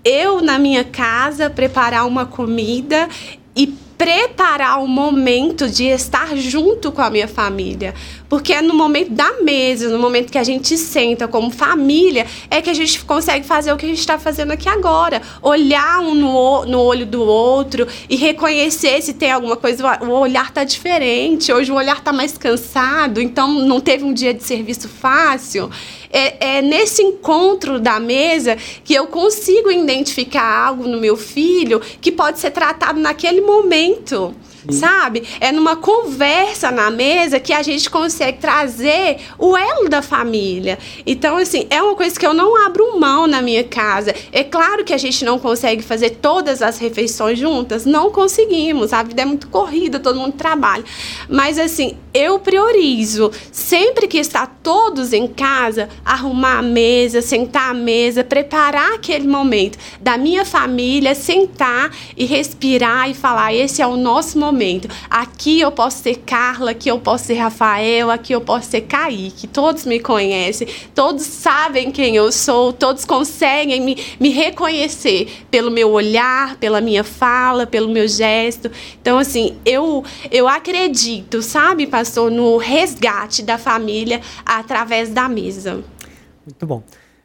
eu, 0.05 0.41
na 0.41 0.59
minha 0.59 0.85
casa, 0.85 1.51
preparar 1.51 2.07
uma 2.07 2.25
comida 2.25 3.09
e 3.55 3.75
preparar 3.99 4.81
o 4.81 4.87
momento 4.87 5.69
de 5.69 5.87
estar 5.87 6.37
junto 6.37 6.93
com 6.93 7.03
a 7.03 7.11
minha 7.11 7.27
família. 7.27 7.93
Porque 8.29 8.53
é 8.53 8.63
no 8.63 8.73
momento 8.73 9.11
da 9.11 9.43
mesa, 9.43 9.89
no 9.89 9.99
momento 9.99 10.31
que 10.31 10.39
a 10.39 10.45
gente 10.45 10.79
senta 10.79 11.27
como 11.27 11.51
família, 11.51 12.25
é 12.49 12.63
que 12.63 12.71
a 12.71 12.75
gente 12.75 13.05
consegue 13.05 13.45
fazer 13.45 13.73
o 13.73 13.77
que 13.77 13.87
a 13.87 13.89
gente 13.89 13.99
está 13.99 14.19
fazendo 14.19 14.53
aqui 14.53 14.69
agora. 14.69 15.21
Olhar 15.43 16.01
um 16.01 16.15
no, 16.15 16.65
no 16.65 16.81
olho 16.81 17.05
do 17.05 17.23
outro 17.23 17.89
e 18.09 18.15
reconhecer 18.15 19.03
se 19.03 19.15
tem 19.15 19.33
alguma 19.33 19.57
coisa. 19.57 19.99
O 20.03 20.11
olhar 20.11 20.53
tá 20.53 20.63
diferente, 20.63 21.53
hoje 21.53 21.73
o 21.73 21.75
olhar 21.75 22.01
tá 22.01 22.13
mais 22.13 22.39
cansado, 22.39 23.21
então 23.21 23.53
não 23.53 23.81
teve 23.81 24.05
um 24.05 24.13
dia 24.13 24.33
de 24.33 24.45
serviço 24.45 24.89
fácil. 24.89 25.69
É, 26.11 26.59
é 26.59 26.63
nesse 26.63 27.03
encontro 27.03 27.79
da 27.79 28.01
mesa 28.01 28.57
que 28.85 28.95
eu 28.95 29.07
consigo 29.07 29.71
identificar 29.71 30.67
algo 30.67 30.87
no 30.87 30.99
meu 30.99 31.17
filho 31.17 31.81
que 32.01 32.11
pode 32.11 32.39
ser 32.39 32.51
tratado 32.51 32.99
naquele 32.99 33.41
momento. 33.41 34.35
Sabe? 34.71 35.23
É 35.41 35.51
numa 35.51 35.77
conversa 35.77 36.71
na 36.71 36.91
mesa 36.91 37.41
que 37.41 37.53
a 37.53 37.62
gente 37.62 37.89
consegue 37.89 38.39
trazer 38.39 39.19
o 39.39 39.57
elo 39.57 39.89
da 39.89 40.03
família. 40.03 40.79
Então, 41.07 41.39
assim, 41.39 41.66
é 41.71 41.83
uma 41.83 41.95
coisa 41.95 42.19
que 42.19 42.27
eu 42.27 42.35
não 42.35 42.66
abro 42.66 42.99
mão 43.01 43.27
na 43.27 43.41
minha 43.41 43.64
casa. 43.64 44.14
É 44.31 44.45
claro 44.45 44.85
que 44.85 44.93
a 44.93 44.99
gente 44.99 45.25
não 45.25 45.39
consegue 45.39 45.83
fazer 45.83 46.11
todas 46.11 46.61
as 46.61 46.79
refeições 46.79 47.39
juntas, 47.39 47.87
não 47.87 48.11
conseguimos. 48.11 48.93
A 48.93 49.03
vida 49.03 49.23
é 49.23 49.25
muito 49.25 49.49
corrida, 49.49 49.99
todo 49.99 50.19
mundo 50.19 50.35
trabalha. 50.35 50.85
Mas, 51.29 51.59
assim, 51.59 51.97
eu 52.12 52.39
priorizo, 52.39 53.31
sempre 53.51 54.07
que 54.07 54.19
está 54.19 54.47
todos 54.47 55.12
em 55.12 55.27
casa, 55.27 55.89
arrumar 56.05 56.59
a 56.59 56.62
mesa, 56.62 57.23
sentar 57.23 57.71
à 57.71 57.75
mesa, 57.75 58.23
preparar 58.23 58.95
aquele 58.95 59.27
momento 59.27 59.79
da 60.01 60.19
minha 60.19 60.45
família, 60.45 61.14
sentar 61.14 61.91
e 62.16 62.27
respirar 62.27 63.09
e 63.09 63.14
falar: 63.14 63.55
esse 63.55 63.81
é 63.81 63.87
o 63.87 63.97
nosso 63.97 64.39
momento. 64.39 64.58
Aqui 65.09 65.61
eu 65.61 65.71
posso 65.71 66.03
ser 66.03 66.17
Carla, 66.17 66.73
aqui 66.73 66.89
eu 66.89 66.99
posso 66.99 67.25
ser 67.25 67.35
Rafael, 67.35 68.11
aqui 68.11 68.33
eu 68.35 68.41
posso 68.41 68.71
ser 68.71 68.83
Kaique. 68.83 69.47
Todos 69.47 69.85
me 69.85 70.01
conhecem, 70.01 70.69
todos 70.95 71.23
sabem 71.23 71.91
quem 71.91 72.17
eu 72.17 72.31
sou, 72.33 72.73
todos 72.73 73.05
conseguem 73.05 73.81
me, 73.81 73.97
me 74.19 74.31
reconhecer 74.31 75.45
pelo 75.51 75.71
meu 75.71 75.91
olhar, 75.91 76.57
pela 76.57 76.81
minha 76.81 77.05
fala, 77.05 77.67
pelo 77.67 77.89
meu 77.89 78.09
gesto. 78.09 78.71
Então, 79.01 79.19
assim, 79.19 79.57
eu, 79.65 80.05
eu 80.31 80.49
acredito, 80.49 81.43
sabe, 81.43 81.87
pastor, 81.87 82.31
no 82.31 82.57
resgate 82.57 83.43
da 83.43 83.59
família 83.59 84.21
através 84.45 85.11
da 85.11 85.29
mesa. 85.29 85.83
Muito 86.45 86.67
bom. 86.67 86.83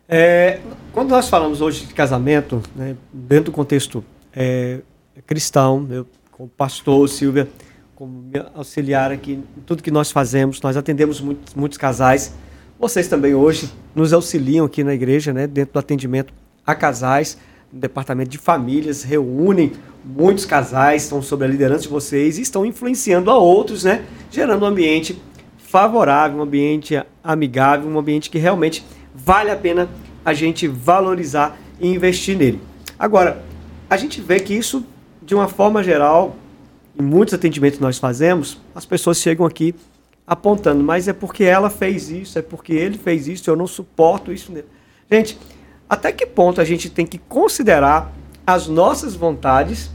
É, 0.07 0.59
quando 0.91 1.09
nós 1.09 1.29
falamos 1.29 1.61
hoje 1.61 1.85
de 1.85 1.93
casamento, 1.93 2.61
né, 2.75 2.95
dentro 3.11 3.45
do 3.45 3.51
contexto 3.51 4.03
é, 4.35 4.81
cristão, 5.25 5.87
eu, 5.89 6.07
como 6.43 6.51
pastor, 6.57 7.07
Silvia, 7.07 7.47
como 7.95 8.29
auxiliar 8.53 9.13
aqui, 9.13 9.33
em 9.33 9.61
tudo 9.65 9.81
que 9.81 9.91
nós 9.91 10.11
fazemos, 10.11 10.61
nós 10.61 10.75
atendemos 10.75 11.21
muitos, 11.21 11.53
muitos 11.53 11.77
casais. 11.77 12.33
Vocês 12.77 13.07
também 13.07 13.33
hoje 13.33 13.71
nos 13.95 14.11
auxiliam 14.11 14.65
aqui 14.65 14.83
na 14.83 14.93
igreja, 14.93 15.31
né, 15.31 15.47
dentro 15.47 15.73
do 15.73 15.79
atendimento 15.79 16.33
a 16.65 16.75
casais, 16.75 17.37
no 17.71 17.79
departamento 17.79 18.29
de 18.29 18.37
famílias, 18.37 19.03
reúnem 19.03 19.71
muitos 20.03 20.45
casais, 20.45 21.03
estão 21.03 21.21
sob 21.21 21.45
a 21.45 21.47
liderança 21.47 21.83
de 21.83 21.87
vocês 21.87 22.37
e 22.37 22.41
estão 22.41 22.65
influenciando 22.65 23.31
a 23.31 23.37
outros, 23.37 23.85
né, 23.85 24.03
gerando 24.29 24.63
um 24.63 24.67
ambiente 24.67 25.17
favorável, 25.57 26.39
um 26.39 26.41
ambiente 26.41 27.01
amigável, 27.23 27.89
um 27.89 27.97
ambiente 27.97 28.29
que 28.29 28.37
realmente 28.37 28.85
vale 29.15 29.49
a 29.49 29.55
pena 29.55 29.87
a 30.25 30.33
gente 30.33 30.67
valorizar 30.67 31.57
e 31.79 31.87
investir 31.87 32.37
nele. 32.37 32.59
Agora, 32.99 33.41
a 33.89 33.95
gente 33.95 34.19
vê 34.19 34.39
que 34.39 34.53
isso, 34.53 34.85
de 35.25 35.33
uma 35.35 35.47
forma 35.47 35.83
geral, 35.83 36.35
em 36.97 37.01
muitos 37.01 37.33
atendimentos 37.33 37.77
que 37.77 37.83
nós 37.83 37.97
fazemos, 37.97 38.59
as 38.75 38.85
pessoas 38.85 39.17
chegam 39.17 39.45
aqui 39.45 39.73
apontando, 40.25 40.83
mas 40.83 41.07
é 41.07 41.13
porque 41.13 41.43
ela 41.43 41.69
fez 41.69 42.09
isso, 42.09 42.39
é 42.39 42.41
porque 42.41 42.73
ele 42.73 42.97
fez 42.97 43.27
isso, 43.27 43.49
eu 43.49 43.55
não 43.55 43.67
suporto 43.67 44.31
isso. 44.31 44.53
Gente, 45.11 45.37
até 45.89 46.11
que 46.11 46.25
ponto 46.25 46.61
a 46.61 46.65
gente 46.65 46.89
tem 46.89 47.05
que 47.05 47.17
considerar 47.17 48.11
as 48.45 48.67
nossas 48.67 49.15
vontades 49.15 49.91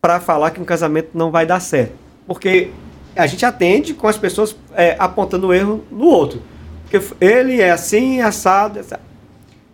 para 0.00 0.20
falar 0.20 0.50
que 0.50 0.60
um 0.60 0.64
casamento 0.64 1.10
não 1.14 1.30
vai 1.30 1.44
dar 1.44 1.60
certo? 1.60 1.92
Porque 2.26 2.70
a 3.16 3.26
gente 3.26 3.44
atende 3.44 3.94
com 3.94 4.06
as 4.06 4.16
pessoas 4.16 4.56
é, 4.74 4.96
apontando 4.98 5.48
o 5.48 5.54
erro 5.54 5.84
no 5.90 6.04
outro. 6.04 6.42
Porque 6.82 7.00
ele 7.20 7.60
é 7.60 7.70
assim, 7.70 8.20
assado, 8.20 8.80
assado. 8.80 9.02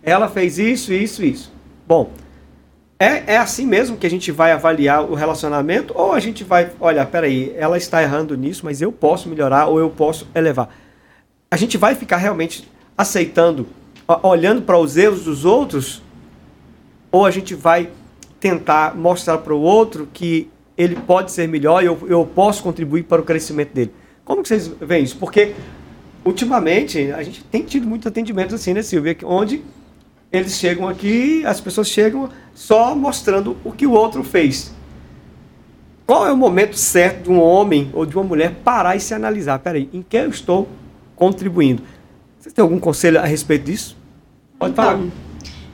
Ela 0.01 0.27
fez 0.27 0.57
isso, 0.57 0.91
isso, 0.91 1.23
isso. 1.23 1.51
Bom, 1.87 2.09
é, 2.97 3.33
é 3.33 3.37
assim 3.37 3.65
mesmo 3.65 3.97
que 3.97 4.07
a 4.07 4.09
gente 4.09 4.31
vai 4.31 4.51
avaliar 4.51 5.03
o 5.03 5.15
relacionamento? 5.15 5.93
Ou 5.95 6.13
a 6.13 6.19
gente 6.19 6.43
vai, 6.43 6.71
olha, 6.79 7.05
peraí, 7.05 7.53
ela 7.57 7.77
está 7.77 8.01
errando 8.01 8.35
nisso, 8.37 8.61
mas 8.63 8.81
eu 8.81 8.91
posso 8.91 9.27
melhorar 9.27 9.67
ou 9.67 9.79
eu 9.79 9.89
posso 9.89 10.27
elevar? 10.33 10.69
A 11.51 11.57
gente 11.57 11.77
vai 11.77 11.93
ficar 11.93 12.17
realmente 12.17 12.69
aceitando, 12.97 13.67
olhando 14.23 14.61
para 14.61 14.77
os 14.77 14.95
erros 14.95 15.25
dos 15.25 15.43
outros? 15.43 16.01
Ou 17.11 17.25
a 17.25 17.31
gente 17.31 17.53
vai 17.53 17.89
tentar 18.39 18.95
mostrar 18.95 19.39
para 19.39 19.53
o 19.53 19.61
outro 19.61 20.07
que 20.13 20.49
ele 20.77 20.95
pode 20.95 21.31
ser 21.31 21.47
melhor 21.47 21.83
e 21.83 21.87
eu, 21.87 21.97
eu 22.07 22.25
posso 22.25 22.63
contribuir 22.63 23.03
para 23.03 23.21
o 23.21 23.25
crescimento 23.25 23.73
dele? 23.73 23.91
Como 24.23 24.41
que 24.41 24.47
vocês 24.47 24.67
veem 24.67 25.03
isso? 25.03 25.17
Porque 25.17 25.53
ultimamente 26.23 27.11
a 27.11 27.21
gente 27.23 27.43
tem 27.43 27.63
tido 27.63 27.85
muitos 27.85 28.07
atendimentos 28.07 28.53
assim, 28.53 28.73
né, 28.73 28.81
Silvia? 28.81 29.17
Onde 29.23 29.61
eles 30.35 30.57
chegam 30.57 30.87
aqui, 30.87 31.45
as 31.45 31.59
pessoas 31.61 31.87
chegam 31.87 32.29
só 32.53 32.95
mostrando 32.95 33.57
o 33.63 33.71
que 33.71 33.85
o 33.85 33.91
outro 33.91 34.23
fez. 34.23 34.73
Qual 36.05 36.27
é 36.27 36.31
o 36.31 36.37
momento 36.37 36.77
certo 36.77 37.23
de 37.23 37.29
um 37.31 37.41
homem 37.41 37.89
ou 37.93 38.05
de 38.05 38.15
uma 38.15 38.23
mulher 38.23 38.51
parar 38.63 38.95
e 38.95 38.99
se 38.99 39.13
analisar? 39.13 39.59
Peraí, 39.59 39.89
em 39.91 40.03
que 40.03 40.17
eu 40.17 40.29
estou 40.29 40.67
contribuindo? 41.15 41.81
Você 42.39 42.51
tem 42.51 42.61
algum 42.61 42.79
conselho 42.79 43.19
a 43.19 43.25
respeito 43.25 43.65
disso? 43.65 43.97
Pode 44.59 44.73
então, 44.73 44.85
falar. 44.85 45.07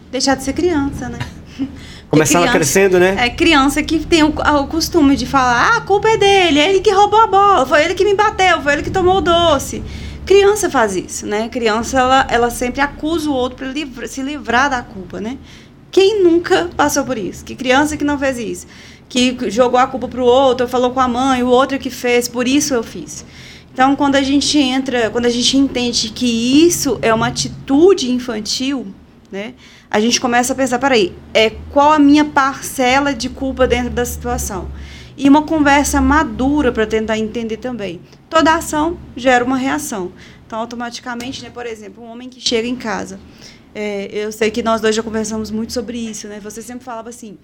Deixar 0.09 0.35
de 0.35 0.43
ser 0.43 0.53
criança, 0.53 1.09
né? 1.09 1.19
Começar 2.09 2.39
criança, 2.39 2.57
crescendo, 2.57 2.99
né? 2.99 3.15
É 3.19 3.29
criança 3.29 3.83
que 3.83 3.99
tem 3.99 4.23
o, 4.23 4.29
o, 4.29 4.67
costume 4.67 5.15
de 5.15 5.25
falar: 5.25 5.73
ah, 5.73 5.77
a 5.77 5.81
culpa 5.81 6.09
é 6.09 6.17
dele, 6.17 6.59
é 6.59 6.69
ele 6.69 6.79
que 6.81 6.91
roubou 6.91 7.19
a 7.19 7.27
bola, 7.27 7.65
foi 7.65 7.83
ele 7.83 7.93
que 7.93 8.03
me 8.03 8.13
bateu, 8.13 8.61
foi 8.61 8.73
ele 8.73 8.83
que 8.83 8.91
tomou 8.91 9.17
o 9.17 9.21
doce. 9.21 9.83
Criança 10.25 10.69
faz 10.69 10.95
isso, 10.95 11.25
né? 11.25 11.49
Criança, 11.49 11.99
ela, 11.99 12.27
ela 12.29 12.49
sempre 12.51 12.79
acusa 12.79 13.29
o 13.29 13.33
outro 13.33 13.57
para 13.57 13.67
livra, 13.67 14.07
se 14.07 14.21
livrar 14.21 14.69
da 14.69 14.81
culpa, 14.81 15.19
né? 15.19 15.37
Quem 15.89 16.23
nunca 16.23 16.69
passou 16.77 17.03
por 17.03 17.17
isso? 17.17 17.43
Que 17.43 17.55
criança 17.55 17.97
que 17.97 18.03
não 18.03 18.17
fez 18.17 18.37
isso? 18.37 18.67
Que 19.09 19.35
jogou 19.49 19.79
a 19.79 19.87
culpa 19.87 20.07
para 20.07 20.21
o 20.21 20.25
outro, 20.25 20.67
falou 20.67 20.91
com 20.91 20.99
a 20.99 21.07
mãe, 21.07 21.43
o 21.43 21.47
outro 21.47 21.77
que 21.79 21.89
fez, 21.89 22.29
por 22.29 22.47
isso 22.47 22.73
eu 22.73 22.83
fiz. 22.83 23.25
Então, 23.73 23.95
quando 23.95 24.15
a 24.15 24.21
gente 24.21 24.57
entra, 24.57 25.09
quando 25.09 25.25
a 25.25 25.29
gente 25.29 25.57
entende 25.57 26.09
que 26.09 26.65
isso 26.65 26.99
é 27.01 27.13
uma 27.13 27.27
atitude 27.27 28.11
infantil, 28.11 28.87
né? 29.31 29.53
A 29.89 29.99
gente 29.99 30.21
começa 30.21 30.53
a 30.53 30.55
pensar, 30.55 30.77
peraí, 30.79 31.13
é, 31.33 31.49
qual 31.71 31.91
a 31.91 31.99
minha 31.99 32.23
parcela 32.23 33.13
de 33.13 33.27
culpa 33.27 33.67
dentro 33.67 33.89
da 33.89 34.05
situação? 34.05 34.69
E 35.17 35.27
uma 35.27 35.41
conversa 35.41 35.99
madura 35.99 36.71
para 36.71 36.85
tentar 36.85 37.17
entender 37.17 37.57
também 37.57 37.99
toda 38.31 38.55
ação 38.55 38.97
gera 39.15 39.43
uma 39.43 39.57
reação. 39.57 40.13
Então, 40.47 40.57
automaticamente, 40.57 41.43
né, 41.43 41.49
por 41.49 41.65
exemplo, 41.65 42.01
um 42.01 42.07
homem 42.07 42.29
que 42.29 42.39
chega 42.39 42.67
em 42.67 42.77
casa, 42.77 43.19
é, 43.75 44.09
eu 44.11 44.31
sei 44.31 44.49
que 44.49 44.63
nós 44.63 44.79
dois 44.79 44.95
já 44.95 45.03
conversamos 45.03 45.51
muito 45.51 45.73
sobre 45.73 45.97
isso, 45.97 46.27
né? 46.27 46.39
Você 46.39 46.61
sempre 46.61 46.83
falava 46.83 47.09
assim, 47.09 47.37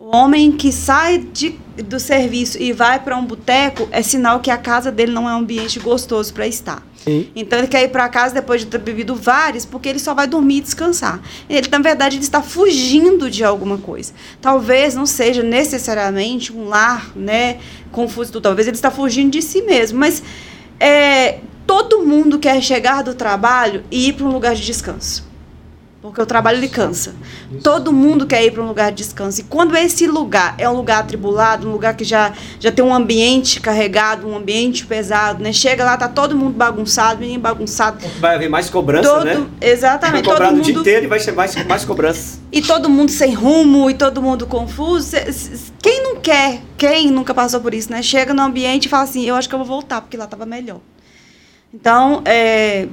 o 0.00 0.16
homem 0.16 0.50
que 0.50 0.72
sai 0.72 1.18
de, 1.18 1.58
do 1.84 2.00
serviço 2.00 2.56
e 2.58 2.72
vai 2.72 2.98
para 2.98 3.14
um 3.18 3.24
boteco 3.24 3.86
é 3.92 4.00
sinal 4.00 4.40
que 4.40 4.50
a 4.50 4.56
casa 4.56 4.90
dele 4.90 5.12
não 5.12 5.28
é 5.28 5.34
um 5.34 5.40
ambiente 5.40 5.78
gostoso 5.78 6.32
para 6.32 6.46
estar. 6.46 6.82
Sim. 6.96 7.28
Então 7.36 7.58
ele 7.58 7.68
quer 7.68 7.84
ir 7.84 7.88
para 7.88 8.08
casa 8.08 8.34
depois 8.34 8.62
de 8.62 8.66
ter 8.68 8.78
bebido 8.78 9.14
vários, 9.14 9.66
porque 9.66 9.90
ele 9.90 9.98
só 9.98 10.14
vai 10.14 10.26
dormir 10.26 10.56
e 10.56 10.60
descansar. 10.62 11.20
Ele, 11.50 11.68
na 11.70 11.78
verdade, 11.80 12.16
ele 12.16 12.22
está 12.22 12.40
fugindo 12.40 13.30
de 13.30 13.44
alguma 13.44 13.76
coisa. 13.76 14.14
Talvez 14.40 14.94
não 14.94 15.04
seja 15.04 15.42
necessariamente 15.42 16.50
um 16.50 16.66
lar, 16.66 17.12
né, 17.14 17.58
confuso. 17.92 18.40
Talvez 18.40 18.66
ele 18.68 18.76
está 18.76 18.90
fugindo 18.90 19.32
de 19.32 19.42
si 19.42 19.60
mesmo, 19.62 19.98
mas 19.98 20.22
é, 20.78 21.40
todo 21.66 22.06
mundo 22.06 22.38
quer 22.38 22.62
chegar 22.62 23.02
do 23.02 23.14
trabalho 23.14 23.84
e 23.90 24.08
ir 24.08 24.14
para 24.14 24.24
um 24.24 24.32
lugar 24.32 24.54
de 24.54 24.64
descanso. 24.64 25.29
Porque 26.02 26.20
o 26.22 26.24
trabalho 26.24 26.56
ele 26.56 26.68
cansa. 26.68 27.14
Todo 27.62 27.92
mundo 27.92 28.26
quer 28.26 28.42
ir 28.42 28.52
para 28.52 28.62
um 28.62 28.66
lugar 28.66 28.90
de 28.90 29.02
descanso. 29.02 29.42
E 29.42 29.44
quando 29.44 29.76
esse 29.76 30.06
lugar 30.06 30.54
é 30.56 30.66
um 30.66 30.74
lugar 30.74 31.00
atribulado, 31.00 31.68
um 31.68 31.72
lugar 31.72 31.94
que 31.94 32.04
já, 32.04 32.32
já 32.58 32.72
tem 32.72 32.82
um 32.82 32.94
ambiente 32.94 33.60
carregado, 33.60 34.26
um 34.26 34.34
ambiente 34.34 34.86
pesado, 34.86 35.42
né? 35.42 35.52
Chega 35.52 35.84
lá, 35.84 35.98
tá 35.98 36.08
todo 36.08 36.34
mundo 36.34 36.54
bagunçado, 36.54 37.20
menino 37.20 37.40
bagunçado. 37.40 37.98
Vai 38.18 38.36
haver 38.36 38.48
mais 38.48 38.70
cobrança, 38.70 39.10
todo, 39.10 39.24
né? 39.26 39.46
Exatamente. 39.60 40.26
Vai 40.26 40.36
todo 40.36 40.46
mundo, 40.46 40.60
o 40.60 40.62
dia 40.62 40.74
inteiro 40.74 41.04
e 41.04 41.08
vai 41.08 41.20
ser 41.20 41.32
mais, 41.32 41.54
mais 41.66 41.84
cobrança. 41.84 42.38
E 42.50 42.62
todo 42.62 42.88
mundo 42.88 43.10
sem 43.10 43.34
rumo, 43.34 43.90
e 43.90 43.94
todo 43.94 44.22
mundo 44.22 44.46
confuso. 44.46 45.16
Quem 45.82 46.02
não 46.02 46.16
quer, 46.16 46.62
quem 46.78 47.10
nunca 47.10 47.34
passou 47.34 47.60
por 47.60 47.74
isso, 47.74 47.92
né? 47.92 48.00
Chega 48.00 48.32
no 48.32 48.40
ambiente 48.40 48.86
e 48.86 48.88
fala 48.88 49.04
assim, 49.04 49.22
eu 49.26 49.34
acho 49.34 49.46
que 49.46 49.54
eu 49.54 49.58
vou 49.58 49.68
voltar, 49.68 50.00
porque 50.00 50.16
lá 50.16 50.24
estava 50.24 50.46
melhor. 50.46 50.80
Então, 51.74 52.22
é 52.24 52.88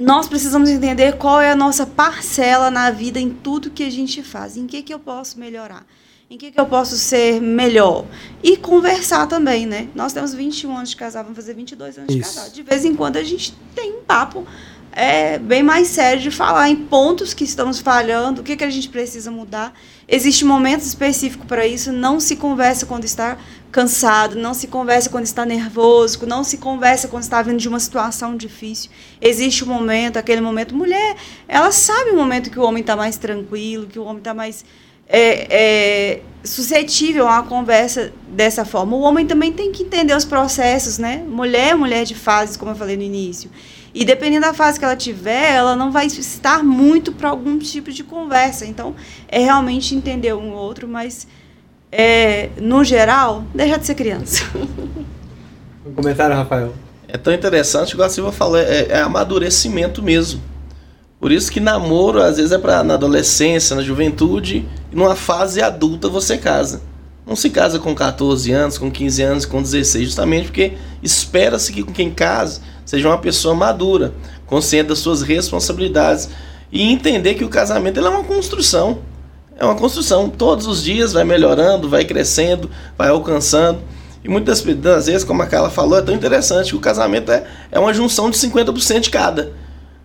nós 0.00 0.26
precisamos 0.26 0.70
entender 0.70 1.18
qual 1.18 1.42
é 1.42 1.50
a 1.52 1.54
nossa 1.54 1.84
parcela 1.86 2.70
na 2.70 2.90
vida 2.90 3.20
em 3.20 3.28
tudo 3.28 3.70
que 3.70 3.84
a 3.84 3.90
gente 3.90 4.22
faz. 4.22 4.56
Em 4.56 4.66
que, 4.66 4.82
que 4.82 4.94
eu 4.94 4.98
posso 4.98 5.38
melhorar? 5.38 5.86
Em 6.30 6.38
que, 6.38 6.50
que 6.50 6.58
eu 6.58 6.64
posso 6.64 6.96
ser 6.96 7.38
melhor? 7.40 8.06
E 8.42 8.56
conversar 8.56 9.26
também, 9.26 9.66
né? 9.66 9.88
Nós 9.94 10.14
temos 10.14 10.32
21 10.32 10.74
anos 10.74 10.90
de 10.90 10.96
casal, 10.96 11.22
vamos 11.22 11.36
fazer 11.36 11.52
22 11.52 11.98
anos 11.98 12.14
Isso. 12.14 12.30
de 12.30 12.34
casal. 12.34 12.50
De 12.50 12.62
vez 12.62 12.84
em 12.84 12.94
quando 12.94 13.18
a 13.18 13.22
gente 13.22 13.54
tem 13.74 13.92
um 13.92 14.02
papo 14.02 14.46
é, 14.92 15.38
bem 15.38 15.62
mais 15.62 15.88
sério 15.88 16.22
de 16.22 16.30
falar 16.30 16.68
em 16.68 16.76
pontos 16.76 17.34
que 17.34 17.44
estamos 17.44 17.80
falhando, 17.80 18.40
o 18.40 18.44
que, 18.44 18.56
que 18.56 18.64
a 18.64 18.70
gente 18.70 18.88
precisa 18.88 19.30
mudar. 19.30 19.78
Existe 20.08 20.44
um 20.44 20.48
momento 20.48 20.80
específico 20.80 21.46
para 21.46 21.66
isso, 21.66 21.92
não 21.92 22.18
se 22.18 22.36
conversa 22.36 22.86
quando 22.86 23.04
está 23.04 23.36
cansado, 23.70 24.36
não 24.36 24.52
se 24.52 24.66
conversa 24.66 25.08
quando 25.08 25.24
está 25.24 25.44
nervoso, 25.44 26.26
não 26.26 26.42
se 26.42 26.58
conversa 26.58 27.08
quando 27.08 27.22
está 27.22 27.40
vindo 27.40 27.58
de 27.58 27.68
uma 27.68 27.80
situação 27.80 28.36
difícil. 28.36 28.90
Existe 29.20 29.64
um 29.64 29.68
momento, 29.68 30.16
aquele 30.16 30.40
momento. 30.40 30.74
Mulher, 30.74 31.16
ela 31.46 31.70
sabe 31.70 32.10
o 32.10 32.16
momento 32.16 32.50
que 32.50 32.58
o 32.58 32.62
homem 32.62 32.80
está 32.80 32.96
mais 32.96 33.16
tranquilo, 33.16 33.86
que 33.86 33.98
o 33.98 34.04
homem 34.04 34.18
está 34.18 34.34
mais 34.34 34.64
é, 35.08 35.46
é, 35.50 36.22
suscetível 36.42 37.28
a 37.28 37.40
uma 37.40 37.42
conversa 37.44 38.12
dessa 38.28 38.64
forma. 38.64 38.96
O 38.96 39.00
homem 39.00 39.26
também 39.26 39.52
tem 39.52 39.72
que 39.72 39.82
entender 39.82 40.16
os 40.16 40.24
processos, 40.24 40.98
né? 40.98 41.22
Mulher 41.26 41.70
é 41.70 41.74
mulher 41.74 42.04
de 42.04 42.14
fases, 42.14 42.56
como 42.56 42.70
eu 42.70 42.76
falei 42.76 42.96
no 42.96 43.02
início. 43.02 43.50
E 43.92 44.04
dependendo 44.04 44.46
da 44.46 44.54
fase 44.54 44.78
que 44.78 44.84
ela 44.84 44.94
tiver, 44.96 45.52
ela 45.52 45.74
não 45.74 45.90
vai 45.90 46.06
estar 46.06 46.62
muito 46.62 47.12
para 47.12 47.28
algum 47.28 47.58
tipo 47.58 47.90
de 47.90 48.04
conversa. 48.04 48.64
Então, 48.64 48.94
é 49.28 49.40
realmente 49.40 49.94
entender 49.94 50.32
um 50.32 50.52
outro, 50.52 50.86
mas 50.86 51.26
é, 51.90 52.50
no 52.60 52.84
geral, 52.84 53.44
deixa 53.54 53.78
de 53.78 53.86
ser 53.86 53.94
criança. 53.94 54.44
Um 55.84 55.94
comentário, 55.94 56.36
Rafael. 56.36 56.74
É 57.08 57.16
tão 57.16 57.32
interessante, 57.32 57.94
igual 57.94 58.06
a 58.06 58.10
Silva 58.10 58.30
falou, 58.30 58.58
é, 58.58 58.86
é 58.90 59.00
amadurecimento 59.00 60.02
mesmo. 60.02 60.40
Por 61.18 61.32
isso 61.32 61.50
que 61.50 61.58
namoro, 61.58 62.22
às 62.22 62.36
vezes, 62.36 62.52
é 62.52 62.58
para 62.58 62.84
na 62.84 62.94
adolescência, 62.94 63.74
na 63.74 63.82
juventude, 63.82 64.68
e 64.92 64.96
numa 64.96 65.16
fase 65.16 65.60
adulta 65.60 66.08
você 66.08 66.38
casa. 66.38 66.82
Não 67.26 67.34
se 67.34 67.50
casa 67.50 67.78
com 67.78 67.94
14 67.94 68.52
anos, 68.52 68.78
com 68.78 68.90
15 68.90 69.22
anos, 69.22 69.44
com 69.44 69.62
16, 69.62 70.04
justamente 70.04 70.44
porque 70.46 70.72
espera-se 71.02 71.72
que 71.72 71.82
com 71.82 71.92
quem 71.92 72.10
casa 72.10 72.60
seja 72.84 73.08
uma 73.08 73.18
pessoa 73.18 73.54
madura, 73.54 74.12
consciente 74.46 74.88
das 74.88 74.98
suas 74.98 75.22
responsabilidades 75.22 76.28
e 76.72 76.82
entender 76.90 77.34
que 77.34 77.44
o 77.44 77.48
casamento 77.48 78.00
é 78.00 78.08
uma 78.08 78.24
construção. 78.24 78.98
É 79.60 79.64
uma 79.64 79.74
construção. 79.74 80.30
Todos 80.30 80.66
os 80.66 80.82
dias 80.82 81.12
vai 81.12 81.22
melhorando, 81.22 81.86
vai 81.86 82.02
crescendo, 82.02 82.70
vai 82.96 83.10
alcançando. 83.10 83.82
E 84.24 84.28
muitas 84.28 84.62
das 84.62 85.06
vezes, 85.06 85.22
como 85.22 85.42
a 85.42 85.46
Carla 85.46 85.68
falou, 85.68 85.98
é 85.98 86.02
tão 86.02 86.14
interessante 86.14 86.70
que 86.70 86.76
o 86.76 86.80
casamento 86.80 87.30
é, 87.30 87.44
é 87.70 87.78
uma 87.78 87.92
junção 87.92 88.30
de 88.30 88.38
50% 88.38 89.00
de 89.00 89.10
cada. 89.10 89.52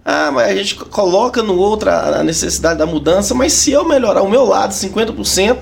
Ah, 0.04 0.30
mas 0.30 0.52
a 0.52 0.56
gente 0.56 0.76
coloca 0.76 1.42
no 1.42 1.58
outro 1.58 1.90
a 1.90 2.22
necessidade 2.22 2.78
da 2.78 2.86
mudança, 2.86 3.34
mas 3.34 3.54
se 3.54 3.72
eu 3.72 3.86
melhorar 3.86 4.22
o 4.24 4.30
meu 4.30 4.44
lado 4.44 4.74
50%, 4.74 5.58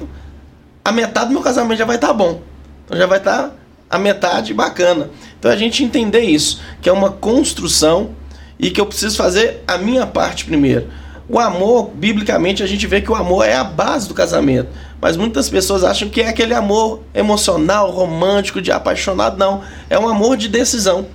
a 0.83 0.91
metade 0.91 1.27
do 1.27 1.33
meu 1.33 1.43
casamento 1.43 1.77
já 1.77 1.85
vai 1.85 1.95
estar 1.95 2.07
tá 2.07 2.13
bom. 2.13 2.41
Então 2.83 2.97
já 2.97 3.05
vai 3.05 3.19
estar 3.19 3.43
tá 3.43 3.51
a 3.91 3.99
metade 3.99 4.55
bacana. 4.55 5.11
Então 5.39 5.51
a 5.51 5.55
gente 5.55 5.83
entender 5.83 6.21
isso, 6.21 6.59
que 6.81 6.89
é 6.89 6.91
uma 6.91 7.11
construção 7.11 8.09
e 8.59 8.71
que 8.71 8.81
eu 8.81 8.87
preciso 8.87 9.15
fazer 9.15 9.63
a 9.67 9.77
minha 9.77 10.07
parte 10.07 10.45
primeiro. 10.45 10.87
O 11.27 11.39
amor, 11.39 11.91
biblicamente, 11.95 12.61
a 12.61 12.67
gente 12.67 12.85
vê 12.85 12.99
que 12.99 13.11
o 13.11 13.15
amor 13.15 13.45
é 13.45 13.55
a 13.55 13.63
base 13.63 14.07
do 14.07 14.13
casamento. 14.13 14.69
Mas 14.99 15.15
muitas 15.15 15.49
pessoas 15.49 15.83
acham 15.83 16.09
que 16.09 16.21
é 16.21 16.27
aquele 16.27 16.53
amor 16.53 17.01
emocional, 17.13 17.91
romântico, 17.91 18.61
de 18.61 18.71
apaixonado. 18.71 19.37
Não. 19.37 19.61
É 19.89 19.97
um 19.97 20.07
amor 20.07 20.35
de 20.35 20.47
decisão. 20.47 21.05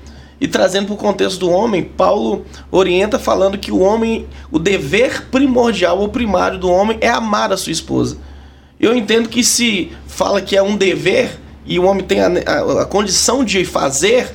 E 0.41 0.47
trazendo 0.47 0.87
para 0.87 0.95
o 0.95 0.99
contexto 0.99 1.41
do 1.41 1.51
homem, 1.51 1.83
Paulo 1.83 2.45
orienta 2.71 3.19
falando 3.19 3.59
que 3.59 3.73
o 3.73 3.81
homem, 3.81 4.27
o 4.51 4.59
dever 4.59 5.27
primordial 5.31 5.99
ou 5.99 6.09
primário 6.09 6.59
do 6.59 6.71
homem 6.71 6.97
é 7.01 7.09
amar 7.09 7.53
a 7.53 7.57
sua 7.57 7.73
esposa. 7.73 8.19
Eu 8.79 8.95
entendo 8.95 9.29
que 9.29 9.43
se 9.43 9.91
fala 10.07 10.41
que 10.41 10.57
é 10.57 10.63
um 10.63 10.77
dever 10.77 11.39
e 11.67 11.79
o 11.79 11.85
homem 11.85 12.05
tem 12.05 12.21
a, 12.21 12.29
a, 12.29 12.83
a 12.83 12.87
condição 12.87 13.45
de 13.45 13.65
fazer, 13.65 14.33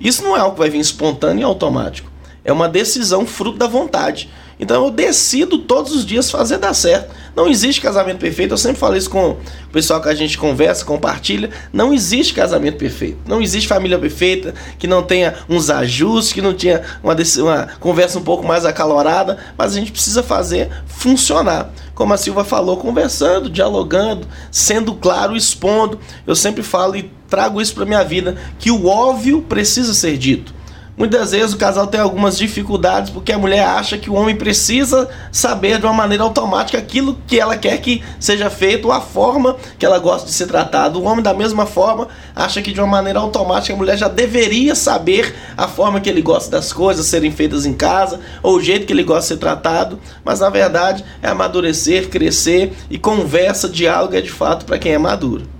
isso 0.00 0.22
não 0.22 0.36
é 0.36 0.40
algo 0.40 0.54
que 0.54 0.60
vai 0.60 0.70
vir 0.70 0.78
espontâneo 0.78 1.42
e 1.42 1.44
automático. 1.44 2.10
É 2.44 2.52
uma 2.52 2.68
decisão 2.68 3.26
fruto 3.26 3.58
da 3.58 3.66
vontade. 3.66 4.30
Então 4.60 4.84
eu 4.84 4.90
decido 4.90 5.58
todos 5.58 5.96
os 5.96 6.04
dias 6.04 6.30
fazer 6.30 6.58
dar 6.58 6.74
certo. 6.74 7.14
Não 7.34 7.48
existe 7.48 7.80
casamento 7.80 8.18
perfeito. 8.18 8.52
Eu 8.52 8.58
sempre 8.58 8.78
falo 8.78 8.94
isso 8.94 9.08
com 9.08 9.30
o 9.30 9.38
pessoal 9.72 10.02
que 10.02 10.08
a 10.08 10.14
gente 10.14 10.36
conversa, 10.36 10.84
compartilha. 10.84 11.48
Não 11.72 11.94
existe 11.94 12.34
casamento 12.34 12.76
perfeito. 12.76 13.18
Não 13.26 13.40
existe 13.40 13.66
família 13.66 13.98
perfeita 13.98 14.54
que 14.78 14.86
não 14.86 15.02
tenha 15.02 15.34
uns 15.48 15.70
ajustes, 15.70 16.34
que 16.34 16.42
não 16.42 16.52
tenha 16.52 16.82
uma, 17.02 17.16
uma 17.38 17.68
conversa 17.80 18.18
um 18.18 18.22
pouco 18.22 18.46
mais 18.46 18.66
acalorada. 18.66 19.38
Mas 19.56 19.72
a 19.72 19.78
gente 19.78 19.92
precisa 19.92 20.22
fazer 20.22 20.68
funcionar. 20.86 21.72
Como 21.94 22.12
a 22.12 22.18
Silva 22.18 22.44
falou, 22.44 22.76
conversando, 22.76 23.48
dialogando, 23.48 24.28
sendo 24.50 24.94
claro, 24.94 25.34
expondo. 25.34 25.98
Eu 26.26 26.36
sempre 26.36 26.62
falo 26.62 26.96
e 26.96 27.10
trago 27.30 27.62
isso 27.62 27.74
para 27.74 27.86
minha 27.86 28.04
vida 28.04 28.36
que 28.58 28.70
o 28.70 28.86
óbvio 28.86 29.40
precisa 29.40 29.94
ser 29.94 30.18
dito. 30.18 30.59
Muitas 31.00 31.30
vezes 31.30 31.54
o 31.54 31.56
casal 31.56 31.86
tem 31.86 31.98
algumas 31.98 32.36
dificuldades 32.36 33.08
porque 33.08 33.32
a 33.32 33.38
mulher 33.38 33.64
acha 33.64 33.96
que 33.96 34.10
o 34.10 34.12
homem 34.12 34.36
precisa 34.36 35.08
saber 35.32 35.78
de 35.78 35.86
uma 35.86 35.94
maneira 35.94 36.24
automática 36.24 36.76
aquilo 36.76 37.16
que 37.26 37.40
ela 37.40 37.56
quer 37.56 37.78
que 37.78 38.04
seja 38.18 38.50
feito, 38.50 38.84
ou 38.84 38.92
a 38.92 39.00
forma 39.00 39.56
que 39.78 39.86
ela 39.86 39.98
gosta 39.98 40.26
de 40.26 40.34
ser 40.34 40.46
tratado. 40.46 41.00
O 41.00 41.04
homem, 41.04 41.22
da 41.22 41.32
mesma 41.32 41.64
forma, 41.64 42.08
acha 42.36 42.60
que 42.60 42.70
de 42.70 42.78
uma 42.82 42.86
maneira 42.86 43.18
automática 43.18 43.72
a 43.72 43.76
mulher 43.78 43.96
já 43.96 44.08
deveria 44.08 44.74
saber 44.74 45.34
a 45.56 45.66
forma 45.66 46.02
que 46.02 46.10
ele 46.10 46.20
gosta 46.20 46.50
das 46.50 46.70
coisas 46.70 47.06
serem 47.06 47.30
feitas 47.30 47.64
em 47.64 47.72
casa, 47.72 48.20
ou 48.42 48.56
o 48.56 48.62
jeito 48.62 48.84
que 48.84 48.92
ele 48.92 49.02
gosta 49.02 49.22
de 49.22 49.28
ser 49.28 49.36
tratado. 49.38 49.98
Mas 50.22 50.40
na 50.40 50.50
verdade 50.50 51.02
é 51.22 51.28
amadurecer, 51.28 52.10
crescer 52.10 52.74
e 52.90 52.98
conversa, 52.98 53.70
diálogo 53.70 54.14
é 54.14 54.20
de 54.20 54.30
fato 54.30 54.66
para 54.66 54.78
quem 54.78 54.92
é 54.92 54.98
maduro. 54.98 55.59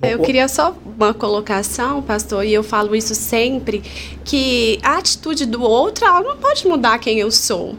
Eu 0.00 0.20
queria 0.20 0.46
só 0.46 0.76
uma 0.84 1.12
colocação, 1.12 2.00
pastor, 2.00 2.44
e 2.44 2.52
eu 2.54 2.62
falo 2.62 2.94
isso 2.94 3.14
sempre, 3.16 3.82
que 4.24 4.78
a 4.82 4.96
atitude 4.96 5.44
do 5.44 5.60
outro 5.60 6.04
ela 6.04 6.20
não 6.20 6.36
pode 6.36 6.66
mudar 6.68 6.98
quem 6.98 7.18
eu 7.18 7.32
sou 7.32 7.76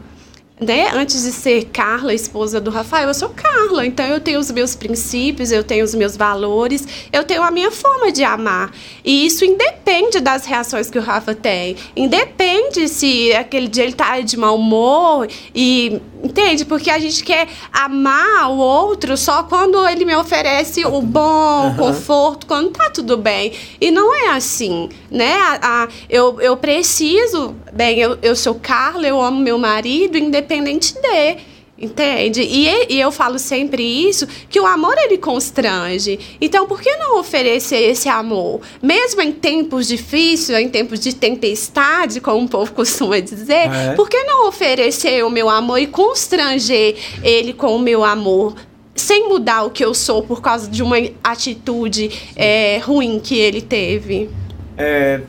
né, 0.60 0.90
antes 0.92 1.22
de 1.22 1.32
ser 1.32 1.64
Carla, 1.72 2.12
esposa 2.12 2.60
do 2.60 2.70
Rafael, 2.70 3.08
eu 3.08 3.14
sou 3.14 3.30
Carla. 3.30 3.86
Então 3.86 4.04
eu 4.06 4.20
tenho 4.20 4.38
os 4.38 4.50
meus 4.50 4.74
princípios, 4.74 5.50
eu 5.50 5.64
tenho 5.64 5.84
os 5.84 5.94
meus 5.94 6.16
valores, 6.16 6.86
eu 7.12 7.24
tenho 7.24 7.42
a 7.42 7.50
minha 7.50 7.70
forma 7.70 8.12
de 8.12 8.22
amar. 8.22 8.70
E 9.02 9.26
isso 9.26 9.44
independe 9.44 10.20
das 10.20 10.44
reações 10.44 10.90
que 10.90 10.98
o 10.98 11.02
Rafa 11.02 11.34
tem. 11.34 11.76
Independe 11.96 12.88
se 12.88 13.32
aquele 13.32 13.68
dia 13.68 13.84
ele 13.84 13.94
tá 13.94 14.20
de 14.20 14.36
mau 14.36 14.56
humor 14.56 15.26
e 15.54 16.00
entende? 16.22 16.64
Porque 16.64 16.90
a 16.90 16.98
gente 16.98 17.24
quer 17.24 17.48
amar 17.72 18.50
o 18.50 18.56
outro 18.58 19.16
só 19.16 19.42
quando 19.42 19.86
ele 19.88 20.04
me 20.04 20.14
oferece 20.14 20.84
o 20.84 21.00
bom, 21.00 21.70
o 21.70 21.76
conforto, 21.76 22.46
quando 22.46 22.70
tá 22.70 22.90
tudo 22.90 23.16
bem. 23.16 23.52
E 23.80 23.90
não 23.90 24.14
é 24.14 24.30
assim, 24.30 24.88
né? 25.10 25.34
A, 25.34 25.84
a, 25.84 25.88
eu, 26.08 26.40
eu 26.40 26.56
preciso, 26.56 27.54
bem, 27.72 27.98
eu, 27.98 28.18
eu 28.22 28.36
sou 28.36 28.54
Carla, 28.54 29.06
eu 29.06 29.20
amo 29.20 29.40
meu 29.40 29.58
marido, 29.58 30.18
independente 30.18 30.94
de. 30.94 31.49
Entende? 31.80 32.42
E, 32.42 32.92
e, 32.92 33.00
eu 33.00 33.10
falo 33.10 33.38
sempre 33.38 33.82
isso, 33.82 34.26
que 34.50 34.60
o 34.60 34.66
amor 34.66 34.94
ele 34.98 35.16
constrange. 35.16 36.36
Então, 36.38 36.66
por 36.66 36.82
que 36.82 36.94
não 36.96 37.18
oferecer 37.18 37.78
esse 37.78 38.06
amor? 38.06 38.60
Mesmo 38.82 39.22
em 39.22 39.32
tempos 39.32 39.88
difíceis, 39.88 40.58
em 40.58 40.68
tempos 40.68 41.00
de 41.00 41.14
tempestade, 41.14 42.20
como 42.20 42.44
o 42.44 42.48
povo 42.48 42.70
costuma 42.74 43.18
dizer, 43.18 43.70
é. 43.72 43.94
por 43.94 44.10
que 44.10 44.22
não 44.24 44.46
oferecer 44.46 45.24
o 45.24 45.30
meu 45.30 45.48
amor 45.48 45.78
e 45.78 45.86
constranger 45.86 46.96
ele 47.22 47.54
com 47.54 47.74
o 47.74 47.78
meu 47.78 48.04
amor? 48.04 48.54
Sem 48.94 49.26
mudar 49.30 49.62
o 49.62 49.70
que 49.70 49.82
eu 49.82 49.94
sou 49.94 50.22
por 50.22 50.42
causa 50.42 50.68
de 50.70 50.82
uma 50.82 50.96
atitude 51.24 52.10
é, 52.36 52.76
ruim 52.76 53.18
que 53.18 53.38
ele 53.38 53.62
teve. 53.62 54.28
É, 54.76 55.22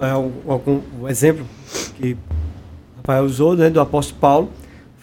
é 0.00 0.14
um, 0.14 0.30
um 1.00 1.08
exemplo 1.08 1.46
que 1.96 2.14
Rafael 2.98 3.24
usou, 3.24 3.56
né, 3.56 3.70
do 3.70 3.80
apóstolo 3.80 4.20
Paulo, 4.20 4.50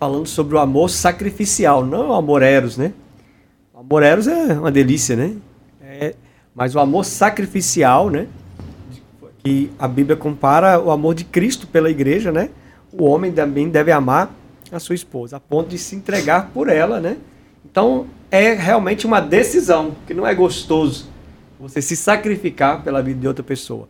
falando 0.04 0.28
sobre 0.28 0.54
o 0.58 0.60
amor 0.60 0.90
sacrificial, 0.90 1.86
não 1.86 2.10
o 2.10 2.14
amor 2.14 2.42
eros, 2.42 2.76
né? 2.76 2.92
O 3.74 3.80
amor 3.80 4.04
eros 4.04 4.28
é 4.28 4.52
uma 4.60 4.70
delícia, 4.70 5.16
né? 5.16 5.34
É, 5.82 6.14
mas 6.54 6.76
o 6.76 6.80
amor 6.82 7.06
sacrificial, 7.06 8.10
né? 8.10 8.28
Que 9.42 9.72
a 9.80 9.88
Bíblia 9.88 10.18
compara 10.18 10.78
o 10.78 10.92
amor 10.92 11.16
de 11.16 11.24
Cristo 11.24 11.66
pela 11.66 11.90
igreja, 11.90 12.34
né? 12.34 12.50
O 12.92 13.06
homem 13.06 13.32
também 13.32 13.70
deve 13.70 13.94
amar 13.94 14.30
a 14.74 14.78
sua 14.78 14.94
esposa, 14.94 15.38
a 15.38 15.40
ponto 15.40 15.70
de 15.70 15.78
se 15.78 15.96
entregar 15.96 16.52
por 16.54 16.68
ela, 16.68 17.00
né? 17.00 17.16
Então, 17.64 18.06
é 18.30 18.52
realmente 18.52 19.08
uma 19.08 19.22
decisão, 19.22 19.96
que 20.06 20.14
não 20.14 20.28
é 20.28 20.36
gostoso 20.36 21.08
você 21.58 21.82
se 21.82 21.96
sacrificar 21.96 22.84
pela 22.84 23.02
vida 23.02 23.22
de 23.22 23.28
outra 23.28 23.42
pessoa. 23.42 23.88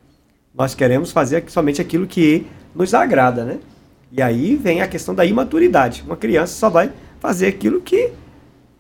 Nós 0.54 0.76
queremos 0.76 1.12
fazer 1.12 1.44
somente 1.48 1.82
aquilo 1.82 2.06
que 2.06 2.46
nos 2.76 2.94
agrada, 2.94 3.44
né? 3.44 3.58
E 4.16 4.22
aí 4.22 4.56
vem 4.56 4.80
a 4.80 4.88
questão 4.88 5.16
da 5.16 5.26
imaturidade. 5.26 6.04
Uma 6.06 6.16
criança 6.16 6.54
só 6.54 6.70
vai 6.70 6.92
fazer 7.20 7.48
aquilo 7.48 7.82
que 7.82 8.12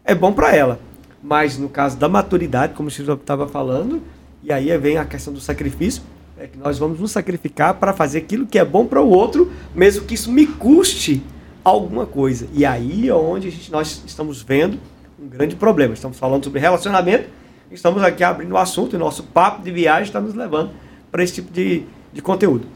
é 0.05 0.13
bom 0.13 0.31
para 0.31 0.55
ela. 0.55 0.79
Mas 1.23 1.57
no 1.57 1.67
caso 1.67 1.97
da 1.97 2.07
maturidade, 2.07 2.75
como 2.75 2.87
o 2.87 2.91
senhor 2.91 3.15
estava 3.15 3.47
falando, 3.47 3.99
e 4.43 4.53
aí 4.53 4.77
vem 4.77 4.97
a 4.97 5.05
questão 5.05 5.33
do 5.33 5.41
sacrifício, 5.41 6.03
é 6.37 6.45
que 6.45 6.55
nós 6.55 6.77
vamos 6.77 6.99
nos 6.99 7.09
sacrificar 7.09 7.73
para 7.73 7.93
fazer 7.93 8.19
aquilo 8.19 8.45
que 8.45 8.59
é 8.59 8.65
bom 8.65 8.85
para 8.85 9.01
o 9.01 9.09
outro, 9.09 9.51
mesmo 9.73 10.05
que 10.05 10.13
isso 10.13 10.31
me 10.31 10.45
custe 10.45 11.23
alguma 11.63 12.05
coisa. 12.05 12.47
E 12.53 12.63
aí 12.63 13.09
é 13.09 13.15
onde 13.15 13.49
gente, 13.49 13.71
nós 13.71 14.03
estamos 14.05 14.43
vendo 14.43 14.77
um 15.19 15.27
grande 15.27 15.55
problema. 15.55 15.95
Estamos 15.95 16.19
falando 16.19 16.43
sobre 16.43 16.59
relacionamento, 16.59 17.27
estamos 17.71 18.03
aqui 18.03 18.23
abrindo 18.23 18.51
o 18.51 18.57
assunto 18.57 18.95
e 18.95 18.99
nosso 18.99 19.23
papo 19.23 19.63
de 19.63 19.71
viagem 19.71 20.03
está 20.03 20.21
nos 20.21 20.35
levando 20.35 20.69
para 21.11 21.23
esse 21.23 21.33
tipo 21.33 21.51
de, 21.51 21.85
de 22.13 22.21
conteúdo 22.21 22.67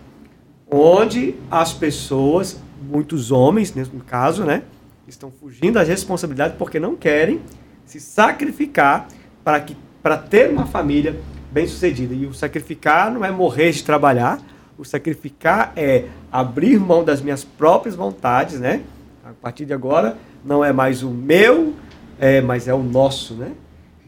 onde 0.69 1.35
as 1.49 1.73
pessoas, 1.73 2.59
muitos 2.81 3.31
homens, 3.31 3.73
no 3.75 4.01
caso, 4.01 4.43
né, 4.43 4.63
estão 5.07 5.31
fugindo 5.31 5.75
das 5.75 5.87
responsabilidades 5.87 6.57
porque 6.57 6.79
não 6.79 6.95
querem 6.95 7.41
se 7.85 7.99
sacrificar 7.99 9.07
para 9.43 9.59
que 9.61 9.75
para 10.01 10.17
ter 10.17 10.49
uma 10.49 10.65
família 10.65 11.19
bem-sucedida. 11.51 12.13
E 12.13 12.25
o 12.25 12.33
sacrificar 12.33 13.11
não 13.11 13.25
é 13.25 13.31
morrer 13.31 13.71
de 13.71 13.83
trabalhar, 13.83 14.39
o 14.77 14.85
sacrificar 14.85 15.73
é 15.75 16.05
abrir 16.31 16.79
mão 16.79 17.03
das 17.03 17.21
minhas 17.21 17.43
próprias 17.43 17.95
vontades, 17.95 18.59
né? 18.59 18.83
A 19.25 19.33
partir 19.33 19.65
de 19.65 19.73
agora 19.73 20.17
não 20.45 20.63
é 20.63 20.71
mais 20.71 21.03
o 21.03 21.09
meu, 21.09 21.73
é, 22.19 22.39
mas 22.39 22.67
é 22.67 22.73
o 22.73 22.81
nosso, 22.81 23.33
né? 23.33 23.51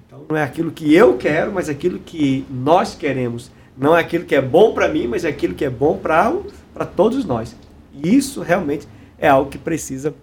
Então 0.05 0.23
não 0.29 0.37
é 0.37 0.43
aquilo 0.43 0.71
que 0.71 0.93
eu 0.93 1.17
quero, 1.17 1.51
mas 1.51 1.67
aquilo 1.67 1.99
que 1.99 2.45
nós 2.49 2.95
queremos 2.95 3.51
não 3.79 3.95
é 3.95 4.01
aquilo 4.01 4.25
que 4.25 4.35
é 4.35 4.41
bom 4.41 4.73
para 4.73 4.89
mim, 4.89 5.07
mas 5.07 5.23
é 5.23 5.29
aquilo 5.29 5.55
que 5.55 5.63
é 5.63 5.69
bom 5.69 5.97
para 5.97 6.85
todos 6.85 7.23
nós. 7.23 7.55
E 7.93 8.13
isso 8.13 8.41
realmente 8.41 8.85
é 9.17 9.29
algo 9.29 9.49
que 9.49 9.57
precisa 9.57 10.13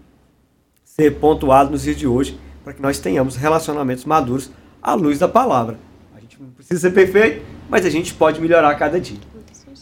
ser 0.84 1.16
pontuado 1.16 1.70
nos 1.70 1.82
dias 1.82 1.96
de 1.96 2.07
hoje 2.07 2.38
para 2.62 2.74
que 2.74 2.82
nós 2.82 2.98
tenhamos 2.98 3.34
relacionamentos 3.34 4.04
maduros 4.04 4.50
à 4.82 4.92
luz 4.92 5.18
da 5.18 5.26
palavra. 5.26 5.78
A 6.14 6.20
gente 6.20 6.40
não 6.40 6.50
precisa 6.50 6.80
ser 6.80 6.90
perfeito, 6.90 7.42
mas 7.68 7.86
a 7.86 7.90
gente 7.90 8.12
pode 8.12 8.40
melhorar 8.40 8.70
a 8.70 8.74
cada 8.74 9.00
dia. 9.00 9.18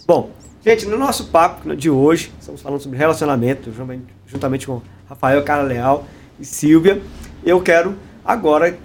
Bom, 0.07 0.31
gente, 0.64 0.87
no 0.87 0.97
nosso 0.97 1.27
papo 1.27 1.75
de 1.75 1.91
hoje, 1.91 2.33
estamos 2.39 2.62
falando 2.62 2.81
sobre 2.81 2.97
relacionamento, 2.97 3.72
juntamente 4.27 4.66
com 4.66 4.83
Rafael, 5.09 5.43
Cara 5.43 5.62
Leal 5.62 6.07
e 6.39 6.45
Silvia. 6.45 7.03
Eu 7.45 7.61
quero 7.61 7.97
agora 8.25 8.79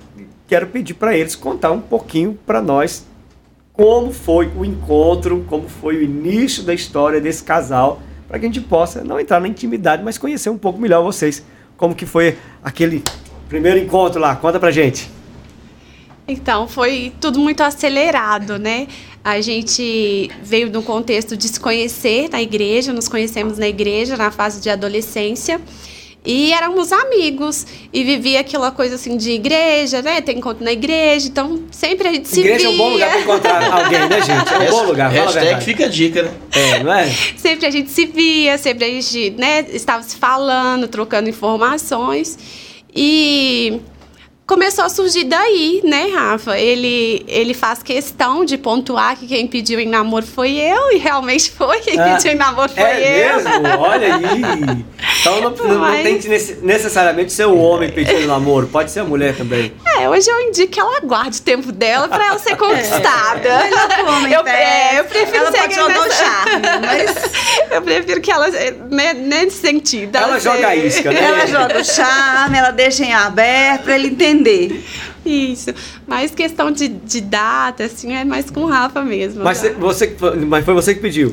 quero 0.48 0.66
pedir 0.68 0.96
para 0.96 1.16
eles 1.16 1.36
contar 1.36 1.72
um 1.72 1.80
pouquinho 1.80 2.38
para 2.46 2.60
nós 2.60 3.06
como 3.80 4.12
foi 4.12 4.52
o 4.58 4.66
encontro, 4.66 5.46
como 5.48 5.70
foi 5.70 5.96
o 5.96 6.02
início 6.04 6.64
da 6.64 6.74
história 6.74 7.22
desse 7.22 7.42
casal, 7.42 8.02
para 8.28 8.38
que 8.38 8.46
a 8.46 8.50
gente 8.50 8.60
possa 8.60 9.06
não 9.06 9.18
entrar 9.18 9.40
na 9.40 9.48
intimidade, 9.48 10.04
mas 10.04 10.18
conhecer 10.18 10.50
um 10.50 10.58
pouco 10.58 10.78
melhor 10.78 11.02
vocês. 11.02 11.46
Como 11.78 11.96
que 11.96 12.06
foi 12.06 12.38
aquele 12.62 13.02
primeiro 13.48 13.80
encontro 13.80 14.20
lá? 14.20 14.36
Conta 14.36 14.60
pra 14.60 14.70
gente. 14.70 15.10
Então, 16.28 16.68
foi 16.68 17.14
tudo 17.22 17.40
muito 17.40 17.64
acelerado, 17.64 18.60
né? 18.60 18.86
A 19.24 19.40
gente 19.40 20.30
veio 20.44 20.70
de 20.70 20.78
um 20.78 20.84
contexto 20.84 21.38
de 21.38 21.48
se 21.48 21.58
conhecer 21.58 22.30
na 22.30 22.42
igreja, 22.42 22.92
nos 22.92 23.08
conhecemos 23.08 23.58
na 23.58 23.70
igreja 23.70 24.18
na 24.18 24.30
fase 24.30 24.60
de 24.60 24.70
adolescência. 24.70 25.62
E 26.26 26.52
éramos 26.54 26.92
amigos. 26.92 27.66
E 27.94 28.04
vivia 28.04 28.42
aquela 28.42 28.72
coisa 28.72 28.96
assim 28.96 29.16
de 29.18 29.32
igreja, 29.32 30.02
né? 30.02 30.20
Tem 30.22 30.38
encontro 30.38 30.64
na 30.64 30.72
igreja. 30.72 31.28
Então, 31.28 31.64
sempre 31.72 32.08
a 32.08 32.14
gente 32.14 32.28
se 32.28 32.40
igreja 32.42 32.70
via. 32.70 32.70
Igreja 32.70 32.70
é 32.70 32.72
um 32.74 32.78
bom 32.78 32.94
lugar 32.94 33.10
para 33.12 33.22
encontrar 33.22 33.74
alguém, 33.86 34.00
né, 34.10 34.22
gente? 34.22 34.54
É 34.54 34.58
um 34.58 34.70
bom 34.72 34.84
lugar. 34.84 35.12
Hashtag 35.12 35.64
fica 35.64 35.86
a 35.86 35.88
dica, 35.88 36.24
né? 36.24 36.32
É, 36.52 36.84
não 36.84 36.94
é? 36.94 37.10
Sempre 37.38 37.66
a 37.66 37.72
gente 37.72 37.90
se 37.90 38.06
via, 38.06 38.58
sempre 38.58 38.86
a 38.86 38.90
gente 38.90 39.32
né, 39.38 39.66
estava 39.72 40.04
se 40.04 40.18
falando, 40.18 40.88
trocando 40.88 41.30
informações. 41.30 42.38
E 42.94 43.80
começou 44.46 44.84
a 44.84 44.90
surgir 44.90 45.26
daí, 45.26 45.80
né, 45.84 46.08
Rafa? 46.14 46.58
Ele, 46.58 47.24
ele 47.28 47.54
faz 47.54 47.84
questão 47.84 48.44
de 48.44 48.58
pontuar 48.58 49.16
que 49.18 49.28
quem 49.28 49.46
pediu 49.46 49.80
em 49.80 49.88
namoro 49.88 50.26
foi 50.26 50.52
eu, 50.56 50.92
e 50.92 50.98
realmente 50.98 51.52
foi. 51.52 51.80
Quem 51.82 52.00
Ah, 52.00 52.16
pediu 52.16 52.32
em 52.32 52.36
namoro 52.36 52.72
foi 52.72 52.82
é 52.84 53.30
eu. 53.32 53.36
mesmo? 53.36 53.52
Olha 53.80 54.16
aí. 54.16 54.86
Então 55.22 55.42
não, 55.42 55.52
não 55.52 55.80
Mas- 55.80 56.04
tem 56.04 56.18
que 56.18 56.28
nece- 56.30 56.60
necessariamente 56.62 57.34
ser 57.34 57.46
o 57.46 57.58
homem 57.58 57.92
pedindo 57.92 58.26
namoro, 58.28 58.68
pode 58.68 58.92
ser 58.92 59.02
a 59.02 59.04
mulher 59.04 59.36
também. 59.36 59.74
É, 59.98 60.08
hoje 60.10 60.30
eu 60.30 60.40
indico 60.42 60.72
que 60.72 60.80
ela 60.80 60.98
aguarde 60.98 61.40
o 61.40 61.42
tempo 61.42 61.72
dela 61.72 62.08
pra 62.08 62.26
ela 62.28 62.40
ser 62.40 62.56
conquistada. 62.58 63.48
É 63.50 63.64
melhor 63.64 63.88
que 63.90 64.02
o 64.02 64.08
homem 64.08 64.34
eu, 64.34 64.48
é, 64.48 65.00
eu 65.00 65.04
prefiro 65.06 65.38
Ela 65.38 65.52
ser 65.52 65.58
pode 65.60 65.76
jogar 65.76 66.00
o 66.00 66.04
nessa- 66.04 66.24
charme, 66.26 66.62
mas 66.86 67.30
Eu 67.72 67.82
prefiro 67.82 68.22
que 68.22 68.32
ela, 68.32 68.48
né, 68.90 69.14
nesse 69.14 69.58
sentido. 69.62 70.16
Ela 70.16 70.40
joga 70.40 70.68
a 70.70 70.76
isca, 70.76 71.12
né? 71.12 71.22
ela 71.24 71.46
joga 71.46 71.80
o 71.80 71.84
charme, 71.86 72.58
ela 72.58 72.72
deixa 72.72 73.04
em 73.06 73.14
aberto 73.14 73.84
pra 73.84 73.96
ele 73.96 74.08
entender. 74.08 74.84
Isso. 75.26 75.70
Mas 76.08 76.32
questão 76.32 76.72
de, 76.72 76.88
de 76.88 77.22
data, 77.22 77.84
assim, 77.84 78.16
é 78.16 78.24
mais 78.24 78.50
com 78.50 78.62
o 78.62 78.68
Rafa 78.68 79.02
mesmo. 79.04 79.44
Mas, 79.44 79.62
tá? 79.62 79.70
você, 79.78 80.16
mas 80.48 80.66
foi 80.66 80.74
você 80.74 80.96
que 80.96 81.02
pediu. 81.02 81.32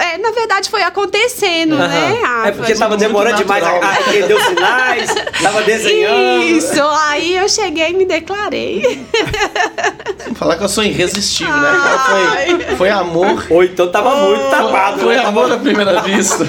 É, 0.00 0.16
na 0.16 0.30
verdade, 0.30 0.70
foi 0.70 0.82
acontecendo, 0.82 1.76
né, 1.76 2.20
Rafa? 2.22 2.48
É 2.48 2.52
porque 2.52 2.74
tava 2.74 2.96
demorando 2.96 3.36
demais, 3.36 3.62
a, 3.62 4.12
ele 4.12 4.26
deu 4.26 4.40
sinais, 4.40 5.14
tava 5.42 5.62
desenhando. 5.62 6.42
Isso, 6.44 6.82
aí 7.08 7.36
eu 7.36 7.46
cheguei 7.48 7.90
e 7.90 7.92
me 7.92 8.06
declarei. 8.06 9.06
Falar 10.36 10.56
que 10.56 10.64
eu 10.64 10.68
sou 10.68 10.82
irresistível, 10.82 11.54
né? 11.54 11.70
Foi, 12.06 12.76
foi 12.76 12.90
amor. 12.90 13.46
Ou 13.50 13.62
então 13.62 13.90
tava 13.90 14.16
muito 14.26 14.50
tapado. 14.50 15.00
Foi 15.00 15.16
né? 15.16 15.24
amor 15.24 15.52
à 15.52 15.58
primeira 15.58 16.00
vista. 16.00 16.46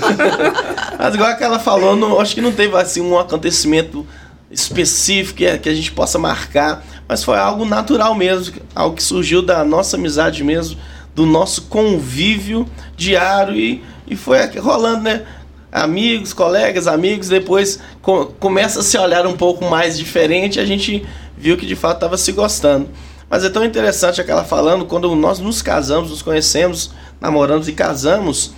Mas 0.97 1.13
igual 1.13 1.35
que 1.35 1.43
ela 1.43 1.59
falou, 1.59 1.95
não, 1.95 2.19
acho 2.19 2.33
que 2.33 2.41
não 2.41 2.53
teve 2.53 2.75
assim 2.77 3.01
um 3.01 3.19
acontecimento 3.19 4.07
específico 4.49 5.39
que 5.61 5.69
a 5.69 5.73
gente 5.73 5.91
possa 5.91 6.17
marcar, 6.17 6.83
mas 7.07 7.23
foi 7.23 7.37
algo 7.37 7.65
natural 7.65 8.15
mesmo, 8.15 8.55
algo 8.73 8.95
que 8.95 9.03
surgiu 9.03 9.41
da 9.41 9.65
nossa 9.65 9.97
amizade 9.97 10.43
mesmo, 10.43 10.79
do 11.15 11.25
nosso 11.25 11.63
convívio 11.63 12.67
diário 12.95 13.55
e, 13.55 13.81
e 14.05 14.15
foi 14.15 14.37
rolando, 14.59 15.03
né? 15.03 15.23
Amigos, 15.71 16.33
colegas, 16.33 16.87
amigos, 16.87 17.27
depois 17.27 17.79
co- 18.01 18.27
começa 18.39 18.81
a 18.81 18.83
se 18.83 18.97
olhar 18.97 19.25
um 19.25 19.35
pouco 19.35 19.65
mais 19.65 19.97
diferente, 19.97 20.59
a 20.59 20.65
gente 20.65 21.05
viu 21.37 21.57
que 21.57 21.65
de 21.65 21.75
fato 21.75 21.95
estava 21.95 22.17
se 22.17 22.31
gostando. 22.31 22.89
Mas 23.29 23.43
é 23.43 23.49
tão 23.49 23.65
interessante 23.65 24.21
aquela 24.21 24.43
falando, 24.43 24.85
quando 24.85 25.13
nós 25.15 25.39
nos 25.39 25.61
casamos, 25.61 26.11
nos 26.11 26.21
conhecemos, 26.21 26.91
namoramos 27.19 27.67
e 27.67 27.73
casamos, 27.73 28.53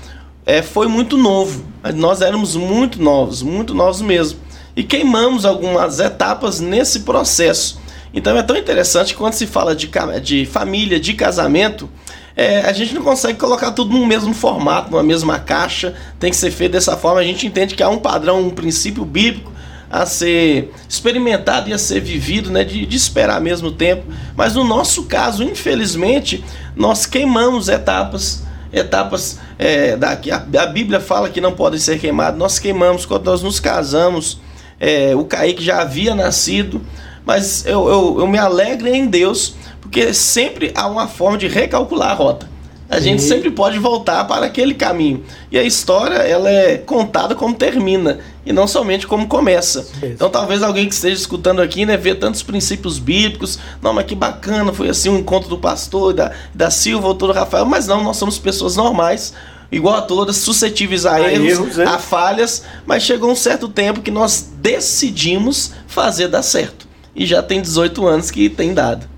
é, 0.45 0.61
foi 0.61 0.87
muito 0.87 1.17
novo. 1.17 1.63
Nós 1.95 2.21
éramos 2.21 2.55
muito 2.55 3.01
novos, 3.01 3.41
muito 3.41 3.73
novos 3.73 4.01
mesmo. 4.01 4.39
E 4.75 4.83
queimamos 4.83 5.45
algumas 5.45 5.99
etapas 5.99 6.59
nesse 6.59 6.99
processo. 6.99 7.79
Então 8.13 8.37
é 8.37 8.43
tão 8.43 8.55
interessante 8.55 9.15
quando 9.15 9.33
se 9.33 9.47
fala 9.47 9.75
de, 9.75 9.89
de 10.21 10.45
família, 10.45 10.99
de 10.99 11.13
casamento, 11.13 11.89
é, 12.37 12.59
a 12.59 12.71
gente 12.71 12.93
não 12.93 13.01
consegue 13.01 13.39
colocar 13.39 13.71
tudo 13.71 13.97
no 13.97 14.05
mesmo 14.05 14.31
formato, 14.31 14.91
numa 14.91 15.01
mesma 15.01 15.39
caixa, 15.39 15.95
tem 16.19 16.29
que 16.29 16.37
ser 16.37 16.51
feito 16.51 16.73
dessa 16.73 16.95
forma. 16.95 17.19
A 17.19 17.23
gente 17.23 17.47
entende 17.47 17.73
que 17.73 17.81
há 17.81 17.89
um 17.89 17.97
padrão, 17.97 18.41
um 18.41 18.51
princípio 18.51 19.03
bíblico 19.03 19.51
a 19.89 20.05
ser 20.05 20.71
experimentado 20.87 21.67
e 21.67 21.73
a 21.73 21.79
ser 21.79 21.99
vivido, 21.99 22.51
né, 22.51 22.63
de, 22.63 22.85
de 22.85 22.95
esperar 22.95 23.41
mesmo 23.41 23.71
tempo. 23.71 24.03
Mas 24.35 24.53
no 24.53 24.63
nosso 24.63 25.05
caso, 25.05 25.43
infelizmente, 25.43 26.45
nós 26.75 27.07
queimamos 27.07 27.69
etapas, 27.69 28.43
etapas 28.71 29.39
é, 29.57 29.95
da, 29.95 30.15
que 30.15 30.29
a, 30.29 30.35
a 30.35 30.65
Bíblia 30.67 30.99
fala 30.99 31.29
que 31.29 31.41
não 31.41 31.53
podem 31.53 31.79
ser 31.79 31.97
queimadas. 31.97 32.37
Nós 32.37 32.59
queimamos 32.59 33.03
quando 33.03 33.25
nós 33.25 33.41
nos 33.41 33.59
casamos. 33.59 34.39
É, 34.79 35.15
o 35.15 35.25
Kaique 35.25 35.63
já 35.63 35.81
havia 35.81 36.13
nascido, 36.13 36.83
mas 37.27 37.65
eu, 37.65 37.89
eu, 37.89 38.15
eu 38.21 38.27
me 38.27 38.37
alegro 38.37 38.87
em 38.87 39.05
Deus, 39.05 39.53
porque 39.81 40.13
sempre 40.13 40.71
há 40.73 40.87
uma 40.87 41.09
forma 41.09 41.37
de 41.37 41.49
recalcular 41.49 42.11
a 42.11 42.13
rota. 42.13 42.49
A 42.89 43.01
gente 43.01 43.21
Sim. 43.21 43.27
sempre 43.27 43.51
pode 43.51 43.77
voltar 43.79 44.23
para 44.25 44.45
aquele 44.45 44.73
caminho. 44.73 45.21
E 45.51 45.59
a 45.59 45.63
história, 45.63 46.15
ela 46.15 46.49
é 46.49 46.77
contada 46.77 47.35
como 47.35 47.53
termina, 47.53 48.19
e 48.45 48.53
não 48.53 48.65
somente 48.65 49.05
como 49.05 49.27
começa. 49.27 49.85
Então 50.01 50.29
talvez 50.29 50.63
alguém 50.63 50.87
que 50.87 50.93
esteja 50.93 51.15
escutando 51.15 51.61
aqui, 51.61 51.85
né, 51.85 51.97
vê 51.97 52.15
tantos 52.15 52.41
princípios 52.41 52.97
bíblicos, 52.97 53.59
não, 53.81 53.91
mas 53.91 54.05
que 54.05 54.15
bacana, 54.15 54.71
foi 54.71 54.87
assim 54.87 55.09
um 55.09 55.17
encontro 55.17 55.49
do 55.49 55.57
pastor, 55.57 56.13
da, 56.13 56.31
da 56.53 56.71
Silva, 56.71 57.13
do 57.13 57.33
Rafael, 57.33 57.65
mas 57.65 57.87
não, 57.87 58.01
nós 58.01 58.15
somos 58.15 58.39
pessoas 58.39 58.77
normais, 58.77 59.33
igual 59.69 59.95
a 59.95 60.01
todas, 60.01 60.37
suscetíveis 60.37 61.05
a, 61.05 61.15
A 61.15 61.33
erros, 61.33 61.49
erros, 61.49 61.75
né? 61.75 61.83
a 61.83 61.99
falhas, 61.99 62.63
mas 62.85 63.03
chegou 63.03 63.29
um 63.29 63.35
certo 63.35 63.67
tempo 63.67 63.99
que 63.99 64.11
nós 64.11 64.49
decidimos 64.61 65.73
fazer 65.87 66.29
dar 66.29 66.41
certo. 66.41 66.86
E 67.17 67.25
já 67.25 67.41
tem 67.41 67.59
18 67.59 68.05
anos 68.05 68.29
que 68.29 68.47
tem 68.47 68.75
dado. 68.75 69.09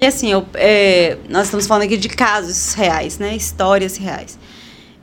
E 0.00 0.04
assim, 0.04 0.32
eu, 0.32 0.44
é, 0.54 1.16
nós 1.28 1.44
estamos 1.44 1.66
falando 1.66 1.84
aqui 1.84 1.96
de 1.96 2.08
casos 2.08 2.74
reais, 2.74 3.18
né? 3.18 3.36
Histórias 3.36 3.96
reais. 3.96 4.36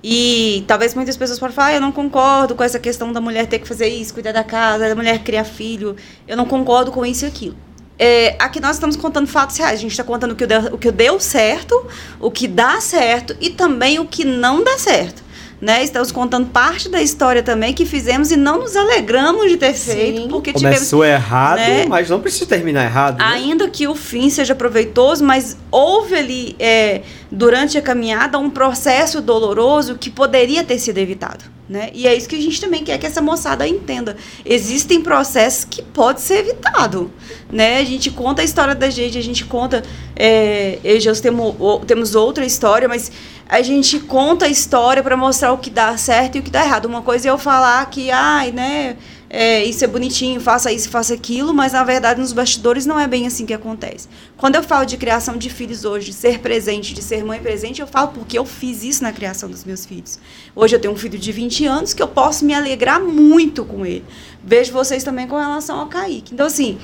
E 0.03 0.65
talvez 0.67 0.93
muitas 0.93 1.15
pessoas 1.15 1.39
podem 1.39 1.55
falar, 1.55 1.67
ah, 1.69 1.73
eu 1.75 1.81
não 1.81 1.91
concordo 1.93 2.53
com 2.53 2.63
essa 2.63 2.77
questão 2.77 3.13
da 3.13 3.21
mulher 3.21 3.47
ter 3.47 3.59
que 3.59 3.67
fazer 3.67 3.87
isso, 3.87 4.13
cuidar 4.13 4.33
da 4.33 4.43
casa, 4.43 4.89
da 4.89 4.93
mulher 4.93 5.23
criar 5.23 5.45
filho. 5.45 5.95
Eu 6.27 6.35
não 6.35 6.45
concordo 6.45 6.91
com 6.91 7.05
isso 7.05 7.23
e 7.23 7.27
aquilo. 7.29 7.55
É, 7.97 8.35
aqui 8.37 8.59
nós 8.59 8.75
estamos 8.75 8.97
contando 8.97 9.27
fatos 9.27 9.55
reais. 9.55 9.79
A 9.79 9.81
gente 9.81 9.91
está 9.91 10.03
contando 10.03 10.33
o 10.33 10.35
que, 10.35 10.45
deu, 10.45 10.59
o 10.73 10.77
que 10.77 10.91
deu 10.91 11.21
certo, 11.21 11.87
o 12.19 12.29
que 12.29 12.49
dá 12.49 12.81
certo 12.81 13.37
e 13.39 13.49
também 13.49 13.99
o 13.99 14.05
que 14.05 14.25
não 14.25 14.61
dá 14.61 14.77
certo. 14.77 15.22
Né? 15.63 15.81
Estamos 15.81 16.11
contando 16.11 16.47
parte 16.47 16.89
da 16.89 17.01
história 17.01 17.41
também 17.41 17.73
que 17.73 17.85
fizemos 17.85 18.31
e 18.31 18.35
não 18.35 18.59
nos 18.59 18.75
alegramos 18.75 19.49
de 19.49 19.55
ter 19.55 19.73
Sim. 19.73 19.91
feito, 19.93 20.27
porque 20.27 20.51
tivemos 20.51 20.79
Começou 20.79 21.05
errado, 21.05 21.59
né? 21.59 21.85
mas 21.87 22.09
não 22.09 22.19
precisa 22.19 22.45
terminar 22.45 22.83
errado. 22.83 23.17
né? 23.17 23.23
Ainda 23.25 23.69
que 23.69 23.87
o 23.87 23.95
fim 23.95 24.29
seja 24.29 24.53
proveitoso, 24.53 25.23
mas 25.23 25.55
houve 25.71 26.15
ali, 26.15 26.55
é, 26.59 27.03
durante 27.31 27.77
a 27.77 27.81
caminhada, 27.81 28.37
um 28.37 28.49
processo 28.49 29.21
doloroso 29.21 29.95
que 29.97 30.09
poderia 30.09 30.65
ter 30.65 30.77
sido 30.79 30.97
evitado. 30.97 31.45
Né? 31.67 31.91
E 31.93 32.05
é 32.05 32.13
isso 32.13 32.27
que 32.27 32.35
a 32.35 32.41
gente 32.41 32.59
também 32.59 32.83
quer 32.83 32.97
que 32.97 33.05
essa 33.05 33.21
moçada 33.21 33.65
entenda. 33.65 34.17
Existem 34.45 35.01
processos 35.01 35.63
que 35.63 35.81
pode 35.81 36.19
ser 36.19 36.39
evitado. 36.39 37.09
Né? 37.49 37.79
A 37.79 37.83
gente 37.85 38.11
conta 38.11 38.41
a 38.41 38.45
história 38.45 38.75
da 38.75 38.89
gente, 38.89 39.17
a 39.17 39.23
gente 39.23 39.45
conta. 39.45 39.81
É, 40.13 40.79
Deus 40.83 41.21
temos, 41.21 41.55
temos 41.87 42.15
outra 42.15 42.45
história, 42.45 42.87
mas 42.87 43.11
a 43.47 43.61
gente 43.61 43.99
conta 43.99 44.45
a 44.45 44.49
história 44.49 45.01
para 45.01 45.15
mostrar 45.15 45.53
o 45.53 45.57
que 45.57 45.69
dá 45.69 45.95
certo 45.95 46.35
e 46.35 46.39
o 46.39 46.43
que 46.43 46.51
dá 46.51 46.65
errado. 46.65 46.85
Uma 46.85 47.01
coisa 47.01 47.29
é 47.29 47.31
eu 47.31 47.37
falar 47.37 47.89
que, 47.89 48.11
ai, 48.11 48.51
né? 48.51 48.97
É, 49.35 49.65
isso 49.65 49.83
é 49.83 49.87
bonitinho, 49.87 50.39
faça 50.39 50.71
isso, 50.71 50.91
faça 50.91 51.15
aquilo, 51.15 51.55
mas 51.55 51.73
na 51.73 51.83
verdade 51.83 52.19
nos 52.21 52.31
bastidores 52.31 52.85
não 52.85 52.99
é 52.99 53.07
bem 53.07 53.25
assim 53.25 53.47
que 53.47 53.53
acontece. 53.53 54.07
Quando 54.37 54.53
eu 54.53 54.61
falo 54.61 54.85
de 54.85 54.95
criação 54.95 55.37
de 55.37 55.49
filhos 55.49 55.85
hoje, 55.85 56.11
de 56.11 56.13
ser 56.13 56.37
presente, 56.37 56.93
de 56.93 57.01
ser 57.01 57.25
mãe 57.25 57.39
presente, 57.39 57.81
eu 57.81 57.87
falo 57.87 58.09
porque 58.09 58.37
eu 58.37 58.45
fiz 58.45 58.83
isso 58.83 59.01
na 59.01 59.11
criação 59.11 59.49
dos 59.49 59.63
meus 59.63 59.87
filhos. 59.87 60.19
Hoje 60.55 60.75
eu 60.75 60.79
tenho 60.79 60.93
um 60.93 60.97
filho 60.97 61.17
de 61.17 61.31
20 61.31 61.65
anos 61.65 61.95
que 61.95 62.03
eu 62.03 62.07
posso 62.07 62.45
me 62.45 62.53
alegrar 62.53 63.01
muito 63.01 63.65
com 63.65 63.83
ele. 63.83 64.05
Vejo 64.43 64.71
vocês 64.71 65.03
também 65.03 65.27
com 65.27 65.39
relação 65.39 65.79
ao 65.79 65.87
Kaique. 65.87 66.31
Então, 66.31 66.45
assim, 66.45 66.77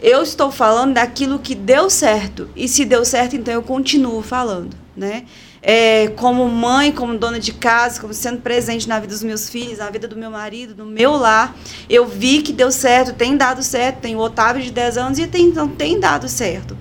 eu 0.00 0.22
estou 0.22 0.52
falando 0.52 0.94
daquilo 0.94 1.40
que 1.40 1.56
deu 1.56 1.90
certo. 1.90 2.48
E 2.54 2.68
se 2.68 2.84
deu 2.84 3.04
certo, 3.04 3.34
então 3.34 3.52
eu 3.52 3.62
continuo 3.62 4.22
falando, 4.22 4.76
né? 4.96 5.24
É, 5.68 6.12
como 6.14 6.48
mãe, 6.48 6.92
como 6.92 7.18
dona 7.18 7.40
de 7.40 7.52
casa, 7.52 8.00
como 8.00 8.14
sendo 8.14 8.40
presente 8.40 8.88
na 8.88 9.00
vida 9.00 9.12
dos 9.12 9.24
meus 9.24 9.50
filhos, 9.50 9.78
na 9.78 9.90
vida 9.90 10.06
do 10.06 10.14
meu 10.14 10.30
marido, 10.30 10.76
no 10.76 10.88
meu 10.88 11.16
lar, 11.16 11.56
eu 11.90 12.06
vi 12.06 12.40
que 12.40 12.52
deu 12.52 12.70
certo, 12.70 13.12
tem 13.12 13.36
dado 13.36 13.64
certo. 13.64 13.98
Tem 13.98 14.14
o 14.14 14.20
Otávio 14.20 14.62
de 14.62 14.70
10 14.70 14.96
anos 14.96 15.18
e 15.18 15.26
tem, 15.26 15.46
então, 15.46 15.66
tem 15.66 15.98
dado 15.98 16.28
certo. 16.28 16.78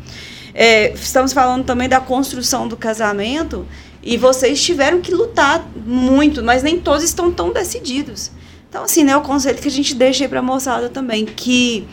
É, 0.54 0.94
estamos 0.94 1.34
falando 1.34 1.66
também 1.66 1.90
da 1.90 2.00
construção 2.00 2.68
do 2.68 2.78
casamento 2.78 3.66
e 4.04 4.18
vocês 4.18 4.64
tiveram 4.64 5.02
que 5.02 5.12
lutar 5.12 5.68
muito, 5.84 6.44
mas 6.44 6.62
nem 6.62 6.80
todos 6.80 7.04
estão 7.04 7.32
tão 7.32 7.52
decididos. 7.52 8.30
Então, 8.70 8.84
assim, 8.84 9.04
né, 9.04 9.18
o 9.18 9.22
conselho 9.22 9.58
que 9.58 9.68
a 9.68 9.72
gente 9.72 9.96
deixa 9.96 10.26
aí 10.26 10.28
para 10.30 10.40
a 10.40 10.44
moçada 10.44 10.90
também, 10.90 11.26
que 11.26 11.88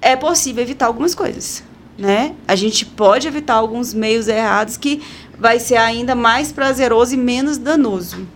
é 0.00 0.16
possível 0.16 0.62
evitar 0.62 0.86
algumas 0.86 1.14
coisas, 1.14 1.62
né? 1.98 2.34
A 2.48 2.54
gente 2.54 2.86
pode 2.86 3.28
evitar 3.28 3.54
alguns 3.54 3.92
meios 3.92 4.26
errados 4.26 4.76
que 4.76 5.02
vai 5.38 5.58
ser 5.58 5.76
ainda 5.76 6.14
mais 6.14 6.52
prazeroso 6.52 7.14
e 7.14 7.16
menos 7.16 7.58
danoso. 7.58 8.26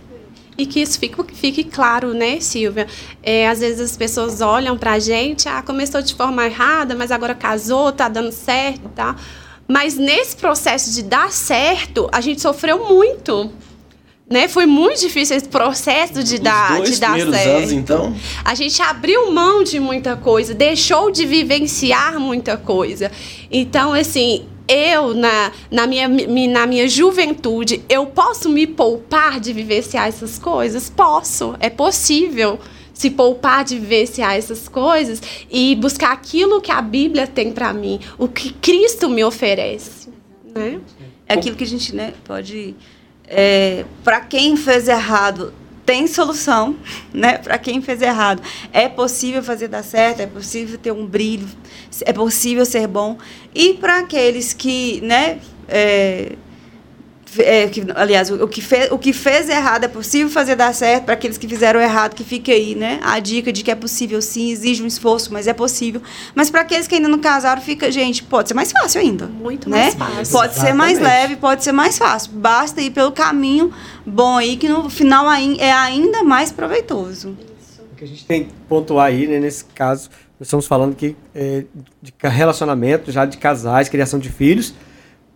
E 0.58 0.66
que 0.66 0.80
isso 0.80 0.98
fique, 0.98 1.16
fique 1.34 1.62
claro, 1.62 2.12
né, 2.12 2.40
Silvia? 2.40 2.88
É, 3.22 3.48
às 3.48 3.60
vezes 3.60 3.80
as 3.80 3.96
pessoas 3.96 4.40
olham 4.40 4.76
pra 4.76 4.98
gente, 4.98 5.48
ah, 5.48 5.62
começou 5.62 6.02
de 6.02 6.14
forma 6.16 6.44
errada, 6.44 6.96
mas 6.96 7.12
agora 7.12 7.32
casou, 7.32 7.92
tá 7.92 8.08
dando 8.08 8.32
certo 8.32 8.86
e 8.86 8.88
tal. 8.88 9.14
Mas 9.68 9.96
nesse 9.96 10.34
processo 10.36 10.92
de 10.92 11.02
dar 11.02 11.30
certo, 11.30 12.08
a 12.10 12.20
gente 12.20 12.40
sofreu 12.40 12.88
muito. 12.88 13.52
Né? 14.28 14.48
Foi 14.48 14.66
muito 14.66 15.00
difícil 15.00 15.36
esse 15.36 15.48
processo 15.48 16.24
de 16.24 16.34
Os 16.34 16.40
dar, 16.40 16.76
dois 16.76 16.90
de 16.90 17.00
dar 17.00 17.12
primeiros 17.12 17.36
certo. 17.36 17.56
anos, 17.56 17.72
então, 17.72 18.16
A 18.44 18.54
gente 18.54 18.82
abriu 18.82 19.32
mão 19.32 19.62
de 19.62 19.78
muita 19.78 20.16
coisa, 20.16 20.52
deixou 20.52 21.10
de 21.10 21.24
vivenciar 21.24 22.18
muita 22.18 22.56
coisa. 22.56 23.10
Então, 23.50 23.94
assim, 23.94 24.44
eu, 24.68 25.14
na, 25.14 25.50
na, 25.70 25.86
minha, 25.86 26.06
mi- 26.08 26.46
na 26.46 26.66
minha 26.66 26.88
juventude, 26.88 27.82
eu 27.88 28.06
posso 28.06 28.48
me 28.48 28.66
poupar 28.66 29.40
de 29.40 29.52
vivenciar 29.52 30.06
essas 30.08 30.38
coisas? 30.38 30.88
Posso, 30.90 31.54
é 31.58 31.70
possível. 31.70 32.58
se 32.92 33.10
poupar 33.10 33.64
de 33.64 33.78
vivenciar 33.78 34.34
essas 34.36 34.66
coisas 34.68 35.22
e 35.48 35.76
buscar 35.76 36.10
aquilo 36.12 36.60
que 36.60 36.72
a 36.72 36.82
Bíblia 36.82 37.28
tem 37.28 37.52
para 37.52 37.72
mim, 37.72 38.00
o 38.18 38.26
que 38.26 38.52
Cristo 38.52 39.08
me 39.08 39.22
oferece, 39.22 40.08
né? 40.52 40.80
É 41.28 41.34
aquilo 41.34 41.54
que 41.54 41.62
a 41.62 41.66
gente 41.66 41.94
né, 41.94 42.12
pode. 42.24 42.74
É, 43.24 43.84
para 44.02 44.20
quem 44.22 44.56
fez 44.56 44.88
errado, 44.88 45.52
tem 45.88 46.06
solução, 46.06 46.76
né? 47.14 47.38
Para 47.38 47.56
quem 47.56 47.80
fez 47.80 48.02
errado, 48.02 48.42
é 48.74 48.90
possível 48.90 49.42
fazer 49.42 49.68
dar 49.68 49.82
certo, 49.82 50.20
é 50.20 50.26
possível 50.26 50.76
ter 50.76 50.92
um 50.92 51.06
brilho, 51.06 51.48
é 52.04 52.12
possível 52.12 52.66
ser 52.66 52.86
bom. 52.86 53.16
E 53.54 53.72
para 53.72 54.00
aqueles 54.00 54.52
que, 54.52 55.00
né? 55.00 55.40
É, 55.66 56.32
é, 57.38 57.68
que, 57.68 57.84
aliás, 57.94 58.30
o, 58.30 58.44
o, 58.44 58.48
que 58.48 58.62
fez, 58.62 58.90
o 58.90 58.98
que 58.98 59.12
fez 59.12 59.48
errado 59.48 59.84
é 59.84 59.88
possível 59.88 60.30
fazer 60.30 60.56
dar 60.56 60.72
certo 60.72 61.04
para 61.04 61.14
aqueles 61.14 61.36
que 61.36 61.46
fizeram 61.46 61.80
errado, 61.80 62.14
que 62.14 62.24
fica 62.24 62.52
aí, 62.52 62.74
né? 62.74 62.98
A 63.02 63.18
dica 63.18 63.52
de 63.52 63.62
que 63.62 63.70
é 63.70 63.74
possível 63.74 64.20
sim, 64.22 64.50
exige 64.50 64.82
um 64.82 64.86
esforço, 64.86 65.32
mas 65.32 65.46
é 65.46 65.52
possível. 65.52 66.00
Mas 66.34 66.50
para 66.50 66.62
aqueles 66.62 66.86
que 66.86 66.94
ainda 66.94 67.08
não 67.08 67.18
casaram, 67.18 67.60
fica, 67.60 67.90
gente, 67.90 68.22
pode 68.22 68.48
ser 68.48 68.54
mais 68.54 68.72
fácil 68.72 69.00
ainda. 69.00 69.26
Muito 69.26 69.68
né? 69.68 69.82
mais 69.82 69.94
fácil. 69.94 70.32
Pode 70.32 70.52
Exatamente. 70.52 70.60
ser 70.60 70.72
mais 70.72 70.98
leve, 70.98 71.36
pode 71.36 71.64
ser 71.64 71.72
mais 71.72 71.98
fácil. 71.98 72.32
Basta 72.32 72.80
ir 72.80 72.90
pelo 72.90 73.12
caminho 73.12 73.72
bom 74.06 74.36
aí, 74.36 74.56
que 74.56 74.68
no 74.68 74.88
final 74.88 75.30
é 75.30 75.72
ainda 75.72 76.24
mais 76.24 76.50
proveitoso. 76.50 77.36
O 77.92 77.96
que 77.96 78.04
a 78.04 78.08
gente 78.08 78.24
tem 78.24 78.44
que 78.44 78.52
pontuar 78.68 79.06
aí, 79.06 79.26
né, 79.26 79.38
nesse 79.38 79.64
caso, 79.64 80.08
nós 80.38 80.46
estamos 80.46 80.66
falando 80.66 80.92
aqui 80.92 81.16
é, 81.34 81.64
de 82.00 82.14
relacionamento, 82.22 83.10
já 83.10 83.26
de 83.26 83.36
casais, 83.36 83.88
criação 83.88 84.18
de 84.18 84.30
filhos, 84.30 84.72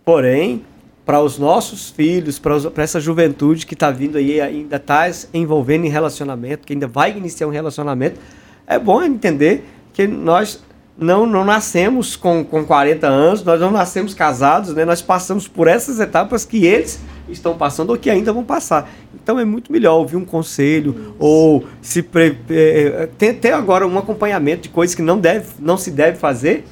porém 0.05 0.63
para 1.05 1.21
os 1.21 1.37
nossos 1.37 1.89
filhos, 1.89 2.39
para 2.39 2.83
essa 2.83 2.99
juventude 2.99 3.65
que 3.65 3.73
está 3.73 3.91
vindo 3.91 4.17
aí, 4.17 4.39
ainda 4.39 4.77
está 4.77 5.09
envolvendo 5.33 5.85
em 5.85 5.89
relacionamento, 5.89 6.65
que 6.65 6.73
ainda 6.73 6.87
vai 6.87 7.15
iniciar 7.17 7.47
um 7.47 7.51
relacionamento, 7.51 8.19
é 8.65 8.79
bom 8.79 9.03
entender 9.03 9.65
que 9.91 10.07
nós 10.07 10.63
não, 10.97 11.25
não 11.25 11.43
nascemos 11.43 12.15
com, 12.15 12.43
com 12.43 12.63
40 12.63 13.07
anos, 13.07 13.43
nós 13.43 13.59
não 13.59 13.71
nascemos 13.71 14.13
casados, 14.13 14.73
né? 14.73 14.85
nós 14.85 15.01
passamos 15.01 15.47
por 15.47 15.67
essas 15.67 15.99
etapas 15.99 16.45
que 16.45 16.65
eles 16.65 16.99
estão 17.27 17.57
passando 17.57 17.89
ou 17.89 17.97
que 17.97 18.09
ainda 18.09 18.31
vão 18.31 18.43
passar. 18.43 18.89
Então 19.13 19.39
é 19.39 19.45
muito 19.45 19.71
melhor 19.71 19.95
ouvir 19.95 20.15
um 20.15 20.25
conselho 20.25 20.95
Isso. 20.97 21.15
ou 21.19 21.65
se 21.81 22.01
pre, 22.01 22.37
é, 22.49 23.09
ter, 23.17 23.33
ter 23.35 23.51
agora 23.53 23.87
um 23.87 23.97
acompanhamento 23.97 24.63
de 24.63 24.69
coisas 24.69 24.95
que 24.95 25.01
não, 25.01 25.19
deve, 25.19 25.47
não 25.59 25.77
se 25.77 25.89
deve 25.91 26.17
fazer, 26.17 26.65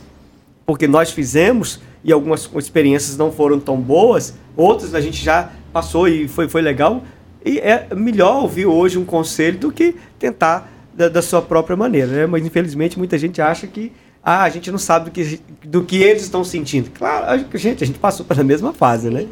porque 0.66 0.88
nós 0.88 1.12
fizemos 1.12 1.80
e 2.04 2.12
algumas 2.12 2.50
experiências 2.56 3.18
não 3.18 3.32
foram 3.32 3.60
tão 3.60 3.78
boas, 3.78 4.36
outras 4.56 4.96
a 4.96 5.02
gente 5.02 5.24
já 5.24 5.52
passou 5.72 6.08
e 6.08 6.28
foi, 6.28 6.48
foi 6.48 6.62
legal. 6.62 7.04
E 7.44 7.60
é 7.60 7.88
melhor 7.96 8.44
ouvir 8.44 8.66
hoje 8.66 8.98
um 8.98 9.06
conselho 9.06 9.58
do 9.58 9.72
que 9.72 9.96
tentar 10.20 10.72
da, 10.94 11.10
da 11.10 11.22
sua 11.22 11.42
própria 11.42 11.76
maneira, 11.76 12.08
né? 12.08 12.26
Mas 12.26 12.46
infelizmente 12.46 12.98
muita 12.98 13.18
gente 13.18 13.42
acha 13.42 13.66
que 13.68 13.92
ah, 14.24 14.44
a 14.44 14.50
gente 14.50 14.72
não 14.72 14.78
sabe 14.78 15.06
do 15.06 15.12
que, 15.12 15.42
do 15.66 15.84
que 15.84 15.98
eles 15.98 16.22
estão 16.24 16.44
sentindo. 16.44 16.92
Claro, 16.92 17.26
a 17.26 17.58
gente, 17.58 17.84
a 17.84 17.88
gente 17.88 17.98
passou 17.98 18.26
pela 18.26 18.44
mesma 18.44 18.72
fase, 18.72 19.10
né? 19.10 19.28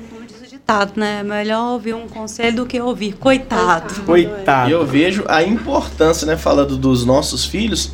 ditado, 0.70 0.94
né? 0.96 1.24
Melhor 1.24 1.74
ouvir 1.74 1.96
um 1.96 2.08
conselho 2.08 2.58
do 2.58 2.66
que 2.66 2.80
ouvir 2.80 3.14
coitado. 3.14 4.02
Coitado. 4.04 4.70
E 4.70 4.74
eu 4.74 4.86
vejo 4.86 5.24
a 5.28 5.42
importância, 5.42 6.28
né, 6.28 6.38
falando 6.38 6.78
dos 6.78 7.04
nossos 7.04 7.44
filhos, 7.44 7.92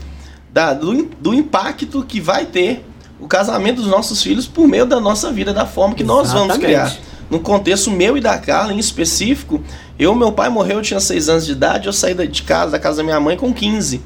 da, 0.51 0.73
do, 0.73 1.05
do 1.19 1.33
impacto 1.33 2.03
que 2.03 2.19
vai 2.19 2.45
ter 2.45 2.83
o 3.19 3.27
casamento 3.27 3.77
dos 3.77 3.87
nossos 3.87 4.21
filhos 4.21 4.47
por 4.47 4.67
meio 4.67 4.85
da 4.85 4.99
nossa 4.99 5.31
vida, 5.31 5.53
da 5.53 5.65
forma 5.65 5.95
que 5.95 6.03
nós 6.03 6.31
vamos 6.31 6.57
criar. 6.57 6.95
No 7.29 7.39
contexto 7.39 7.89
meu 7.89 8.17
e 8.17 8.21
da 8.21 8.37
Carla 8.37 8.73
em 8.73 8.77
específico, 8.77 9.63
eu, 9.97 10.13
meu 10.13 10.31
pai 10.31 10.49
morreu, 10.49 10.77
eu 10.77 10.83
tinha 10.83 10.99
6 10.99 11.29
anos 11.29 11.45
de 11.45 11.53
idade, 11.53 11.87
eu 11.87 11.93
saí 11.93 12.13
de 12.27 12.43
casa, 12.43 12.71
da 12.71 12.79
casa 12.79 12.97
da 12.97 13.03
minha 13.03 13.19
mãe 13.19 13.35
com 13.35 13.51
15. 13.53 14.01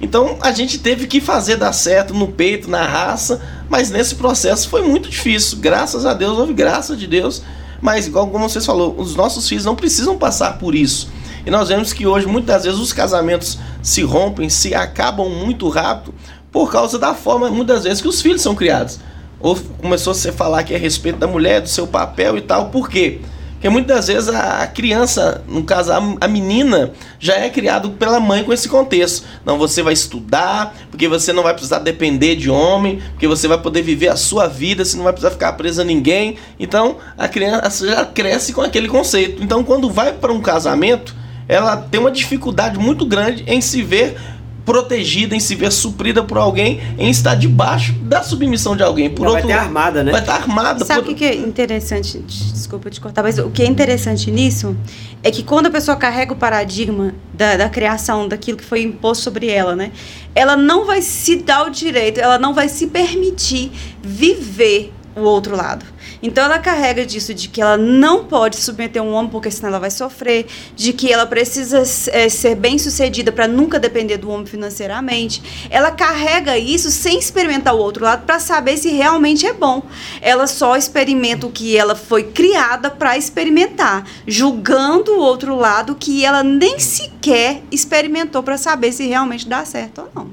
Então 0.00 0.36
a 0.40 0.52
gente 0.52 0.78
teve 0.78 1.06
que 1.06 1.20
fazer 1.20 1.56
dar 1.56 1.72
certo 1.72 2.12
no 2.14 2.28
peito, 2.28 2.70
na 2.70 2.84
raça, 2.84 3.40
mas 3.68 3.90
nesse 3.90 4.14
processo 4.14 4.68
foi 4.68 4.82
muito 4.82 5.08
difícil. 5.08 5.58
Graças 5.58 6.06
a 6.06 6.14
Deus, 6.14 6.38
houve 6.38 6.52
graça 6.52 6.96
de 6.96 7.06
Deus. 7.06 7.42
Mas, 7.80 8.06
igual 8.06 8.28
como 8.28 8.48
vocês 8.48 8.64
falou, 8.64 8.94
os 8.96 9.16
nossos 9.16 9.48
filhos 9.48 9.64
não 9.64 9.74
precisam 9.74 10.16
passar 10.16 10.56
por 10.56 10.72
isso. 10.72 11.10
E 11.44 11.50
nós 11.50 11.68
vemos 11.68 11.92
que 11.92 12.06
hoje, 12.06 12.28
muitas 12.28 12.62
vezes, 12.62 12.78
os 12.78 12.92
casamentos 12.92 13.58
se 13.82 14.02
rompem, 14.02 14.48
se 14.48 14.72
acabam 14.72 15.28
muito 15.28 15.68
rápido, 15.68 16.14
por 16.52 16.70
causa 16.70 16.98
da 16.98 17.14
forma, 17.14 17.50
muitas 17.50 17.84
vezes, 17.84 18.02
que 18.02 18.08
os 18.08 18.20
filhos 18.20 18.42
são 18.42 18.54
criados. 18.54 19.00
Ou 19.40 19.58
começou 19.80 20.10
a 20.10 20.14
se 20.14 20.30
falar 20.30 20.62
que 20.62 20.74
é 20.74 20.76
a 20.76 20.78
respeito 20.78 21.18
da 21.18 21.26
mulher, 21.26 21.62
do 21.62 21.68
seu 21.68 21.86
papel 21.86 22.36
e 22.36 22.42
tal. 22.42 22.66
Por 22.66 22.88
quê? 22.88 23.20
Porque 23.62 23.70
muitas 23.70 24.08
vezes 24.08 24.28
a 24.28 24.66
criança, 24.66 25.40
no 25.46 25.62
caso 25.62 25.92
a 26.20 26.26
menina, 26.26 26.90
já 27.20 27.34
é 27.34 27.48
criado 27.48 27.90
pela 27.90 28.18
mãe 28.18 28.42
com 28.42 28.52
esse 28.52 28.68
contexto. 28.68 29.24
Não, 29.46 29.56
você 29.56 29.84
vai 29.84 29.92
estudar, 29.92 30.74
porque 30.90 31.06
você 31.06 31.32
não 31.32 31.44
vai 31.44 31.54
precisar 31.54 31.78
depender 31.78 32.34
de 32.34 32.50
homem, 32.50 33.00
porque 33.12 33.28
você 33.28 33.46
vai 33.46 33.58
poder 33.58 33.82
viver 33.82 34.08
a 34.08 34.16
sua 34.16 34.48
vida, 34.48 34.84
você 34.84 34.96
não 34.96 35.04
vai 35.04 35.12
precisar 35.12 35.30
ficar 35.30 35.52
presa 35.52 35.82
a 35.82 35.84
ninguém. 35.84 36.38
Então 36.58 36.96
a 37.16 37.28
criança 37.28 37.86
já 37.86 38.04
cresce 38.04 38.52
com 38.52 38.62
aquele 38.62 38.88
conceito. 38.88 39.40
Então 39.40 39.62
quando 39.62 39.88
vai 39.88 40.12
para 40.12 40.32
um 40.32 40.40
casamento, 40.40 41.14
ela 41.46 41.76
tem 41.76 42.00
uma 42.00 42.10
dificuldade 42.10 42.80
muito 42.80 43.06
grande 43.06 43.44
em 43.46 43.60
se 43.60 43.80
ver 43.80 44.16
protegida, 44.64 45.34
em 45.34 45.40
se 45.40 45.54
ver 45.54 45.72
suprida 45.72 46.22
por 46.22 46.38
alguém, 46.38 46.80
em 46.98 47.10
estar 47.10 47.34
debaixo 47.34 47.92
da 47.94 48.22
submissão 48.22 48.76
de 48.76 48.82
alguém. 48.82 49.10
Por 49.10 49.26
Ela 49.26 49.34
outro 49.34 49.48
vai 49.48 49.56
estar 49.56 49.66
armada, 49.66 50.04
né? 50.04 50.12
Vai 50.12 50.20
estar 50.20 50.34
armada. 50.34 50.84
Sabe 50.84 51.00
o 51.00 51.04
por... 51.04 51.14
que 51.14 51.24
é 51.24 51.34
interessante? 51.34 52.18
Desculpa 52.18 52.90
te 52.90 53.00
cortar, 53.00 53.22
mas 53.22 53.38
o 53.38 53.50
que 53.50 53.62
é 53.62 53.66
interessante 53.66 54.30
nisso 54.30 54.76
é 55.22 55.30
que 55.30 55.42
quando 55.42 55.66
a 55.66 55.70
pessoa 55.70 55.96
carrega 55.96 56.32
o 56.32 56.36
paradigma 56.36 57.14
da, 57.32 57.56
da 57.56 57.68
criação, 57.68 58.28
daquilo 58.28 58.58
que 58.58 58.64
foi 58.64 58.82
imposto 58.82 59.24
sobre 59.24 59.48
ela, 59.48 59.74
né? 59.74 59.92
Ela 60.34 60.56
não 60.56 60.84
vai 60.84 61.02
se 61.02 61.36
dar 61.36 61.66
o 61.66 61.70
direito, 61.70 62.20
ela 62.20 62.38
não 62.38 62.54
vai 62.54 62.68
se 62.68 62.86
permitir 62.86 63.72
viver 64.02 64.92
o 65.16 65.20
outro 65.20 65.56
lado. 65.56 65.91
Então 66.22 66.44
ela 66.44 66.58
carrega 66.58 67.04
disso 67.04 67.34
de 67.34 67.48
que 67.48 67.60
ela 67.60 67.76
não 67.76 68.24
pode 68.24 68.56
submeter 68.56 69.02
um 69.02 69.12
homem 69.12 69.30
porque 69.30 69.50
senão 69.50 69.70
ela 69.70 69.80
vai 69.80 69.90
sofrer, 69.90 70.46
de 70.76 70.92
que 70.92 71.12
ela 71.12 71.26
precisa 71.26 71.82
é, 72.12 72.28
ser 72.28 72.54
bem 72.54 72.78
sucedida 72.78 73.32
para 73.32 73.48
nunca 73.48 73.78
depender 73.78 74.18
do 74.18 74.30
homem 74.30 74.46
financeiramente. 74.46 75.68
Ela 75.68 75.90
carrega 75.90 76.56
isso 76.56 76.90
sem 76.90 77.18
experimentar 77.18 77.74
o 77.74 77.78
outro 77.78 78.04
lado 78.04 78.24
para 78.24 78.38
saber 78.38 78.76
se 78.76 78.90
realmente 78.90 79.46
é 79.46 79.52
bom. 79.52 79.82
Ela 80.20 80.46
só 80.46 80.76
experimenta 80.76 81.46
o 81.46 81.50
que 81.50 81.76
ela 81.76 81.96
foi 81.96 82.22
criada 82.24 82.88
para 82.90 83.18
experimentar, 83.18 84.06
julgando 84.26 85.12
o 85.12 85.18
outro 85.18 85.56
lado 85.56 85.96
que 85.96 86.24
ela 86.24 86.44
nem 86.44 86.78
sequer 86.78 87.62
experimentou 87.70 88.42
para 88.42 88.56
saber 88.56 88.92
se 88.92 89.06
realmente 89.06 89.48
dá 89.48 89.64
certo 89.64 90.02
ou 90.02 90.08
não. 90.14 90.30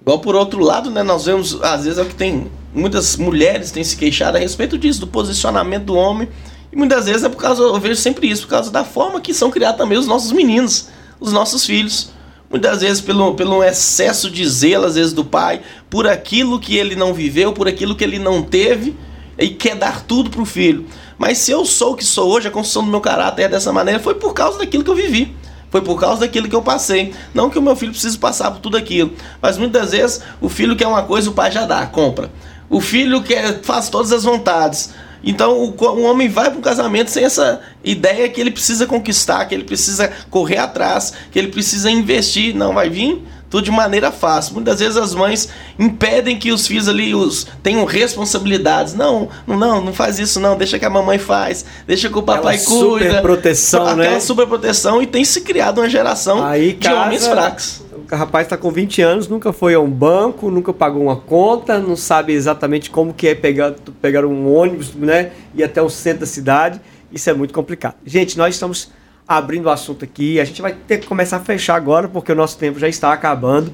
Igual 0.00 0.18
por 0.18 0.34
outro 0.34 0.60
lado, 0.60 0.90
né, 0.90 1.04
nós 1.04 1.26
vemos, 1.26 1.62
às 1.62 1.84
vezes 1.84 1.98
é 1.98 2.02
o 2.02 2.06
que 2.06 2.14
tem 2.16 2.50
muitas 2.74 3.16
mulheres 3.16 3.70
têm 3.70 3.84
se 3.84 3.96
queixado 3.96 4.36
a 4.36 4.40
respeito 4.40 4.78
disso, 4.78 5.00
do 5.00 5.06
posicionamento 5.06 5.84
do 5.84 5.94
homem. 5.94 6.28
E 6.72 6.76
muitas 6.76 7.06
vezes 7.06 7.22
é 7.22 7.28
por 7.28 7.36
causa, 7.36 7.62
eu 7.62 7.78
vejo 7.78 7.96
sempre 7.96 8.28
isso, 8.28 8.42
por 8.42 8.50
causa 8.50 8.70
da 8.70 8.84
forma 8.84 9.20
que 9.20 9.34
são 9.34 9.50
criados 9.50 9.78
também 9.78 9.98
os 9.98 10.06
nossos 10.06 10.32
meninos, 10.32 10.88
os 11.20 11.32
nossos 11.32 11.66
filhos. 11.66 12.10
Muitas 12.50 12.80
vezes 12.80 13.00
pelo, 13.00 13.34
pelo 13.34 13.62
excesso 13.64 14.30
de 14.30 14.46
zelo, 14.46 14.84
às 14.84 14.94
vezes, 14.94 15.12
do 15.12 15.24
pai, 15.24 15.62
por 15.88 16.06
aquilo 16.06 16.60
que 16.60 16.76
ele 16.76 16.94
não 16.94 17.14
viveu, 17.14 17.52
por 17.52 17.66
aquilo 17.66 17.94
que 17.94 18.04
ele 18.04 18.18
não 18.18 18.42
teve, 18.42 18.94
e 19.38 19.48
quer 19.48 19.74
dar 19.74 20.02
tudo 20.02 20.28
para 20.28 20.42
o 20.42 20.44
filho. 20.44 20.86
Mas 21.18 21.38
se 21.38 21.50
eu 21.50 21.64
sou 21.64 21.92
o 21.92 21.96
que 21.96 22.04
sou 22.04 22.30
hoje, 22.30 22.48
a 22.48 22.50
construção 22.50 22.84
do 22.84 22.90
meu 22.90 23.00
caráter 23.00 23.44
é 23.44 23.48
dessa 23.48 23.72
maneira, 23.72 24.00
foi 24.00 24.14
por 24.14 24.34
causa 24.34 24.58
daquilo 24.58 24.84
que 24.84 24.90
eu 24.90 24.94
vivi. 24.94 25.34
Foi 25.70 25.80
por 25.80 25.98
causa 25.98 26.20
daquilo 26.20 26.50
que 26.50 26.54
eu 26.54 26.60
passei. 26.60 27.14
Não 27.32 27.48
que 27.48 27.58
o 27.58 27.62
meu 27.62 27.74
filho 27.74 27.92
precise 27.92 28.18
passar 28.18 28.50
por 28.50 28.60
tudo 28.60 28.76
aquilo. 28.76 29.12
Mas 29.40 29.56
muitas 29.56 29.92
vezes 29.92 30.20
o 30.38 30.50
filho 30.50 30.76
quer 30.76 30.86
uma 30.86 31.02
coisa, 31.02 31.30
o 31.30 31.32
pai 31.32 31.50
já 31.50 31.64
dá, 31.64 31.86
compra. 31.86 32.30
O 32.72 32.80
filho 32.80 33.22
quer, 33.22 33.60
faz 33.62 33.90
todas 33.90 34.10
as 34.12 34.24
vontades. 34.24 34.90
Então 35.22 35.58
o, 35.58 35.76
o 35.78 36.02
homem 36.02 36.28
vai 36.28 36.50
para 36.50 36.58
o 36.58 36.62
casamento 36.62 37.10
sem 37.10 37.22
essa 37.22 37.60
ideia 37.84 38.28
que 38.28 38.40
ele 38.40 38.50
precisa 38.50 38.86
conquistar, 38.86 39.44
que 39.44 39.54
ele 39.54 39.62
precisa 39.62 40.10
correr 40.30 40.56
atrás, 40.56 41.12
que 41.30 41.38
ele 41.38 41.48
precisa 41.48 41.90
investir. 41.90 42.56
Não 42.56 42.72
vai 42.72 42.88
vir 42.88 43.22
tudo 43.50 43.64
de 43.64 43.70
maneira 43.70 44.10
fácil. 44.10 44.54
Muitas 44.54 44.80
vezes 44.80 44.96
as 44.96 45.14
mães 45.14 45.50
impedem 45.78 46.38
que 46.38 46.50
os 46.50 46.66
filhos 46.66 46.88
ali 46.88 47.14
os, 47.14 47.46
tenham 47.62 47.84
responsabilidades. 47.84 48.94
Não, 48.94 49.28
não, 49.46 49.84
não 49.84 49.92
faz 49.92 50.18
isso 50.18 50.40
não, 50.40 50.56
deixa 50.56 50.78
que 50.78 50.86
a 50.86 50.90
mamãe 50.90 51.18
faz, 51.18 51.66
deixa 51.86 52.08
que 52.08 52.18
o 52.18 52.22
papai 52.22 52.56
aquela 52.56 52.80
cuida. 52.80 53.04
Super 53.04 53.20
proteção, 53.20 53.82
aquela 53.82 53.96
né? 53.96 54.20
Super 54.20 54.46
proteção 54.46 55.02
e 55.02 55.06
tem 55.06 55.22
se 55.26 55.42
criado 55.42 55.82
uma 55.82 55.90
geração 55.90 56.42
Aí, 56.42 56.72
de 56.72 56.74
casa, 56.76 57.02
homens 57.02 57.26
fracos. 57.26 57.81
O 58.12 58.14
rapaz 58.14 58.44
está 58.44 58.58
com 58.58 58.70
20 58.70 59.00
anos, 59.00 59.26
nunca 59.26 59.54
foi 59.54 59.72
a 59.72 59.80
um 59.80 59.88
banco, 59.88 60.50
nunca 60.50 60.70
pagou 60.70 61.04
uma 61.04 61.16
conta, 61.16 61.78
não 61.78 61.96
sabe 61.96 62.34
exatamente 62.34 62.90
como 62.90 63.14
que 63.14 63.28
é 63.28 63.34
pegar, 63.34 63.74
pegar 64.02 64.26
um 64.26 64.54
ônibus, 64.54 64.94
né? 64.94 65.32
Ir 65.54 65.64
até 65.64 65.80
o 65.80 65.88
centro 65.88 66.20
da 66.20 66.26
cidade. 66.26 66.78
Isso 67.10 67.30
é 67.30 67.32
muito 67.32 67.54
complicado. 67.54 67.94
Gente, 68.04 68.36
nós 68.36 68.54
estamos 68.54 68.92
abrindo 69.26 69.64
o 69.64 69.70
assunto 69.70 70.04
aqui. 70.04 70.38
A 70.38 70.44
gente 70.44 70.60
vai 70.60 70.74
ter 70.74 70.98
que 70.98 71.06
começar 71.06 71.38
a 71.38 71.40
fechar 71.40 71.74
agora, 71.74 72.06
porque 72.06 72.30
o 72.30 72.34
nosso 72.34 72.58
tempo 72.58 72.78
já 72.78 72.86
está 72.86 73.14
acabando. 73.14 73.72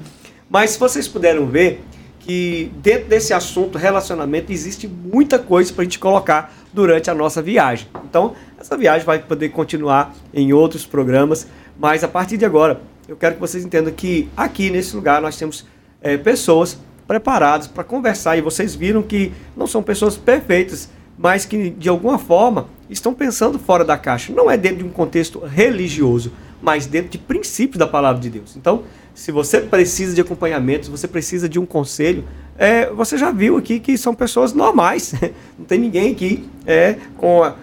Mas 0.49 0.69
se 0.69 0.79
vocês 0.79 1.05
puderam 1.05 1.45
ver 1.45 1.83
que 2.21 2.71
dentro 2.77 3.09
desse 3.09 3.33
assunto 3.33 3.77
relacionamento 3.77 4.53
existe 4.53 4.87
muita 4.87 5.37
coisa 5.37 5.73
para 5.73 5.81
a 5.81 5.83
gente 5.83 5.99
colocar 5.99 6.53
durante 6.71 7.11
a 7.11 7.13
nossa 7.13 7.41
viagem. 7.41 7.89
Então, 8.05 8.35
essa 8.57 8.77
viagem 8.77 9.05
vai 9.05 9.19
poder 9.19 9.49
continuar 9.49 10.15
em 10.33 10.53
outros 10.53 10.85
programas, 10.85 11.45
mas 11.77 12.05
a 12.05 12.07
partir 12.07 12.37
de 12.37 12.45
agora, 12.45 12.79
eu 13.09 13.17
quero 13.17 13.33
que 13.35 13.41
vocês 13.41 13.65
entendam 13.65 13.91
que 13.91 14.29
aqui 14.37 14.69
nesse 14.69 14.95
lugar 14.95 15.19
nós 15.19 15.35
temos 15.35 15.65
é, 15.99 16.15
pessoas 16.15 16.79
preparadas 17.07 17.65
para 17.65 17.83
conversar 17.83 18.37
e 18.37 18.41
vocês 18.41 18.75
viram 18.75 19.01
que 19.01 19.31
não 19.57 19.65
são 19.65 19.81
pessoas 19.81 20.15
perfeitas, 20.15 20.89
mas 21.17 21.43
que 21.43 21.71
de 21.71 21.89
alguma 21.89 22.19
forma 22.19 22.67
estão 22.87 23.11
pensando 23.11 23.57
fora 23.57 23.83
da 23.83 23.97
caixa. 23.97 24.31
Não 24.31 24.49
é 24.49 24.55
dentro 24.55 24.77
de 24.77 24.83
um 24.83 24.91
contexto 24.91 25.39
religioso, 25.39 26.31
mas 26.61 26.85
dentro 26.85 27.09
de 27.09 27.17
princípios 27.17 27.79
da 27.79 27.87
palavra 27.87 28.21
de 28.21 28.29
Deus. 28.29 28.55
Então, 28.55 28.83
se 29.15 29.31
você 29.31 29.59
precisa 29.59 30.13
de 30.13 30.21
acompanhamento, 30.21 30.85
se 30.85 30.91
você 30.91 31.07
precisa 31.07 31.49
de 31.49 31.57
um 31.59 31.65
conselho, 31.65 32.23
é, 32.59 32.91
você 32.91 33.17
já 33.17 33.31
viu 33.31 33.57
aqui 33.57 33.79
que 33.79 33.97
são 33.97 34.13
pessoas 34.13 34.53
normais. 34.53 35.15
Não 35.57 35.65
tem 35.65 35.79
ninguém 35.79 36.11
aqui 36.11 36.47
é, 36.63 36.95
com 37.17 37.43
a 37.43 37.55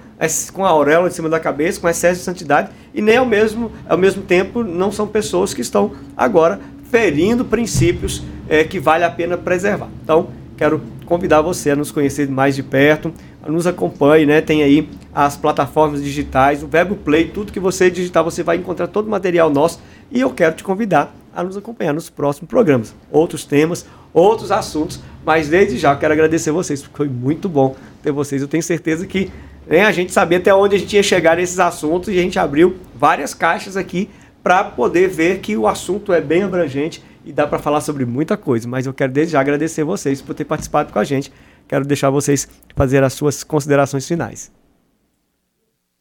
com 0.53 0.64
a 0.64 0.69
auréola 0.69 1.09
em 1.09 1.11
cima 1.11 1.29
da 1.29 1.39
cabeça, 1.39 1.81
com 1.81 1.89
excesso 1.89 2.21
de 2.21 2.25
santidade, 2.25 2.71
e 2.95 3.03
nem 3.03 3.17
ao 3.17 3.27
mesmo, 3.27 3.71
ao 3.89 3.99
mesmo 3.99 4.23
tempo 4.23 4.62
não 4.62 4.91
são 4.91 5.07
pessoas 5.07 5.53
que 5.53 5.61
estão 5.61 5.93
agora 6.17 6.59
ferindo 6.91 7.45
princípios 7.45 8.23
é, 8.49 8.64
que 8.64 8.79
vale 8.79 9.05
a 9.05 9.11
pena 9.11 9.37
preservar. 9.37 9.89
Então, 10.03 10.29
quero 10.57 10.81
convidar 11.05 11.43
você 11.43 11.73
a 11.73 11.77
nos 11.77 11.91
conhecer 11.91 12.29
mais 12.29 12.55
de 12.55 12.62
perto, 12.62 13.12
nos 13.47 13.67
acompanhe, 13.67 14.27
né? 14.27 14.41
Tem 14.41 14.62
aí 14.62 14.89
as 15.14 15.37
plataformas 15.37 16.03
digitais, 16.03 16.62
o 16.62 16.67
Verbo 16.67 16.97
Play, 16.97 17.29
tudo 17.29 17.53
que 17.53 17.61
você 17.61 17.91
digitar, 17.91 18.25
você 18.25 18.43
vai 18.43 18.57
encontrar 18.57 18.89
todo 18.89 19.07
o 19.07 19.11
material 19.11 19.51
nosso. 19.51 19.81
E 20.11 20.21
eu 20.21 20.31
quero 20.31 20.55
te 20.55 20.64
convidar 20.64 21.14
a 21.35 21.45
nos 21.45 21.57
acompanhar 21.57 21.93
nos 21.93 22.11
próximos 22.11 22.49
programas. 22.49 22.95
Outros 23.11 23.45
temas, 23.45 23.87
outros 24.12 24.51
assuntos, 24.51 25.01
mas 25.25 25.49
desde 25.49 25.79
já 25.79 25.95
quero 25.95 26.12
agradecer 26.12 26.51
vocês, 26.51 26.83
foi 26.83 27.09
muito 27.09 27.49
bom 27.49 27.77
ter 28.03 28.11
vocês. 28.11 28.43
Eu 28.43 28.49
tenho 28.49 28.62
certeza 28.62 29.07
que 29.07 29.31
né, 29.67 29.85
a 29.85 29.93
gente 29.93 30.12
sabia 30.12 30.39
até 30.39 30.55
onde 30.55 30.77
a 30.77 30.79
gente 30.79 30.95
ia 30.95 31.03
chegar 31.03 31.37
nesses 31.37 31.59
assuntos 31.59 32.09
e 32.09 32.19
a 32.19 32.23
gente 32.23 32.39
abriu 32.39 32.77
várias 32.95 33.35
caixas 33.35 33.77
aqui 33.77 34.09
para 34.43 34.62
poder 34.62 35.09
ver 35.09 35.41
que 35.41 35.57
o 35.57 35.67
assunto 35.67 36.12
é 36.12 36.21
bem 36.21 36.45
abrangente 36.45 37.03
e 37.25 37.33
dá 37.33 37.47
para 37.47 37.59
falar 37.59 37.81
sobre 37.81 38.05
muita 38.05 38.37
coisa. 38.37 38.69
Mas 38.69 38.87
eu 38.87 38.95
quero 38.95 39.12
desde 39.12 39.33
já 39.33 39.41
agradecer 39.41 39.83
vocês 39.83 40.23
por 40.23 40.35
ter 40.35 40.45
participado 40.45 40.93
com 40.93 40.99
a 41.01 41.05
gente. 41.05 41.33
Quero 41.67 41.85
deixar 41.85 42.11
vocês 42.11 42.47
fazer 42.77 43.03
as 43.03 43.12
suas 43.12 43.43
considerações 43.43 44.07
finais. 44.07 44.53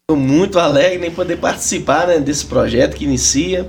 Estou 0.07 0.16
muito 0.24 0.59
alegre 0.59 1.07
em 1.07 1.11
poder 1.11 1.38
participar 1.38 2.07
né, 2.07 2.20
desse 2.20 2.45
projeto 2.45 2.95
que 2.95 3.05
inicia. 3.05 3.68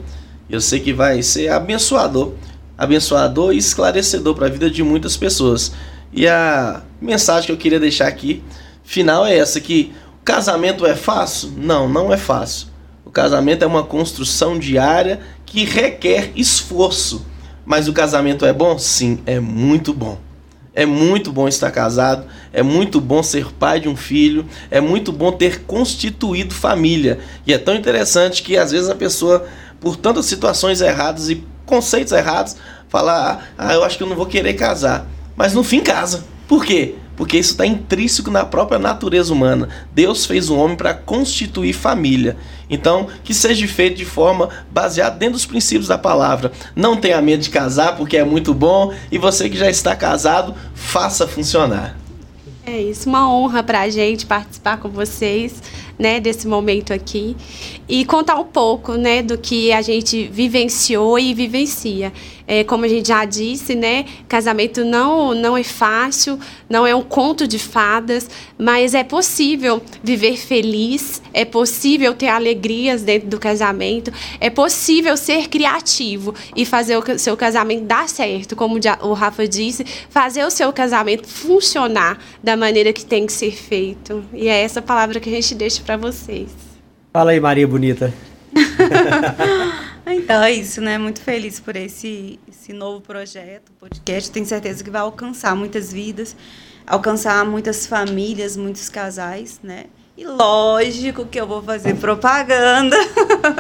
Eu 0.51 0.61
sei 0.61 0.79
que 0.79 0.93
vai 0.93 1.23
ser 1.23 1.49
abençoador, 1.49 2.35
abençoador 2.77 3.55
e 3.55 3.57
esclarecedor 3.57 4.35
para 4.35 4.47
a 4.47 4.51
vida 4.51 4.71
de 4.71 4.83
muitas 4.83 5.17
pessoas. 5.17 5.73
E 6.13 6.29
a 6.29 6.83
mensagem 7.01 7.47
que 7.47 7.53
eu 7.53 7.57
queria 7.57 7.81
deixar 7.81 8.07
aqui 8.07 8.43
final 8.87 9.27
é 9.27 9.37
essa 9.37 9.61
que 9.61 9.93
o 10.21 10.25
casamento 10.25 10.87
é 10.87 10.95
fácil? 10.95 11.53
Não, 11.57 11.89
não 11.89 12.13
é 12.13 12.17
fácil. 12.17 12.69
O 13.05 13.11
casamento 13.11 13.63
é 13.63 13.67
uma 13.67 13.83
construção 13.83 14.59
diária 14.59 15.21
que 15.45 15.65
requer 15.65 16.31
esforço. 16.35 17.27
Mas 17.65 17.89
o 17.89 17.93
casamento 17.93 18.47
é 18.47 18.53
bom? 18.53 18.79
Sim, 18.79 19.19
é 19.27 19.41
muito 19.41 19.93
bom. 19.93 20.19
É 20.73 20.85
muito 20.85 21.33
bom 21.33 21.49
estar 21.49 21.71
casado, 21.71 22.27
é 22.53 22.63
muito 22.63 23.01
bom 23.01 23.23
ser 23.23 23.47
pai 23.51 23.81
de 23.81 23.89
um 23.89 23.97
filho, 23.97 24.45
é 24.71 24.79
muito 24.79 25.11
bom 25.11 25.33
ter 25.33 25.63
constituído 25.63 26.55
família. 26.55 27.19
E 27.47 27.53
é 27.55 27.59
tão 27.59 27.75
interessante 27.75 28.43
que 28.43 28.59
às 28.59 28.73
vezes 28.73 28.91
a 28.91 28.95
pessoa, 28.95 29.47
por 29.81 29.97
tantas 29.97 30.27
situações 30.27 30.83
erradas 30.83 31.31
e 31.31 31.43
conceitos 31.65 32.13
errados, 32.13 32.57
fala: 32.91 33.41
"Ah, 33.57 33.73
eu 33.73 33.83
acho 33.85 33.97
que 33.97 34.03
eu 34.03 34.07
não 34.07 34.15
vou 34.15 34.27
querer 34.27 34.53
casar". 34.53 35.07
Mas 35.35 35.55
no 35.55 35.65
fim 35.65 35.81
casa. 35.81 36.25
Por 36.47 36.65
quê? 36.65 36.95
Porque 37.17 37.39
isso 37.39 37.53
está 37.53 37.67
intrínseco 37.67 38.31
na 38.31 38.45
própria 38.45 38.79
natureza 38.79 39.33
humana. 39.33 39.69
Deus 39.93 40.27
fez 40.27 40.51
o 40.51 40.57
homem 40.57 40.77
para 40.77 40.95
constituir 40.95 41.73
família. 41.73 42.37
Então, 42.69 43.07
que 43.25 43.33
seja 43.33 43.67
feito 43.69 43.97
de 43.97 44.05
forma 44.05 44.49
baseada 44.71 45.17
dentro 45.17 45.35
dos 45.35 45.47
princípios 45.47 45.89
da 45.89 45.97
palavra. 45.97 46.53
Não 46.75 46.97
tenha 46.97 47.23
medo 47.23 47.43
de 47.43 47.51
casar, 47.51 47.97
porque 47.97 48.17
é 48.17 48.25
muito 48.25 48.53
bom, 48.53 48.93
e 49.11 49.19
você 49.19 49.49
que 49.49 49.57
já 49.57 49.71
está 49.71 49.95
casado, 49.95 50.55
faça 50.75 51.27
funcionar. 51.27 51.97
É 52.69 52.83
isso, 52.83 53.09
uma 53.09 53.33
honra 53.33 53.63
para 53.63 53.83
a 53.83 53.89
gente 53.89 54.27
participar 54.27 54.79
com 54.79 54.89
vocês 54.89 55.63
né, 55.97 56.19
desse 56.19 56.49
momento 56.49 56.93
aqui 56.93 57.37
e 57.89 58.05
contar 58.05 58.35
um 58.35 58.45
pouco, 58.45 58.95
né, 58.95 59.23
do 59.23 59.39
que 59.39 59.73
a 59.73 59.81
gente 59.81 60.27
vivenciou 60.27 61.17
e 61.17 61.33
vivencia. 61.33 62.13
É, 62.47 62.63
como 62.63 62.85
a 62.85 62.89
gente 62.89 63.09
já 63.09 63.25
disse, 63.25 63.75
né, 63.75 64.05
casamento 64.29 64.85
não 64.85 65.35
não 65.35 65.57
é 65.57 65.63
fácil, 65.63 66.39
não 66.69 66.87
é 66.87 66.95
um 66.95 67.03
conto 67.03 67.47
de 67.47 67.59
fadas, 67.59 68.29
mas 68.59 68.95
é 68.95 69.03
possível 69.03 69.83
viver 70.03 70.37
feliz, 70.37 71.21
é 71.33 71.45
possível 71.45 72.15
ter 72.15 72.29
alegrias 72.29 73.03
dentro 73.03 73.29
do 73.29 73.39
casamento, 73.39 74.13
é 74.41 74.49
possível 74.49 75.17
ser 75.17 75.49
criativo 75.49 76.35
e 76.55 76.65
fazer 76.65 76.97
o 76.97 77.19
seu 77.19 77.37
casamento 77.37 77.85
dar 77.85 78.09
certo, 78.09 78.55
como 78.55 78.79
o 79.03 79.13
Rafa 79.13 79.47
disse, 79.47 79.85
fazer 80.09 80.45
o 80.45 80.51
seu 80.51 80.73
casamento 80.73 81.27
funcionar 81.27 82.19
da 82.43 82.57
maneira 82.57 82.93
que 82.93 83.05
tem 83.05 83.27
que 83.27 83.33
ser 83.33 83.53
feito. 83.53 84.25
E 84.33 84.49
é 84.49 84.63
essa 84.63 84.81
palavra 84.81 85.19
que 85.21 85.29
a 85.29 85.33
gente 85.33 85.55
deixa 85.55 85.83
para 85.83 85.97
vocês. 85.97 86.49
Fala 87.13 87.31
aí, 87.31 87.41
Maria 87.41 87.67
Bonita. 87.67 88.13
então 90.15 90.43
é 90.43 90.53
isso, 90.53 90.81
né? 90.81 90.97
Muito 90.99 91.21
feliz 91.21 91.59
por 91.59 91.75
esse, 91.75 92.39
esse 92.49 92.73
novo 92.73 93.01
projeto, 93.01 93.73
podcast. 93.79 94.31
Tenho 94.31 94.47
certeza 94.47 94.83
que 94.83 94.91
vai 94.91 95.01
alcançar 95.01 95.57
muitas 95.57 95.93
vidas, 95.93 96.37
alcançar 96.87 97.45
muitas 97.45 97.87
famílias, 97.87 98.57
muitos 98.57 98.89
casais, 98.89 99.59
né? 99.63 99.87
E 100.17 100.25
lógico 100.25 101.27
que 101.27 101.39
eu 101.39 101.47
vou 101.47 101.63
fazer 101.63 101.95
propaganda. 101.97 102.97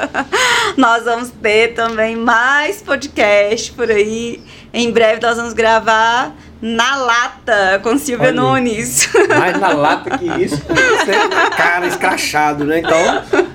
nós 0.78 1.05
vamos 1.05 1.30
ter 1.30 1.74
também 1.74 2.16
mais 2.16 2.80
podcast 2.80 3.72
por 3.72 3.90
aí. 3.90 4.42
Em 4.72 4.90
breve 4.90 5.20
nós 5.20 5.36
vamos 5.36 5.53
gravar 5.53 6.34
na 6.62 6.97
lata 6.97 7.78
com 7.82 7.99
Silvia 7.99 8.28
Olha, 8.28 8.40
Nunes. 8.40 9.07
Mais 9.28 9.61
na 9.61 9.72
lata 9.72 10.16
que 10.16 10.24
isso, 10.24 10.62
cara 11.59 11.86
escrachado, 11.86 12.64
né? 12.64 12.78
Então, 12.78 13.47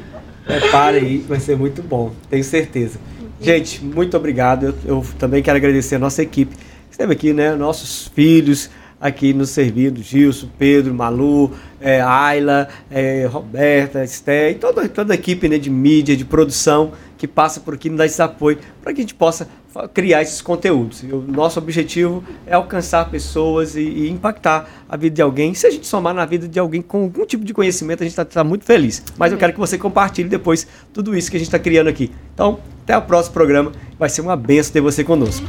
prepare 0.46 0.98
aí, 0.98 1.18
vai 1.20 1.40
ser 1.40 1.58
muito 1.58 1.82
bom, 1.82 2.12
tenho 2.30 2.44
certeza. 2.44 3.00
Gente, 3.42 3.84
muito 3.84 4.16
obrigado. 4.16 4.68
Eu, 4.68 4.76
eu 4.98 5.06
também 5.18 5.42
quero 5.42 5.58
agradecer 5.58 5.96
a 5.96 6.00
nossa 6.00 6.22
equipe 6.22 6.56
que 6.56 6.92
esteve 6.92 7.14
aqui, 7.14 7.34
né? 7.34 7.56
Nossos 7.56 8.12
filhos 8.14 8.70
aqui 9.02 9.34
nos 9.34 9.50
servindo, 9.50 10.02
Gilson, 10.02 10.48
Pedro, 10.60 10.94
Malu, 10.94 11.52
é, 11.80 12.00
Ayla, 12.00 12.68
é, 12.90 13.26
Roberta, 13.26 14.04
Esté 14.04 14.52
e 14.52 14.56
toda, 14.56 14.88
toda 14.88 15.14
a 15.14 15.16
equipe 15.16 15.50
né, 15.50 15.58
de 15.58 15.72
mídia, 15.72 16.16
de 16.16 16.24
produção 16.24 16.92
que 17.18 17.28
passa 17.28 17.60
por 17.60 17.74
aqui, 17.74 17.90
nos 17.90 17.98
dá 17.98 18.06
esse 18.06 18.22
apoio 18.22 18.60
para 18.82 18.94
que 18.94 19.02
a 19.02 19.04
gente 19.04 19.16
possa 19.16 19.48
criar 19.94 20.22
esses 20.22 20.42
conteúdos. 20.42 21.02
o 21.04 21.24
nosso 21.32 21.58
objetivo 21.58 22.24
é 22.46 22.54
alcançar 22.54 23.10
pessoas 23.10 23.76
e, 23.76 23.82
e, 23.82 24.10
impactar 24.10 24.70
a 24.90 24.98
vida 24.98 25.16
de 25.16 25.22
alguém. 25.22 25.54
Se 25.54 25.66
a 25.66 25.70
gente 25.70 25.88
somar 25.88 26.14
na 26.14 26.26
vida 26.26 26.48
de 26.48 26.60
alguém 26.60 26.82
com 26.82 27.04
algum 27.04 27.26
tipo 27.26 27.46
de 27.46 27.54
conhecimento, 27.54 28.02
a 28.02 28.04
gente 28.04 28.12
está 28.12 28.26
tá 28.26 28.44
muito 28.44 28.66
feliz. 28.66 29.02
Mas 29.18 29.32
eu 29.32 29.38
quero 29.38 29.54
que 29.54 29.60
você 29.60 29.78
compartilhe 29.78 30.28
depois 30.28 30.68
tudo 30.92 31.16
isso 31.16 31.32
que 31.32 31.38
a 31.38 31.40
gente 31.40 31.48
está 31.48 31.60
criando 31.60 31.88
aqui. 31.88 32.12
Então, 32.34 32.60
até 32.84 32.98
o 32.98 33.02
próximo 33.02 33.34
programa. 33.34 33.72
Vai 33.98 34.10
ser 34.10 34.22
uma 34.22 34.36
benção 34.36 34.74
ter 34.74 34.82
você 34.82 35.04
conosco. 35.04 35.46